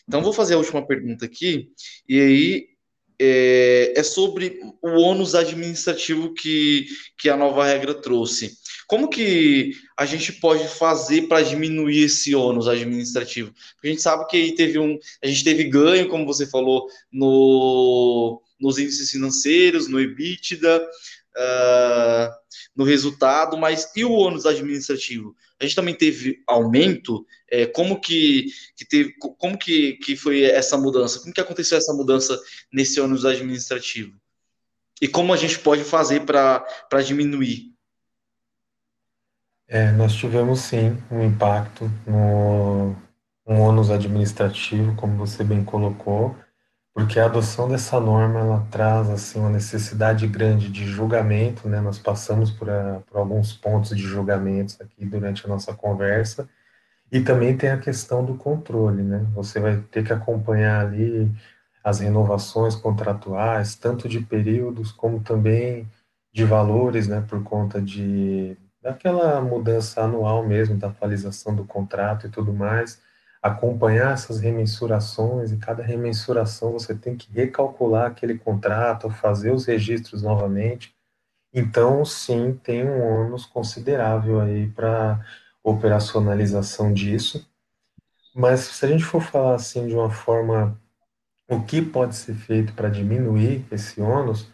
Então, 0.06 0.22
vou 0.22 0.32
fazer 0.32 0.54
a 0.54 0.58
última 0.58 0.86
pergunta 0.86 1.24
aqui, 1.24 1.70
e 2.08 2.20
aí 2.20 2.76
é, 3.18 3.94
é, 3.96 4.02
sobre 4.02 4.60
o 4.82 4.88
ônus 5.00 5.34
administrativo 5.34 6.34
que, 6.34 6.86
que 7.18 7.28
a 7.28 7.36
nova 7.36 7.64
regra 7.64 7.94
trouxe. 7.94 8.56
Como 8.86 9.08
que 9.08 9.72
a 9.96 10.04
gente 10.04 10.32
pode 10.34 10.68
fazer 10.68 11.22
para 11.22 11.42
diminuir 11.42 12.04
esse 12.04 12.34
ônus 12.34 12.68
administrativo? 12.68 13.52
Porque 13.74 13.88
a 13.88 13.90
gente 13.90 14.02
sabe 14.02 14.26
que 14.28 14.52
teve 14.52 14.78
um, 14.78 14.98
a 15.22 15.26
gente 15.26 15.42
teve 15.42 15.64
ganho, 15.64 16.08
como 16.08 16.26
você 16.26 16.46
falou, 16.46 16.86
no, 17.10 18.40
nos 18.60 18.78
índices 18.78 19.10
financeiros, 19.10 19.88
no 19.88 20.00
EBITDA, 20.00 20.86
uh, 21.36 22.34
no 22.74 22.84
resultado, 22.84 23.56
mas 23.56 23.90
e 23.94 24.04
o 24.04 24.12
ônus 24.12 24.46
administrativo? 24.46 25.34
A 25.60 25.64
gente 25.64 25.76
também 25.76 25.94
teve 25.94 26.42
aumento. 26.46 27.26
É, 27.50 27.66
como 27.66 28.00
que, 28.00 28.46
que 28.76 28.84
teve, 28.84 29.14
como 29.18 29.56
que, 29.58 29.94
que 29.94 30.16
foi 30.16 30.42
essa 30.42 30.76
mudança? 30.76 31.20
Como 31.20 31.32
que 31.32 31.40
aconteceu 31.40 31.78
essa 31.78 31.92
mudança 31.92 32.38
nesse 32.72 33.00
ônus 33.00 33.24
administrativo? 33.24 34.14
E 35.00 35.06
como 35.06 35.32
a 35.32 35.36
gente 35.36 35.58
pode 35.58 35.84
fazer 35.84 36.22
para 36.24 37.02
diminuir? 37.04 37.72
É, 39.68 39.90
nós 39.92 40.14
tivemos 40.14 40.60
sim 40.60 40.96
um 41.10 41.24
impacto 41.24 41.90
no 42.06 42.96
um 43.46 43.60
ônus 43.60 43.90
administrativo, 43.90 44.96
como 44.96 45.16
você 45.16 45.44
bem 45.44 45.62
colocou, 45.62 46.36
porque 46.96 47.20
a 47.20 47.26
adoção 47.26 47.68
dessa 47.68 48.00
norma 48.00 48.40
ela 48.40 48.66
traz 48.70 49.10
assim 49.10 49.38
uma 49.38 49.50
necessidade 49.50 50.26
grande 50.26 50.70
de 50.70 50.86
julgamento, 50.86 51.68
né? 51.68 51.78
Nós 51.78 51.98
passamos 51.98 52.50
por, 52.50 52.70
a, 52.70 53.02
por 53.06 53.18
alguns 53.18 53.52
pontos 53.52 53.94
de 53.94 54.02
julgamentos 54.02 54.80
aqui 54.80 55.04
durante 55.04 55.44
a 55.44 55.48
nossa 55.48 55.74
conversa 55.74 56.48
e 57.12 57.20
também 57.20 57.54
tem 57.54 57.68
a 57.68 57.76
questão 57.76 58.24
do 58.24 58.34
controle, 58.34 59.02
né? 59.02 59.26
Você 59.34 59.60
vai 59.60 59.76
ter 59.76 60.04
que 60.04 60.12
acompanhar 60.12 60.86
ali 60.86 61.30
as 61.84 62.00
renovações 62.00 62.74
contratuais, 62.74 63.74
tanto 63.74 64.08
de 64.08 64.20
períodos 64.20 64.90
como 64.90 65.20
também 65.20 65.86
de 66.32 66.46
valores, 66.46 67.06
né? 67.08 67.22
Por 67.28 67.42
conta 67.42 67.78
de 67.78 68.56
daquela 68.80 69.38
mudança 69.42 70.02
anual 70.02 70.46
mesmo 70.46 70.78
da 70.78 70.86
atualização 70.88 71.54
do 71.54 71.66
contrato 71.66 72.26
e 72.26 72.30
tudo 72.30 72.54
mais 72.54 73.04
acompanhar 73.46 74.12
essas 74.12 74.40
remensurações 74.40 75.52
e 75.52 75.56
cada 75.56 75.82
remensuração 75.82 76.72
você 76.72 76.94
tem 76.94 77.16
que 77.16 77.32
recalcular 77.32 78.06
aquele 78.06 78.38
contrato, 78.38 79.10
fazer 79.10 79.52
os 79.52 79.66
registros 79.66 80.22
novamente. 80.22 80.94
Então, 81.52 82.04
sim, 82.04 82.58
tem 82.62 82.84
um 82.84 83.00
ônus 83.00 83.46
considerável 83.46 84.40
aí 84.40 84.68
para 84.68 85.24
operacionalização 85.62 86.92
disso. 86.92 87.48
Mas 88.34 88.60
se 88.60 88.84
a 88.84 88.88
gente 88.88 89.04
for 89.04 89.22
falar 89.22 89.54
assim 89.54 89.86
de 89.86 89.94
uma 89.94 90.10
forma, 90.10 90.78
o 91.48 91.62
que 91.62 91.80
pode 91.80 92.14
ser 92.14 92.34
feito 92.34 92.72
para 92.74 92.90
diminuir 92.90 93.64
esse 93.70 94.00
ônus, 94.00 94.46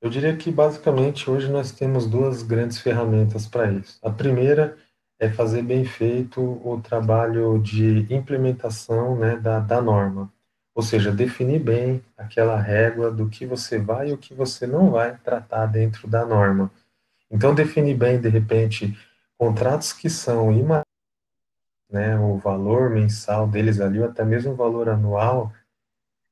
eu 0.00 0.08
diria 0.08 0.36
que 0.36 0.50
basicamente 0.50 1.28
hoje 1.28 1.50
nós 1.50 1.72
temos 1.72 2.06
duas 2.06 2.42
grandes 2.42 2.78
ferramentas 2.78 3.46
para 3.46 3.70
isso. 3.70 3.98
A 4.02 4.10
primeira 4.10 4.76
é 5.18 5.28
fazer 5.28 5.62
bem 5.62 5.84
feito 5.84 6.40
o 6.40 6.80
trabalho 6.80 7.58
de 7.58 8.06
implementação 8.12 9.16
né, 9.16 9.36
da, 9.36 9.58
da 9.58 9.80
norma. 9.82 10.32
Ou 10.74 10.82
seja, 10.82 11.10
definir 11.10 11.58
bem 11.58 12.04
aquela 12.16 12.56
régua 12.60 13.10
do 13.10 13.28
que 13.28 13.44
você 13.44 13.78
vai 13.78 14.10
e 14.10 14.12
o 14.12 14.18
que 14.18 14.32
você 14.32 14.66
não 14.66 14.90
vai 14.90 15.16
tratar 15.16 15.66
dentro 15.66 16.06
da 16.06 16.24
norma. 16.24 16.70
Então, 17.30 17.54
definir 17.54 17.96
bem, 17.96 18.20
de 18.20 18.28
repente, 18.28 18.96
contratos 19.36 19.92
que 19.92 20.08
são 20.08 20.52
imagens, 20.52 20.84
né, 21.90 22.18
o 22.18 22.36
valor 22.36 22.90
mensal 22.90 23.48
deles 23.48 23.80
ali, 23.80 23.98
ou 23.98 24.06
até 24.06 24.24
mesmo 24.24 24.52
o 24.52 24.56
valor 24.56 24.88
anual, 24.88 25.52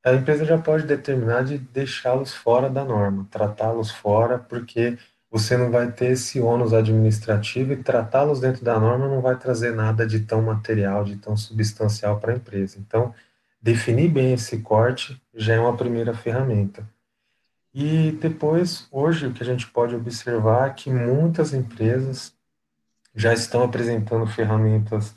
a 0.04 0.14
empresa 0.14 0.44
já 0.44 0.56
pode 0.56 0.86
determinar 0.86 1.42
de 1.42 1.58
deixá-los 1.58 2.32
fora 2.32 2.70
da 2.70 2.84
norma, 2.84 3.26
tratá-los 3.28 3.90
fora, 3.90 4.38
porque 4.38 4.96
você 5.30 5.56
não 5.56 5.70
vai 5.70 5.90
ter 5.90 6.12
esse 6.12 6.40
ônus 6.40 6.72
administrativo 6.72 7.72
e 7.72 7.82
tratá-los 7.82 8.40
dentro 8.40 8.64
da 8.64 8.78
norma 8.78 9.08
não 9.08 9.20
vai 9.20 9.36
trazer 9.36 9.74
nada 9.74 10.06
de 10.06 10.20
tão 10.20 10.42
material, 10.42 11.04
de 11.04 11.16
tão 11.16 11.36
substancial 11.36 12.18
para 12.20 12.32
a 12.32 12.36
empresa. 12.36 12.78
Então, 12.78 13.14
definir 13.60 14.08
bem 14.08 14.32
esse 14.32 14.58
corte 14.58 15.20
já 15.34 15.54
é 15.54 15.60
uma 15.60 15.76
primeira 15.76 16.14
ferramenta. 16.14 16.88
E 17.74 18.12
depois, 18.12 18.88
hoje, 18.90 19.26
o 19.26 19.32
que 19.32 19.42
a 19.42 19.46
gente 19.46 19.66
pode 19.66 19.94
observar 19.94 20.70
é 20.70 20.72
que 20.72 20.90
muitas 20.90 21.52
empresas 21.52 22.32
já 23.14 23.34
estão 23.34 23.62
apresentando 23.62 24.26
ferramentas 24.26 25.14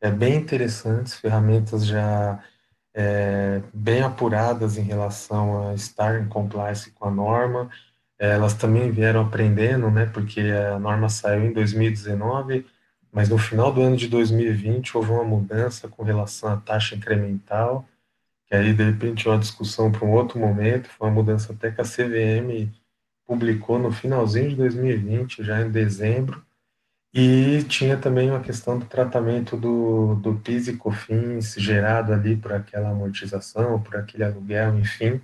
é, 0.00 0.10
bem 0.10 0.36
interessantes, 0.36 1.14
ferramentas 1.14 1.86
já 1.86 2.42
é, 2.94 3.62
bem 3.72 4.02
apuradas 4.02 4.76
em 4.76 4.82
relação 4.82 5.68
a 5.68 5.74
estar 5.74 6.20
em 6.20 6.28
compliance 6.28 6.90
com 6.92 7.06
a 7.06 7.10
norma, 7.10 7.70
elas 8.28 8.54
também 8.54 8.90
vieram 8.90 9.22
aprendendo, 9.22 9.90
né, 9.90 10.06
porque 10.06 10.40
a 10.40 10.78
norma 10.78 11.08
saiu 11.08 11.46
em 11.46 11.52
2019, 11.52 12.66
mas 13.12 13.28
no 13.30 13.38
final 13.38 13.72
do 13.72 13.80
ano 13.80 13.96
de 13.96 14.08
2020 14.08 14.96
houve 14.96 15.10
uma 15.10 15.24
mudança 15.24 15.88
com 15.88 16.02
relação 16.02 16.52
à 16.52 16.56
taxa 16.58 16.94
incremental, 16.94 17.88
que 18.46 18.54
aí 18.54 18.74
de 18.74 18.84
repente 18.84 19.26
é 19.26 19.30
uma 19.30 19.38
discussão 19.38 19.90
para 19.90 20.04
um 20.04 20.12
outro 20.12 20.38
momento, 20.38 20.88
foi 20.90 21.08
uma 21.08 21.14
mudança 21.14 21.52
até 21.52 21.70
que 21.70 21.80
a 21.80 21.84
CVM 21.84 22.70
publicou 23.26 23.78
no 23.78 23.90
finalzinho 23.90 24.50
de 24.50 24.56
2020, 24.56 25.42
já 25.42 25.62
em 25.62 25.70
dezembro, 25.70 26.44
e 27.12 27.64
tinha 27.64 27.96
também 27.96 28.30
uma 28.30 28.40
questão 28.40 28.78
do 28.78 28.84
tratamento 28.86 29.56
do, 29.56 30.14
do 30.16 30.34
PIS 30.36 30.68
e 30.68 30.76
COFINS 30.76 31.54
gerado 31.56 32.12
ali 32.12 32.36
por 32.36 32.52
aquela 32.52 32.90
amortização, 32.90 33.80
por 33.82 33.96
aquele 33.96 34.24
aluguel, 34.24 34.78
enfim. 34.78 35.20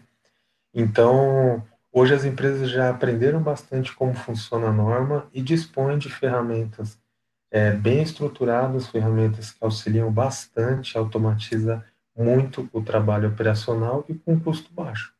Então, 0.74 1.64
Hoje 1.98 2.12
as 2.12 2.26
empresas 2.26 2.68
já 2.68 2.90
aprenderam 2.90 3.40
bastante 3.42 3.90
como 3.90 4.12
funciona 4.12 4.66
a 4.66 4.72
norma 4.72 5.26
e 5.32 5.40
dispõem 5.40 5.96
de 5.96 6.10
ferramentas 6.10 6.98
é, 7.50 7.72
bem 7.72 8.02
estruturadas, 8.02 8.88
ferramentas 8.88 9.52
que 9.52 9.64
auxiliam 9.64 10.12
bastante, 10.12 10.98
automatiza 10.98 11.82
muito 12.14 12.68
o 12.70 12.82
trabalho 12.82 13.30
operacional 13.30 14.04
e 14.10 14.14
com 14.14 14.38
custo 14.38 14.70
baixo. 14.74 15.14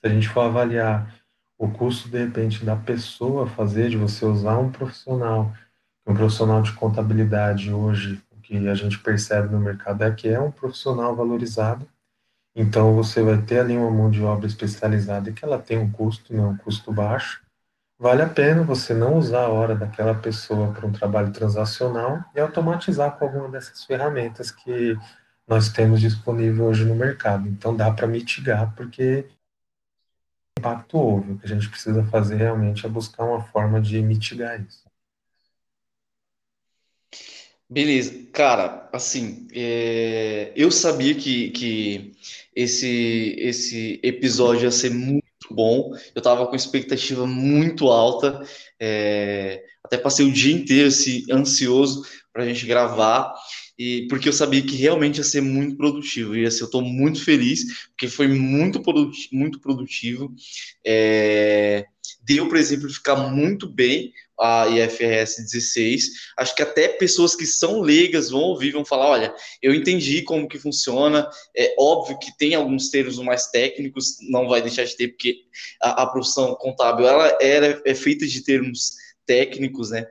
Se 0.00 0.06
a 0.06 0.08
gente 0.08 0.28
for 0.28 0.42
avaliar 0.42 1.12
o 1.58 1.68
custo, 1.68 2.08
de 2.08 2.18
repente, 2.18 2.64
da 2.64 2.76
pessoa 2.76 3.48
fazer, 3.48 3.90
de 3.90 3.96
você 3.96 4.24
usar 4.24 4.56
um 4.56 4.70
profissional, 4.70 5.52
um 6.06 6.14
profissional 6.14 6.62
de 6.62 6.70
contabilidade 6.74 7.72
hoje, 7.72 8.22
o 8.30 8.40
que 8.40 8.68
a 8.68 8.74
gente 8.76 9.00
percebe 9.00 9.52
no 9.52 9.58
mercado 9.58 10.04
é 10.04 10.12
que 10.12 10.28
é 10.28 10.38
um 10.38 10.52
profissional 10.52 11.16
valorizado, 11.16 11.84
então, 12.60 12.92
você 12.92 13.22
vai 13.22 13.40
ter 13.40 13.60
ali 13.60 13.76
uma 13.76 13.88
mão 13.88 14.10
de 14.10 14.20
obra 14.20 14.48
especializada 14.48 15.30
que 15.32 15.44
ela 15.44 15.60
tem 15.60 15.78
um 15.78 15.88
custo, 15.92 16.34
né, 16.34 16.42
um 16.42 16.56
custo 16.56 16.92
baixo. 16.92 17.40
Vale 17.96 18.20
a 18.20 18.28
pena 18.28 18.64
você 18.64 18.92
não 18.92 19.16
usar 19.16 19.44
a 19.44 19.48
hora 19.48 19.76
daquela 19.76 20.12
pessoa 20.12 20.72
para 20.72 20.84
um 20.84 20.90
trabalho 20.90 21.32
transacional 21.32 22.24
e 22.34 22.40
automatizar 22.40 23.16
com 23.16 23.26
alguma 23.26 23.48
dessas 23.48 23.84
ferramentas 23.84 24.50
que 24.50 24.98
nós 25.46 25.68
temos 25.68 26.00
disponível 26.00 26.66
hoje 26.66 26.84
no 26.84 26.96
mercado. 26.96 27.46
Então, 27.46 27.76
dá 27.76 27.92
para 27.92 28.08
mitigar, 28.08 28.74
porque 28.74 29.24
impacto 30.58 30.98
houve. 30.98 31.32
O 31.32 31.38
que 31.38 31.46
a 31.46 31.48
gente 31.48 31.68
precisa 31.68 32.02
fazer 32.06 32.38
realmente 32.38 32.84
é 32.84 32.88
buscar 32.88 33.22
uma 33.24 33.40
forma 33.40 33.80
de 33.80 34.02
mitigar 34.02 34.60
isso. 34.60 34.88
Beleza, 37.70 38.26
cara, 38.32 38.88
assim, 38.94 39.46
é, 39.52 40.52
eu 40.56 40.70
sabia 40.70 41.14
que, 41.14 41.50
que 41.50 42.16
esse, 42.54 43.36
esse 43.38 44.00
episódio 44.02 44.64
ia 44.64 44.70
ser 44.70 44.90
muito 44.90 45.24
bom, 45.50 45.92
eu 46.14 46.20
tava 46.20 46.46
com 46.46 46.56
expectativa 46.56 47.26
muito 47.26 47.88
alta, 47.88 48.42
é, 48.80 49.62
até 49.82 49.96
passei 49.96 50.26
o 50.26 50.32
dia 50.32 50.54
inteiro 50.54 50.88
assim, 50.88 51.24
ansioso 51.30 52.02
para 52.32 52.42
a 52.44 52.46
gente 52.46 52.66
gravar, 52.66 53.32
e 53.78 54.06
porque 54.08 54.28
eu 54.28 54.32
sabia 54.32 54.62
que 54.62 54.76
realmente 54.76 55.18
ia 55.18 55.24
ser 55.24 55.40
muito 55.40 55.76
produtivo, 55.76 56.36
e 56.36 56.44
assim, 56.44 56.60
eu 56.60 56.66
estou 56.66 56.82
muito 56.82 57.24
feliz, 57.24 57.88
porque 57.90 58.08
foi 58.08 58.28
muito, 58.28 58.82
produtivo, 58.82 59.28
muito 59.32 59.60
produtivo, 59.60 60.34
é, 60.84 61.86
deu 62.22 62.48
para 62.48 62.58
exemplificar 62.58 63.32
muito 63.32 63.68
bem 63.68 64.12
a 64.40 64.68
IFRS 64.68 65.42
16. 65.42 66.10
Acho 66.36 66.54
que 66.54 66.62
até 66.62 66.88
pessoas 66.88 67.34
que 67.34 67.46
são 67.46 67.80
leigas 67.80 68.30
vão 68.30 68.40
ouvir, 68.40 68.72
vão 68.72 68.84
falar, 68.84 69.08
olha, 69.08 69.34
eu 69.60 69.74
entendi 69.74 70.22
como 70.22 70.48
que 70.48 70.58
funciona. 70.58 71.28
É 71.56 71.74
óbvio 71.78 72.18
que 72.18 72.36
tem 72.36 72.54
alguns 72.54 72.90
termos 72.90 73.18
mais 73.18 73.48
técnicos, 73.48 74.16
não 74.28 74.48
vai 74.48 74.62
deixar 74.62 74.84
de 74.84 74.96
ter, 74.96 75.08
porque 75.08 75.44
a, 75.82 76.02
a 76.02 76.06
profissão 76.06 76.54
contábil 76.54 77.06
ela, 77.06 77.36
ela 77.40 77.82
é 77.84 77.94
feita 77.94 78.26
de 78.26 78.42
termos 78.42 78.92
técnicos, 79.28 79.90
né? 79.90 80.06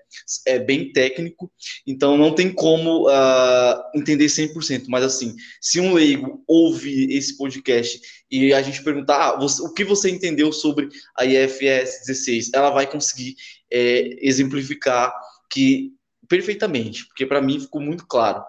É 0.45 0.59
bem 0.59 0.91
técnico, 0.91 1.51
então 1.86 2.15
não 2.15 2.36
tem 2.36 2.53
como 2.53 3.09
uh, 3.09 3.82
entender 3.95 4.28
100%. 4.28 4.86
Mas 4.88 5.03
assim, 5.03 5.36
se 5.59 5.80
um 5.80 5.93
leigo 5.93 6.43
ouve 6.47 7.11
esse 7.11 7.36
podcast 7.36 7.99
e 8.30 8.53
a 8.53 8.61
gente 8.61 8.84
perguntar 8.84 9.30
ah, 9.30 9.39
você, 9.39 9.61
o 9.63 9.74
que 9.74 9.84
você 9.84 10.11
entendeu 10.11 10.53
sobre 10.53 10.88
a 11.18 11.26
IFS 11.26 12.05
16, 12.05 12.51
ela 12.53 12.70
vai 12.70 12.86
conseguir 12.86 13.36
é, 13.74 14.15
exemplificar 14.22 15.11
que 15.51 15.91
perfeitamente, 16.30 17.07
porque 17.07 17.26
para 17.26 17.41
mim 17.41 17.59
ficou 17.59 17.82
muito 17.82 18.05
claro. 18.05 18.43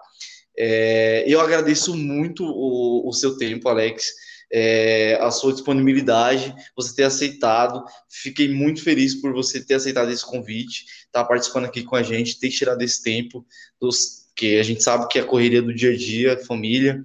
É, 0.55 1.23
eu 1.27 1.41
agradeço 1.41 1.95
muito 1.95 2.43
o, 2.45 3.09
o 3.09 3.13
seu 3.13 3.37
tempo, 3.37 3.67
Alex 3.67 4.28
é, 4.51 5.17
a 5.21 5.31
sua 5.31 5.53
disponibilidade, 5.53 6.53
você 6.75 6.95
ter 6.95 7.03
aceitado. 7.03 7.83
Fiquei 8.09 8.49
muito 8.49 8.83
feliz 8.83 9.15
por 9.15 9.33
você 9.33 9.63
ter 9.63 9.75
aceitado 9.75 10.11
esse 10.11 10.25
convite, 10.25 10.85
estar 11.05 11.21
tá 11.21 11.25
participando 11.25 11.65
aqui 11.65 11.83
com 11.83 11.95
a 11.95 12.03
gente, 12.03 12.39
ter 12.39 12.49
tirado 12.49 12.81
esse 12.81 13.03
tempo, 13.03 13.45
dos, 13.79 14.29
que 14.35 14.57
a 14.57 14.63
gente 14.63 14.81
sabe 14.81 15.07
que 15.09 15.19
é 15.19 15.21
a 15.21 15.25
correria 15.25 15.61
do 15.61 15.73
dia 15.73 15.91
a 15.91 15.97
dia, 15.97 16.37
família, 16.45 17.03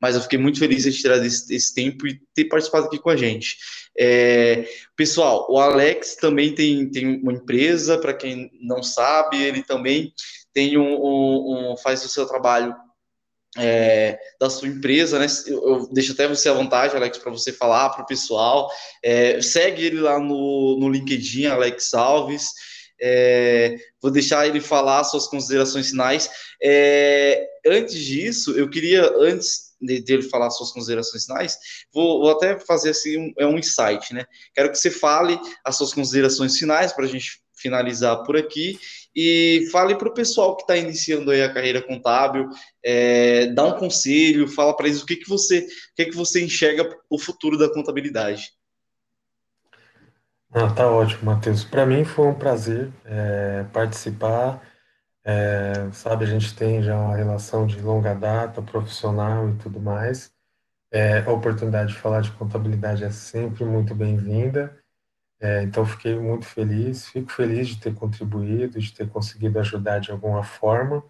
mas 0.00 0.14
eu 0.14 0.20
fiquei 0.22 0.38
muito 0.38 0.58
feliz 0.58 0.84
de 0.84 0.92
tirado 0.92 1.24
esse, 1.24 1.52
esse 1.52 1.74
tempo 1.74 2.06
e 2.06 2.20
ter 2.32 2.44
participado 2.44 2.86
aqui 2.86 2.98
com 2.98 3.10
a 3.10 3.16
gente. 3.16 3.56
É, 3.98 4.64
pessoal, 4.94 5.46
o 5.50 5.58
Alex 5.58 6.16
também 6.16 6.54
tem, 6.54 6.88
tem 6.90 7.20
uma 7.20 7.32
empresa, 7.32 7.98
para 7.98 8.14
quem 8.14 8.50
não 8.60 8.82
sabe, 8.82 9.42
ele 9.42 9.62
também 9.62 10.12
tem 10.52 10.78
um, 10.78 10.94
um, 10.94 11.72
um 11.72 11.76
faz 11.76 12.04
o 12.04 12.08
seu 12.08 12.24
trabalho 12.24 12.74
é, 13.56 14.18
da 14.40 14.50
sua 14.50 14.68
empresa, 14.68 15.18
né? 15.18 15.26
Eu, 15.46 15.68
eu, 15.68 15.88
deixo 15.92 16.12
até 16.12 16.28
você 16.28 16.48
à 16.48 16.52
vontade, 16.52 16.96
Alex, 16.96 17.18
para 17.18 17.30
você 17.30 17.52
falar 17.52 17.90
para 17.90 18.02
o 18.02 18.06
pessoal. 18.06 18.70
É, 19.02 19.40
segue 19.40 19.84
ele 19.84 20.00
lá 20.00 20.18
no, 20.18 20.78
no 20.78 20.88
LinkedIn, 20.88 21.46
Alex 21.46 21.94
Alves. 21.94 22.50
É, 23.00 23.76
vou 24.00 24.10
deixar 24.10 24.46
ele 24.46 24.60
falar 24.60 25.04
suas 25.04 25.26
considerações 25.26 25.90
finais. 25.90 26.30
É, 26.62 27.46
antes 27.66 27.98
disso, 27.98 28.52
eu 28.52 28.68
queria, 28.68 29.10
antes 29.18 29.66
dele 29.80 30.22
falar 30.22 30.50
suas 30.50 30.72
considerações 30.72 31.24
finais, 31.24 31.58
vou, 31.92 32.20
vou 32.20 32.30
até 32.30 32.58
fazer 32.58 32.90
assim 32.90 33.18
um, 33.18 33.32
é 33.38 33.46
um 33.46 33.58
insight, 33.58 34.14
né? 34.14 34.24
Quero 34.54 34.70
que 34.70 34.78
você 34.78 34.90
fale 34.90 35.38
as 35.64 35.76
suas 35.76 35.92
considerações 35.92 36.56
finais 36.56 36.92
para 36.92 37.04
a 37.04 37.08
gente 37.08 37.40
finalizar 37.54 38.22
por 38.24 38.36
aqui 38.36 38.78
e 39.16 39.66
fale 39.72 39.94
para 39.94 40.08
o 40.08 40.14
pessoal 40.14 40.54
que 40.54 40.62
está 40.62 40.76
iniciando 40.76 41.30
aí 41.30 41.42
a 41.42 41.52
carreira 41.52 41.80
contábil, 41.80 42.50
é, 42.84 43.46
dá 43.46 43.64
um 43.64 43.78
conselho, 43.78 44.46
fala 44.46 44.76
para 44.76 44.86
eles 44.86 45.02
o 45.02 45.06
que, 45.06 45.16
que 45.16 45.28
você 45.28 45.60
o 45.60 45.94
que, 45.96 46.04
que 46.04 46.16
você 46.16 46.44
enxerga 46.44 46.86
o 47.08 47.18
futuro 47.18 47.56
da 47.56 47.72
contabilidade. 47.72 48.50
Ah, 50.52 50.70
tá 50.72 50.90
ótimo, 50.90 51.24
Matheus. 51.24 51.64
Para 51.64 51.86
mim 51.86 52.04
foi 52.04 52.26
um 52.26 52.34
prazer 52.34 52.92
é, 53.04 53.64
participar. 53.72 54.62
É, 55.24 55.90
sabe, 55.92 56.24
a 56.24 56.28
gente 56.28 56.54
tem 56.54 56.82
já 56.82 56.96
uma 56.96 57.16
relação 57.16 57.66
de 57.66 57.80
longa 57.80 58.14
data, 58.14 58.62
profissional 58.62 59.48
e 59.50 59.56
tudo 59.56 59.80
mais. 59.80 60.30
É, 60.92 61.18
a 61.18 61.32
oportunidade 61.32 61.92
de 61.92 61.98
falar 61.98 62.20
de 62.20 62.30
contabilidade 62.32 63.02
é 63.02 63.10
sempre 63.10 63.64
muito 63.64 63.94
bem-vinda. 63.94 64.78
É, 65.38 65.62
então, 65.62 65.84
fiquei 65.84 66.18
muito 66.18 66.46
feliz, 66.46 67.08
fico 67.08 67.30
feliz 67.30 67.68
de 67.68 67.78
ter 67.80 67.94
contribuído, 67.94 68.80
de 68.80 68.92
ter 68.92 69.08
conseguido 69.08 69.58
ajudar 69.60 69.98
de 69.98 70.10
alguma 70.10 70.42
forma. 70.42 71.04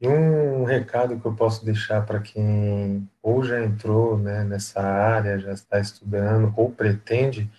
E 0.00 0.08
um 0.08 0.64
recado 0.64 1.20
que 1.20 1.26
eu 1.26 1.34
posso 1.34 1.64
deixar 1.64 2.06
para 2.06 2.20
quem 2.20 3.08
ou 3.22 3.44
já 3.44 3.62
entrou 3.62 4.18
né, 4.18 4.44
nessa 4.44 4.80
área, 4.80 5.38
já 5.38 5.52
está 5.52 5.78
estudando 5.80 6.52
ou 6.56 6.70
pretende, 6.72 7.50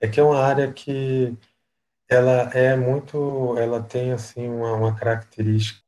é 0.00 0.08
que 0.08 0.20
é 0.20 0.22
uma 0.22 0.38
área 0.40 0.72
que 0.72 1.36
ela 2.08 2.50
é 2.54 2.76
muito, 2.76 3.56
ela 3.58 3.82
tem 3.82 4.12
assim 4.12 4.48
uma, 4.48 4.72
uma 4.74 4.94
característica 4.94 5.82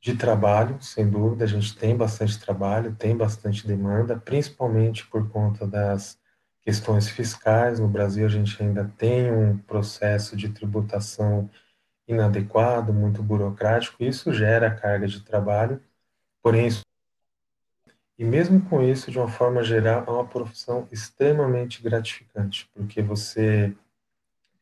de 0.00 0.16
trabalho, 0.16 0.80
sem 0.82 1.08
dúvida, 1.08 1.44
a 1.44 1.48
gente 1.48 1.76
tem 1.76 1.96
bastante 1.96 2.38
trabalho, 2.38 2.94
tem 2.94 3.16
bastante 3.16 3.66
demanda, 3.66 4.16
principalmente 4.18 5.06
por 5.06 5.30
conta 5.30 5.66
das 5.66 6.18
questões 6.64 7.08
fiscais. 7.08 7.78
No 7.78 7.86
Brasil, 7.86 8.24
a 8.26 8.28
gente 8.28 8.60
ainda 8.62 8.90
tem 8.96 9.30
um 9.30 9.58
processo 9.58 10.36
de 10.36 10.48
tributação 10.48 11.48
inadequado, 12.08 12.92
muito 12.92 13.22
burocrático, 13.22 14.02
isso 14.02 14.32
gera 14.32 14.74
carga 14.74 15.06
de 15.06 15.20
trabalho, 15.20 15.80
porém, 16.42 16.66
isso, 16.66 16.82
e 18.18 18.24
mesmo 18.24 18.60
com 18.62 18.82
isso, 18.82 19.10
de 19.10 19.18
uma 19.18 19.28
forma 19.28 19.62
geral, 19.64 20.04
é 20.06 20.10
uma 20.10 20.26
profissão 20.26 20.86
extremamente 20.92 21.82
gratificante, 21.82 22.68
porque 22.74 23.02
você 23.02 23.74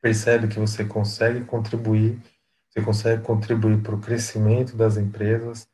percebe 0.01 0.49
que 0.49 0.59
você 0.59 0.85
consegue 0.85 1.45
contribuir, 1.45 2.19
você 2.71 2.81
consegue 2.81 3.23
contribuir 3.23 3.83
para 3.83 3.95
o 3.95 4.01
crescimento 4.01 4.77
das 4.77 4.97
empresas, 4.97 5.69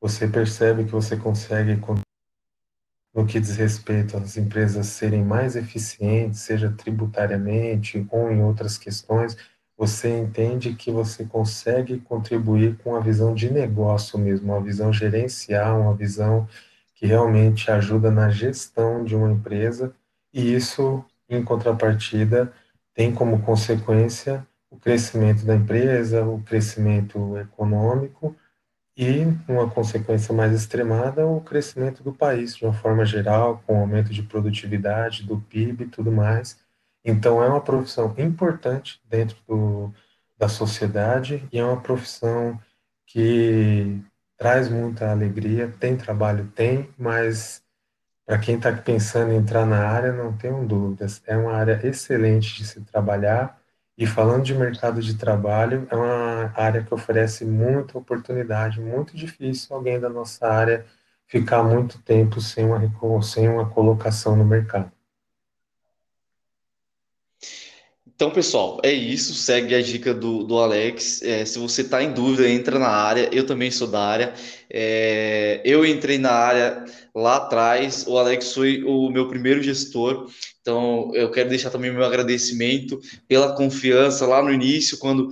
você 0.00 0.28
percebe 0.28 0.84
que 0.84 0.92
você 0.92 1.16
consegue 1.16 1.76
contribuir 1.78 2.05
no 3.16 3.24
que 3.24 3.40
diz 3.40 3.56
respeito 3.56 4.18
às 4.18 4.36
empresas 4.36 4.88
serem 4.88 5.24
mais 5.24 5.56
eficientes, 5.56 6.40
seja 6.40 6.70
tributariamente 6.70 8.06
ou 8.10 8.30
em 8.30 8.42
outras 8.42 8.76
questões, 8.76 9.34
você 9.74 10.18
entende 10.18 10.74
que 10.74 10.90
você 10.90 11.24
consegue 11.24 11.98
contribuir 11.98 12.76
com 12.76 12.94
a 12.94 13.00
visão 13.00 13.34
de 13.34 13.50
negócio 13.50 14.18
mesmo, 14.18 14.52
uma 14.52 14.60
visão 14.60 14.92
gerencial, 14.92 15.80
uma 15.80 15.94
visão 15.94 16.46
que 16.94 17.06
realmente 17.06 17.70
ajuda 17.70 18.10
na 18.10 18.28
gestão 18.28 19.02
de 19.02 19.16
uma 19.16 19.32
empresa, 19.32 19.94
e 20.32 20.54
isso, 20.54 21.02
em 21.26 21.42
contrapartida, 21.42 22.52
tem 22.94 23.12
como 23.12 23.40
consequência 23.40 24.46
o 24.70 24.76
crescimento 24.76 25.44
da 25.46 25.54
empresa, 25.54 26.22
o 26.22 26.42
crescimento 26.42 27.38
econômico 27.38 28.36
e, 28.96 29.26
uma 29.46 29.68
consequência 29.70 30.34
mais 30.34 30.52
extremada, 30.52 31.26
o 31.26 31.40
crescimento 31.40 32.02
do 32.02 32.12
país 32.12 32.56
de 32.56 32.64
uma 32.64 32.72
forma 32.72 33.04
geral, 33.04 33.62
com 33.66 33.78
aumento 33.80 34.12
de 34.12 34.22
produtividade, 34.22 35.24
do 35.24 35.38
PIB 35.40 35.84
e 35.84 35.88
tudo 35.88 36.10
mais. 36.10 36.58
Então, 37.04 37.42
é 37.42 37.48
uma 37.48 37.60
profissão 37.60 38.14
importante 38.18 39.00
dentro 39.08 39.36
do, 39.46 39.92
da 40.38 40.48
sociedade 40.48 41.46
e 41.52 41.58
é 41.58 41.64
uma 41.64 41.80
profissão 41.80 42.58
que 43.06 44.00
traz 44.38 44.68
muita 44.68 45.10
alegria. 45.10 45.72
Tem 45.78 45.96
trabalho? 45.96 46.50
Tem, 46.54 46.88
mas 46.98 47.62
para 48.26 48.38
quem 48.38 48.56
está 48.56 48.72
pensando 48.72 49.32
em 49.32 49.36
entrar 49.36 49.66
na 49.66 49.86
área, 49.86 50.12
não 50.12 50.36
tenham 50.36 50.66
dúvidas. 50.66 51.22
É 51.26 51.36
uma 51.36 51.52
área 51.52 51.80
excelente 51.86 52.56
de 52.56 52.66
se 52.66 52.80
trabalhar 52.82 53.60
e 53.96 54.06
falando 54.06 54.44
de 54.44 54.54
mercado 54.54 55.00
de 55.02 55.14
trabalho, 55.16 55.86
é 55.90 55.96
uma 55.96 56.52
área 56.54 56.82
que 56.84 56.92
oferece 56.94 57.44
muita 57.44 57.98
oportunidade, 57.98 58.80
muito 58.80 59.16
difícil 59.16 59.74
alguém 59.76 59.98
da 60.00 60.08
nossa 60.08 60.46
área 60.46 60.86
ficar 61.26 61.62
muito 61.62 62.00
tempo 62.02 62.40
sem 62.40 62.66
uma, 62.66 63.22
sem 63.22 63.48
uma 63.48 63.68
colocação 63.70 64.36
no 64.36 64.44
mercado. 64.44 64.95
Então, 68.16 68.30
pessoal, 68.30 68.80
é 68.82 68.90
isso. 68.90 69.34
Segue 69.34 69.74
a 69.74 69.82
dica 69.82 70.14
do, 70.14 70.42
do 70.42 70.58
Alex. 70.58 71.20
É, 71.22 71.44
se 71.44 71.58
você 71.58 71.82
está 71.82 72.02
em 72.02 72.14
dúvida, 72.14 72.48
entra 72.48 72.78
na 72.78 72.88
área. 72.88 73.28
Eu 73.30 73.44
também 73.44 73.70
sou 73.70 73.86
da 73.86 74.00
área. 74.02 74.32
É, 74.70 75.60
eu 75.62 75.84
entrei 75.84 76.16
na 76.16 76.32
área 76.32 76.82
lá 77.14 77.36
atrás. 77.36 78.06
O 78.08 78.16
Alex 78.16 78.54
foi 78.54 78.82
o 78.84 79.10
meu 79.10 79.28
primeiro 79.28 79.62
gestor. 79.62 80.30
Então, 80.62 81.10
eu 81.14 81.30
quero 81.30 81.50
deixar 81.50 81.68
também 81.68 81.92
meu 81.92 82.04
agradecimento 82.04 82.98
pela 83.28 83.54
confiança 83.54 84.26
lá 84.26 84.42
no 84.42 84.50
início, 84.50 84.96
quando 84.96 85.30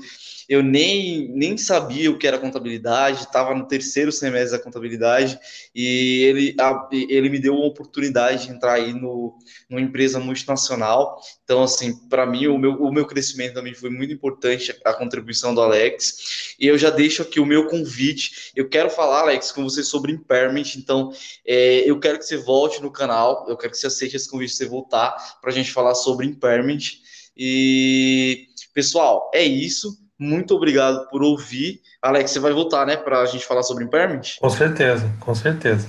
eu 0.49 0.63
nem, 0.63 1.29
nem 1.29 1.57
sabia 1.57 2.11
o 2.11 2.19
que 2.19 2.27
era 2.27 2.39
contabilidade, 2.39 3.21
estava 3.21 3.55
no 3.55 3.67
terceiro 3.67 4.13
semestre 4.13 4.59
da 4.59 4.63
contabilidade 4.63 5.39
e 5.75 6.23
ele, 6.23 6.57
a, 6.61 6.89
ele 6.93 7.29
me 7.29 7.39
deu 7.39 7.55
uma 7.55 7.67
oportunidade 7.67 8.47
de 8.47 8.53
entrar 8.53 8.75
aí 8.75 8.93
no, 8.93 9.39
numa 9.69 9.81
empresa 9.81 10.21
multinacional. 10.21 11.21
Então, 11.45 11.63
assim, 11.63 11.97
para 12.09 12.27
mim, 12.27 12.47
o 12.47 12.59
meu, 12.59 12.73
o 12.75 12.93
meu 12.93 13.07
crescimento 13.07 13.55
também 13.55 13.75
foi 13.75 13.91
muito 13.91 14.13
importante, 14.13 14.75
a 14.85 14.93
contribuição 14.93 15.55
do 15.55 15.61
Alex. 15.61 16.57
E 16.59 16.67
eu 16.67 16.77
já 16.77 16.91
deixo 16.91 17.23
aqui 17.23 17.41
o 17.41 17.47
meu 17.47 17.67
convite. 17.67 18.53
Eu 18.55 18.69
quero 18.69 18.91
falar, 18.91 19.21
Alex, 19.21 19.51
com 19.51 19.65
você 19.65 19.83
sobre 19.83 20.13
impairment. 20.13 20.77
Então, 20.77 21.13
é, 21.47 21.89
eu 21.89 21.99
quero 21.99 22.19
que 22.19 22.25
você 22.25 22.37
volte 22.37 22.83
no 22.83 22.91
canal, 22.91 23.47
eu 23.49 23.57
quero 23.57 23.73
que 23.73 23.79
você 23.79 23.87
aceite 23.87 24.17
esse 24.17 24.29
convite, 24.29 24.55
você 24.55 24.67
voltar 24.67 25.39
para 25.41 25.51
a 25.51 25.55
gente 25.55 25.73
falar 25.73 25.95
sobre 25.95 26.27
impairment. 26.27 27.03
E, 27.37 28.49
pessoal, 28.73 29.31
é 29.35 29.43
isso. 29.43 30.04
Muito 30.19 30.55
obrigado 30.55 31.09
por 31.09 31.23
ouvir. 31.23 31.81
Alex, 32.01 32.31
você 32.31 32.39
vai 32.39 32.53
voltar, 32.53 32.87
né, 32.87 32.97
para 32.97 33.21
a 33.21 33.27
gente 33.27 33.47
falar 33.47 33.63
sobre 33.63 33.85
impairment? 33.85 34.39
Com 34.41 34.51
certeza, 34.51 35.11
com 35.21 35.35
certeza. 35.35 35.89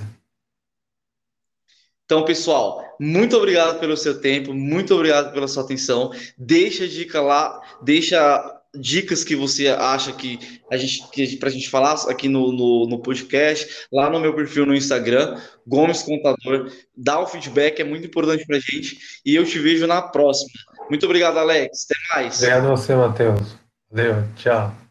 Então, 2.04 2.24
pessoal, 2.24 2.84
muito 3.00 3.36
obrigado 3.36 3.80
pelo 3.80 3.96
seu 3.96 4.20
tempo, 4.20 4.54
muito 4.54 4.94
obrigado 4.94 5.32
pela 5.32 5.48
sua 5.48 5.64
atenção. 5.64 6.12
Deixa 6.38 6.84
a 6.84 6.88
dica 6.88 7.20
lá, 7.20 7.60
deixa 7.82 8.56
dicas 8.78 9.24
que 9.24 9.34
você 9.34 9.68
acha 9.68 10.12
que 10.12 10.38
a 10.70 10.76
gente 10.76 11.08
que 11.10 11.36
pra 11.36 11.50
gente 11.50 11.68
falar 11.68 11.94
aqui 12.08 12.28
no, 12.28 12.52
no, 12.52 12.86
no, 12.86 12.98
podcast, 13.00 13.86
lá 13.92 14.08
no 14.10 14.20
meu 14.20 14.34
perfil 14.34 14.66
no 14.66 14.74
Instagram, 14.74 15.40
Gomes 15.66 16.02
Contador, 16.02 16.70
dá 16.96 17.18
o 17.18 17.26
feedback, 17.26 17.80
é 17.80 17.84
muito 17.84 18.06
importante 18.06 18.46
pra 18.46 18.58
gente, 18.58 18.98
e 19.24 19.34
eu 19.34 19.44
te 19.44 19.58
vejo 19.58 19.86
na 19.86 20.02
próxima. 20.02 20.50
Muito 20.88 21.06
obrigado, 21.06 21.38
Alex. 21.38 21.86
Até 21.90 22.14
mais. 22.14 22.36
Obrigado 22.36 22.66
a 22.66 22.76
você, 22.76 22.94
Matheus. 22.94 23.65
Valeu, 23.96 24.28
tchau. 24.36 24.85